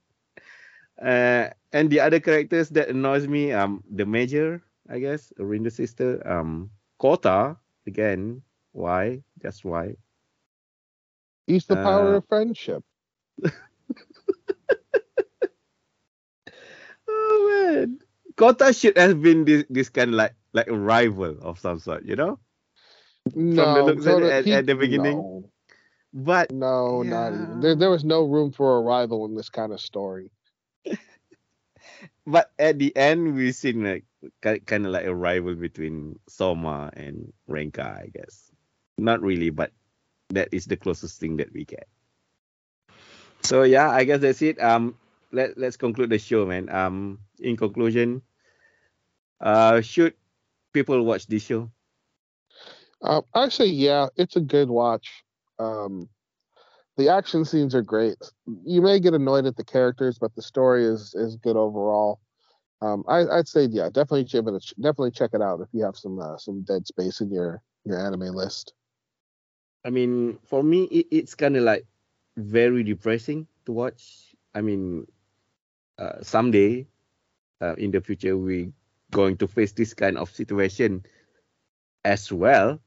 Uh, 1.01 1.49
and 1.73 1.89
the 1.89 2.01
other 2.01 2.21
characters 2.21 2.69
that 2.69 2.91
annoys 2.91 3.27
me, 3.27 3.53
um, 3.53 3.83
the 3.91 4.05
major, 4.05 4.63
I 4.91 4.99
guess, 4.99 5.33
Rindo 5.41 5.73
sister, 5.73 6.21
um, 6.29 6.69
Kota 6.99 7.57
again. 7.87 8.43
Why? 8.77 9.23
Just 9.43 9.65
why? 9.65 9.97
He's 11.47 11.67
the 11.67 11.77
power 11.79 12.17
Uh, 12.17 12.17
of 12.17 12.27
friendship. 12.29 12.85
Oh 17.09 17.75
man, 17.75 18.01
Kota 18.37 18.73
should 18.73 18.99
have 18.99 19.23
been 19.23 19.45
this, 19.45 19.65
this 19.71 19.89
kind 19.91 20.11
of 20.11 20.17
like 20.17 20.35
like 20.53 20.69
a 20.69 20.77
rival 20.79 21.37
of 21.43 21.59
some 21.61 21.81
sort, 21.81 22.05
you 22.05 22.17
know. 22.17 22.39
No, 23.35 23.91
the 23.91 24.03
looks 24.03 24.07
at 24.07 24.21
at- 24.23 24.47
he- 24.47 24.53
at 24.53 24.67
the 24.67 24.75
beginning. 24.75 25.27
No, 25.27 25.51
But 26.13 26.51
no 26.51 27.03
not 27.03 27.35
even. 27.35 27.61
There, 27.61 27.77
there 27.77 27.91
was 27.91 28.05
no 28.05 28.25
room 28.25 28.53
for 28.53 28.79
a 28.79 28.83
rival 28.83 29.27
in 29.27 29.35
this 29.37 29.51
kind 29.51 29.73
of 29.73 29.81
story. 29.81 30.31
but 32.27 32.53
at 32.59 32.79
the 32.79 32.97
end 32.97 33.35
we 33.35 33.53
seen 33.53 33.85
like 33.85 34.05
kind 34.43 34.87
of 34.87 34.93
like 34.93 35.07
a 35.07 35.15
rival 35.15 35.55
between 35.57 36.19
Soma 36.29 36.91
and 36.95 37.33
Renka, 37.49 37.85
I 37.85 38.11
guess. 38.15 38.51
Not 38.99 39.23
really, 39.23 39.51
but 39.51 39.73
that 40.31 40.49
is 40.53 40.67
the 40.67 40.77
closest 40.77 41.21
thing 41.21 41.37
that 41.37 41.53
we 41.53 41.65
get. 41.65 41.89
So 43.43 43.63
yeah, 43.63 43.91
I 43.91 44.05
guess 44.05 44.21
that's 44.21 44.43
it. 44.43 44.61
Um, 44.61 44.97
let 45.33 45.59
let's 45.59 45.77
conclude 45.77 46.11
the 46.11 46.19
show, 46.19 46.47
man. 46.47 46.69
Um, 46.69 47.19
in 47.39 47.57
conclusion, 47.57 48.23
uh, 49.41 49.81
should 49.83 50.15
people 50.73 51.03
watch 51.05 51.27
this 51.27 51.45
show? 51.45 51.71
Um, 53.03 53.23
I 53.35 53.49
say 53.51 53.67
yeah, 53.67 54.09
it's 54.17 54.37
a 54.37 54.41
good 54.41 54.69
watch. 54.69 55.23
Um, 55.59 56.09
the 56.97 57.11
action 57.11 57.45
scenes 57.45 57.75
are 57.75 57.83
great. 57.83 58.17
You 58.65 58.81
may 58.81 58.99
get 58.99 59.15
annoyed 59.15 59.47
at 59.47 59.57
the 59.57 59.65
characters, 59.65 60.19
but 60.19 60.35
the 60.35 60.43
story 60.43 60.85
is 60.85 61.15
is 61.15 61.37
good 61.37 61.57
overall. 61.57 62.21
Um, 62.83 63.05
I, 63.09 63.27
I'd 63.29 63.49
say 63.49 63.67
yeah, 63.67 63.87
definitely 63.87 64.25
give 64.25 64.47
it 64.47 64.55
a 64.55 64.75
definitely 64.81 65.11
check 65.11 65.31
it 65.35 65.43
out 65.43 65.61
if 65.61 65.69
you 65.73 65.85
have 65.85 65.97
some 65.97 66.19
uh, 66.19 66.37
some 66.39 66.63
dead 66.63 66.87
space 66.87 67.21
in 67.21 67.31
your 67.31 67.63
your 67.85 68.05
anime 68.05 68.35
list. 68.35 68.73
I 69.87 69.91
mean, 69.91 70.39
for 70.43 70.65
me, 70.65 70.85
it, 70.91 71.07
it's 71.13 71.37
kind 71.37 71.57
of 71.57 71.63
like 71.63 71.87
very 72.37 72.83
depressing 72.83 73.47
to 73.67 73.73
watch. 73.73 74.35
I 74.55 74.61
mean, 74.61 75.07
uh, 75.99 76.23
someday 76.23 76.89
uh, 77.63 77.77
in 77.77 77.93
the 77.93 78.01
future, 78.01 78.37
we're 78.37 78.73
going 79.13 79.37
to 79.39 79.47
face 79.47 79.73
this 79.73 79.95
kind 79.95 80.19
of 80.19 80.31
situation 80.31 81.07
as 82.05 82.33
well. 82.33 82.81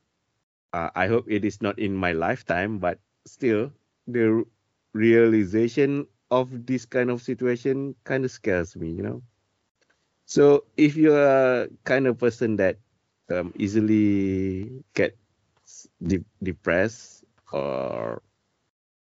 Uh, 0.73 0.89
I 0.95 1.07
hope 1.07 1.25
it 1.29 1.45
is 1.45 1.61
not 1.61 1.79
in 1.79 1.95
my 1.95 2.11
lifetime, 2.11 2.79
but 2.79 2.99
still, 3.25 3.71
the 4.07 4.43
realization 4.93 6.05
of 6.31 6.65
this 6.65 6.85
kind 6.85 7.09
of 7.09 7.21
situation 7.21 7.95
kind 8.03 8.25
of 8.25 8.31
scares 8.31 8.75
me, 8.75 8.91
you 8.91 9.03
know. 9.03 9.23
So 10.25 10.65
if 10.77 10.97
you're 10.97 11.25
a 11.63 11.69
kind 11.85 12.07
of 12.07 12.19
person 12.19 12.57
that 12.57 12.77
um, 13.31 13.53
easily 13.57 14.83
get 14.93 15.18
de- 16.01 16.25
depressed 16.43 17.23
or 17.51 18.21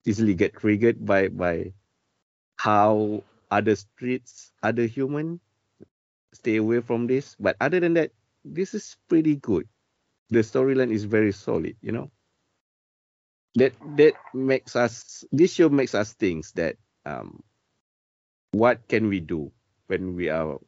easily 0.07 0.35
get 0.35 0.55
triggered 0.57 1.05
by 1.05 1.29
by 1.29 1.73
how 2.57 3.23
other 3.51 3.77
streets 3.77 4.53
other 4.63 4.87
human 4.87 5.41
stay 6.35 6.57
away 6.57 6.81
from 6.81 7.07
this. 7.07 7.37
But 7.41 7.57
other 7.61 7.81
than 7.81 7.95
that 7.95 8.13
this 8.45 8.75
is 8.75 8.97
pretty 9.09 9.37
good. 9.37 9.69
The 10.31 10.41
storyline 10.41 10.93
is 10.93 11.05
very 11.05 11.33
solid 11.33 11.77
you 11.83 11.93
know? 11.93 12.11
That 13.57 13.75
that 13.97 14.15
makes 14.35 14.77
us 14.77 15.25
this 15.33 15.53
show 15.55 15.69
makes 15.69 15.95
us 15.95 16.15
think 16.15 16.47
that 16.57 16.77
um 17.05 17.43
what 18.53 18.87
can 18.89 19.09
we 19.09 19.21
do 19.21 19.53
when 19.89 20.15
we 20.17 20.29
are 20.29 20.59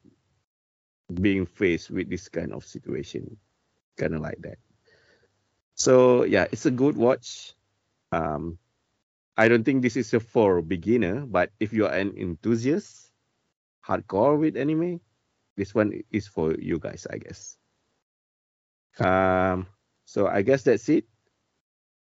being 1.21 1.47
faced 1.47 1.91
with 1.91 2.09
this 2.11 2.29
kind 2.29 2.53
of 2.53 2.65
situation? 2.65 3.37
Kind 3.97 4.15
of 4.15 4.21
like 4.21 4.41
that 4.43 4.59
so 5.75 6.25
yeah, 6.25 6.47
it's 6.51 6.67
a 6.67 6.71
good 6.71 6.97
watch. 6.97 7.55
Um, 8.13 8.59
I 9.37 9.49
don't 9.49 9.65
think 9.65 9.83
this 9.83 9.97
is 9.97 10.15
for 10.31 10.63
beginner, 10.63 11.27
but 11.27 11.51
if 11.59 11.73
you 11.73 11.87
are 11.87 11.95
an 11.95 12.15
enthusiast, 12.17 13.11
hardcore 13.85 14.39
with 14.39 14.57
anime, 14.57 15.01
this 15.57 15.75
one 15.75 16.03
is 16.11 16.27
for 16.27 16.55
you 16.55 16.79
guys, 16.79 17.07
I 17.11 17.19
guess. 17.19 17.57
Um, 18.99 19.67
so 20.05 20.27
I 20.27 20.43
guess 20.43 20.63
that's 20.63 20.89
it. 20.89 21.05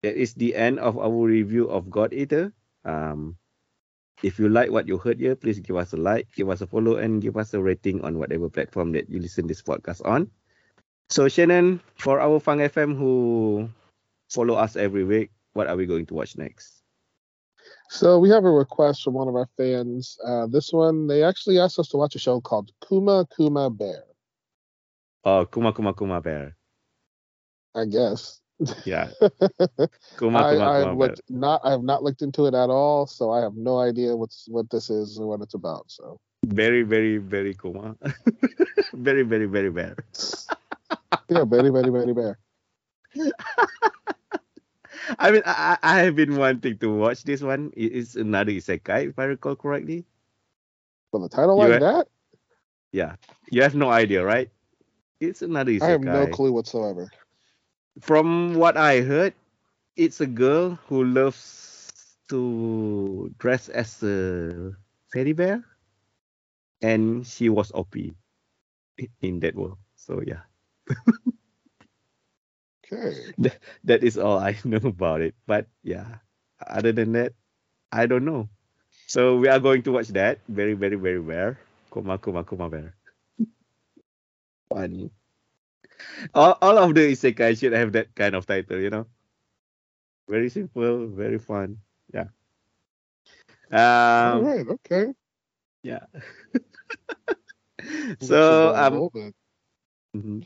That 0.03 0.15
is 0.17 0.33
the 0.33 0.55
end 0.55 0.79
of 0.79 0.97
our 0.97 1.23
review 1.25 1.69
of 1.69 1.89
God 1.89 2.11
Eater. 2.11 2.51
Um, 2.83 3.37
if 4.23 4.39
you 4.39 4.49
like 4.49 4.71
what 4.71 4.87
you 4.87 4.97
heard 4.97 5.19
here, 5.19 5.35
please 5.35 5.59
give 5.59 5.75
us 5.77 5.93
a 5.93 5.97
like, 5.97 6.27
give 6.35 6.49
us 6.49 6.61
a 6.61 6.67
follow, 6.67 6.97
and 6.97 7.21
give 7.21 7.37
us 7.37 7.53
a 7.53 7.61
rating 7.61 8.03
on 8.03 8.17
whatever 8.17 8.49
platform 8.49 8.91
that 8.93 9.09
you 9.09 9.19
listen 9.19 9.47
this 9.47 9.61
podcast 9.61 10.03
on. 10.05 10.29
So 11.11 11.27
Shannon, 11.27 11.81
for 11.95 12.21
our 12.21 12.39
Fang 12.39 12.59
FM 12.59 12.95
who 12.97 13.69
follow 14.29 14.53
us 14.55 14.77
every 14.77 15.03
week, 15.03 15.29
what 15.51 15.67
are 15.67 15.75
we 15.75 15.85
going 15.85 16.05
to 16.05 16.13
watch 16.13 16.37
next? 16.37 16.83
So 17.89 18.17
we 18.17 18.29
have 18.29 18.45
a 18.45 18.49
request 18.49 19.03
from 19.03 19.15
one 19.15 19.27
of 19.27 19.35
our 19.35 19.49
fans. 19.57 20.17
Uh, 20.25 20.47
this 20.47 20.71
one, 20.71 21.07
they 21.07 21.21
actually 21.21 21.59
asked 21.59 21.77
us 21.79 21.89
to 21.89 21.97
watch 21.97 22.15
a 22.15 22.19
show 22.19 22.39
called 22.39 22.71
Kuma 22.87 23.27
Kuma 23.35 23.69
Bear. 23.69 24.03
Oh, 25.25 25.43
Kuma 25.45 25.73
Kuma 25.73 25.93
Kuma 25.93 26.21
Bear. 26.21 26.55
I 27.75 27.83
guess. 27.91 28.39
Yeah. 28.85 29.09
Kuma 30.17 30.39
I, 30.39 30.53
Kuma 30.53 30.63
I 30.63 30.79
Kuma 30.79 30.87
have 30.87 30.97
Bear. 30.97 31.15
not 31.27 31.61
I 31.65 31.71
have 31.71 31.83
not 31.83 32.03
looked 32.03 32.21
into 32.21 32.45
it 32.45 32.53
at 32.53 32.69
all, 32.69 33.05
so 33.05 33.31
I 33.31 33.41
have 33.41 33.55
no 33.55 33.79
idea 33.79 34.15
what's 34.15 34.47
what 34.47 34.69
this 34.69 34.89
is 34.89 35.19
or 35.19 35.27
what 35.27 35.41
it's 35.41 35.55
about. 35.55 35.91
So 35.91 36.21
Very, 36.45 36.83
very, 36.83 37.17
very 37.17 37.53
Kuma. 37.53 37.97
very, 38.93 39.23
very, 39.23 39.47
very 39.47 39.71
bear. 39.71 39.97
yeah, 41.29 41.43
very, 41.45 41.69
very, 41.69 41.89
very 41.89 42.13
bear. 42.13 42.37
I 45.19 45.31
mean, 45.31 45.43
I, 45.45 45.77
I 45.83 45.99
have 45.99 46.15
been 46.15 46.37
wanting 46.37 46.77
to 46.79 46.93
watch 46.93 47.23
this 47.23 47.41
one. 47.41 47.71
It 47.75 47.91
is 47.93 48.15
another 48.15 48.51
isekai, 48.51 49.09
if 49.09 49.19
I 49.19 49.25
recall 49.25 49.55
correctly. 49.55 50.05
With 51.11 51.23
a 51.23 51.29
title 51.29 51.57
You 51.57 51.59
like 51.59 51.73
ha- 51.73 51.79
that, 51.79 52.07
Yeah. 52.91 53.15
You 53.51 53.63
have 53.63 53.75
no 53.75 53.89
idea, 53.89 54.23
right? 54.23 54.49
It's 55.19 55.41
another 55.41 55.71
isekai. 55.71 55.81
I 55.81 55.89
have 55.91 56.01
no 56.01 56.27
clue 56.27 56.53
whatsoever. 56.53 57.11
From 58.01 58.55
what 58.55 58.77
I 58.77 59.01
heard, 59.01 59.33
it's 59.95 60.21
a 60.21 60.27
girl 60.27 60.75
who 60.87 61.03
loves 61.03 61.91
to 62.29 63.33
dress 63.37 63.69
as 63.69 64.01
a 64.03 64.71
teddy 65.11 65.33
bear, 65.33 65.63
and 66.81 67.25
she 67.25 67.49
was 67.49 67.71
OP 67.73 68.13
in 69.21 69.39
that 69.41 69.55
world. 69.55 69.77
So 69.95 70.21
yeah, 70.25 70.41
Okay. 72.85 73.33
that 73.83 74.03
is 74.03 74.17
all 74.17 74.37
I 74.39 74.57
know 74.65 74.81
about 74.83 75.21
it. 75.21 75.35
But 75.47 75.67
yeah, 75.83 76.19
other 76.65 76.91
than 76.91 77.13
that, 77.13 77.33
I 77.91 78.05
don't 78.07 78.25
know. 78.25 78.49
So 79.07 79.37
we 79.37 79.47
are 79.49 79.59
going 79.59 79.83
to 79.83 79.91
watch 79.91 80.09
that. 80.09 80.39
Very, 80.47 80.73
very, 80.73 80.95
very 80.95 81.19
rare. 81.19 81.59
Kuma, 81.93 82.17
kuma, 82.17 82.43
kuma 82.43 82.69
bear. 82.69 82.95
Funny. 84.69 85.11
All, 86.33 86.57
all 86.61 86.77
of 86.79 86.93
the 86.95 87.11
isekai 87.11 87.57
should 87.59 87.73
have 87.73 87.93
that 87.93 88.13
kind 88.15 88.35
of 88.35 88.45
title, 88.45 88.79
you 88.79 88.89
know. 88.89 89.07
Very 90.27 90.49
simple, 90.49 91.07
very 91.07 91.37
fun. 91.39 91.81
Yeah. 92.13 92.27
All 94.23 94.37
Um. 94.37 94.41
right. 94.41 94.67
Okay. 94.67 95.13
Yeah. 95.83 96.05
So 98.21 98.73
um. 98.75 99.03
Mhm. 100.13 100.45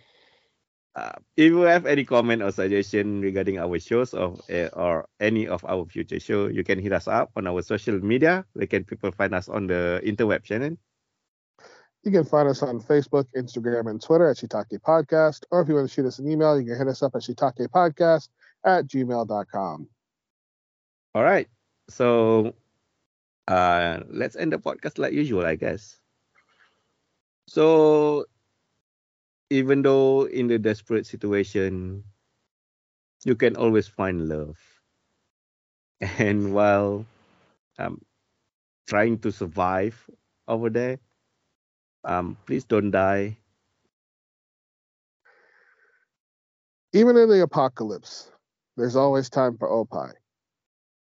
Uh, 0.96 1.12
if 1.36 1.52
you 1.52 1.62
have 1.62 1.86
any 1.86 2.06
comment 2.06 2.42
or 2.42 2.52
suggestion 2.52 3.20
regarding 3.20 3.60
our 3.60 3.78
shows 3.80 4.14
or 4.14 4.40
uh, 4.50 4.70
or 4.72 5.08
any 5.20 5.46
of 5.46 5.66
our 5.66 5.86
future 5.86 6.20
show, 6.20 6.48
you 6.48 6.64
can 6.64 6.80
hit 6.80 6.94
us 6.94 7.08
up 7.08 7.32
on 7.36 7.48
our 7.48 7.62
social 7.62 8.00
media. 8.00 8.46
Where 8.54 8.68
can 8.68 8.86
people 8.86 9.12
find 9.12 9.36
us 9.36 9.50
on 9.50 9.68
the 9.68 10.00
interweb, 10.06 10.46
Shannon? 10.46 10.78
You 12.06 12.12
can 12.12 12.24
find 12.24 12.48
us 12.48 12.64
on 12.64 12.80
Facebook, 12.80 13.26
Instagram, 13.36 13.90
and 13.90 14.02
Twitter 14.02 14.30
at 14.30 14.38
Shiitake 14.38 14.80
Podcast. 14.80 15.44
Or 15.52 15.62
if 15.62 15.68
you 15.68 15.76
want 15.76 15.90
to 15.90 15.94
shoot 15.94 16.06
us 16.06 16.20
an 16.20 16.30
email, 16.32 16.60
you 16.60 16.66
can 16.66 16.78
hit 16.78 16.88
us 16.88 17.04
up 17.04 17.16
at 17.16 17.24
Shiitake 17.24 17.68
Podcast 17.68 18.30
at 18.64 18.88
gmail.com. 18.88 19.88
All 21.16 21.24
right. 21.24 21.50
So 21.90 22.54
uh, 23.48 24.00
let's 24.08 24.36
end 24.36 24.54
the 24.54 24.60
podcast 24.60 24.98
like 24.98 25.14
usual, 25.14 25.46
I 25.46 25.56
guess. 25.56 26.00
So 27.48 28.26
even 29.50 29.82
though 29.82 30.26
in 30.26 30.48
the 30.48 30.58
desperate 30.58 31.06
situation, 31.06 32.04
you 33.26 33.36
can 33.36 33.56
always 33.56 33.88
find 33.88 34.28
love. 34.28 34.58
And 36.20 36.54
while 36.54 37.06
um, 37.80 38.02
trying 38.88 39.20
to 39.20 39.32
survive 39.32 39.96
over 40.48 40.70
there, 40.70 41.00
um, 42.04 42.38
please 42.46 42.64
don't 42.64 42.92
die. 42.92 43.38
Even 46.94 47.18
in 47.18 47.30
the 47.30 47.42
apocalypse, 47.42 48.32
there's 48.78 48.96
always 48.96 49.30
time 49.30 49.58
for 49.58 49.70
Opie. 49.70 50.16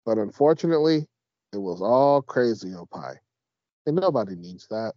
But 0.05 0.19
unfortunately, 0.19 1.07
it 1.53 1.59
was 1.59 1.81
all 1.83 2.23
crazy 2.23 2.75
Opie. 2.75 3.19
And 3.87 3.97
nobody 3.97 4.37
needs 4.37 4.67
that. 4.69 4.95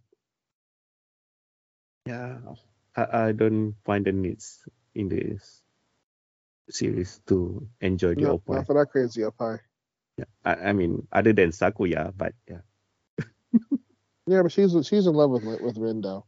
Yeah, 2.06 2.38
I, 2.96 3.28
I 3.28 3.32
don't 3.32 3.74
find 3.84 4.04
the 4.04 4.12
needs 4.12 4.62
in 4.94 5.08
this 5.08 5.62
series 6.70 7.20
to 7.26 7.66
enjoy 7.80 8.14
the 8.14 8.22
No, 8.22 8.34
opera. 8.34 8.56
not 8.56 8.66
for 8.66 8.74
that 8.74 8.90
crazy 8.90 9.24
Opie. 9.24 9.60
Yeah, 10.16 10.24
I, 10.44 10.54
I 10.70 10.72
mean, 10.72 11.06
other 11.12 11.32
than 11.32 11.50
Sakuya, 11.50 12.12
but 12.16 12.34
yeah. 12.48 12.62
Yeah, 14.26 14.40
but 14.42 14.52
she's 14.52 14.72
she's 14.86 15.06
in 15.06 15.12
love 15.12 15.30
with 15.32 15.44
with 15.60 15.76
Rindo. 15.76 16.24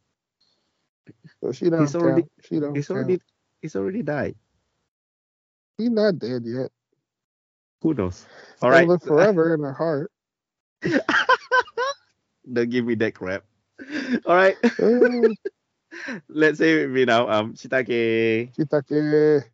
So 1.40 1.52
she 1.52 1.70
don't 1.70 1.80
He's 1.80 1.94
already- 1.97 2.22
count. 2.22 2.32
She 2.44 2.60
don't 2.60 2.74
He's 2.74 2.88
count. 2.88 2.98
already 2.98 3.20
he's 3.62 3.74
already 3.76 4.02
died. 4.02 4.34
He's 5.78 5.88
not 5.90 6.18
dead 6.18 6.43
yet. 6.44 6.70
Who 7.82 7.94
knows? 7.94 8.26
All 8.60 8.70
He'll 8.70 8.78
right. 8.80 8.88
live 8.88 9.02
forever 9.02 9.55
in 9.55 9.60
her 9.60 9.72
heart. 9.72 10.10
Don't 12.52 12.70
give 12.70 12.84
me 12.84 12.94
that 12.97 13.14
crap. 13.14 13.44
All 14.26 14.34
right. 14.34 14.56
Oh. 14.80 15.34
Let's 16.28 16.59
say 16.59 16.82
with 16.82 16.90
me 16.90 17.05
now. 17.05 17.28
Um, 17.28 17.55
Shitake. 17.55 18.52
Shiitake. 18.55 19.44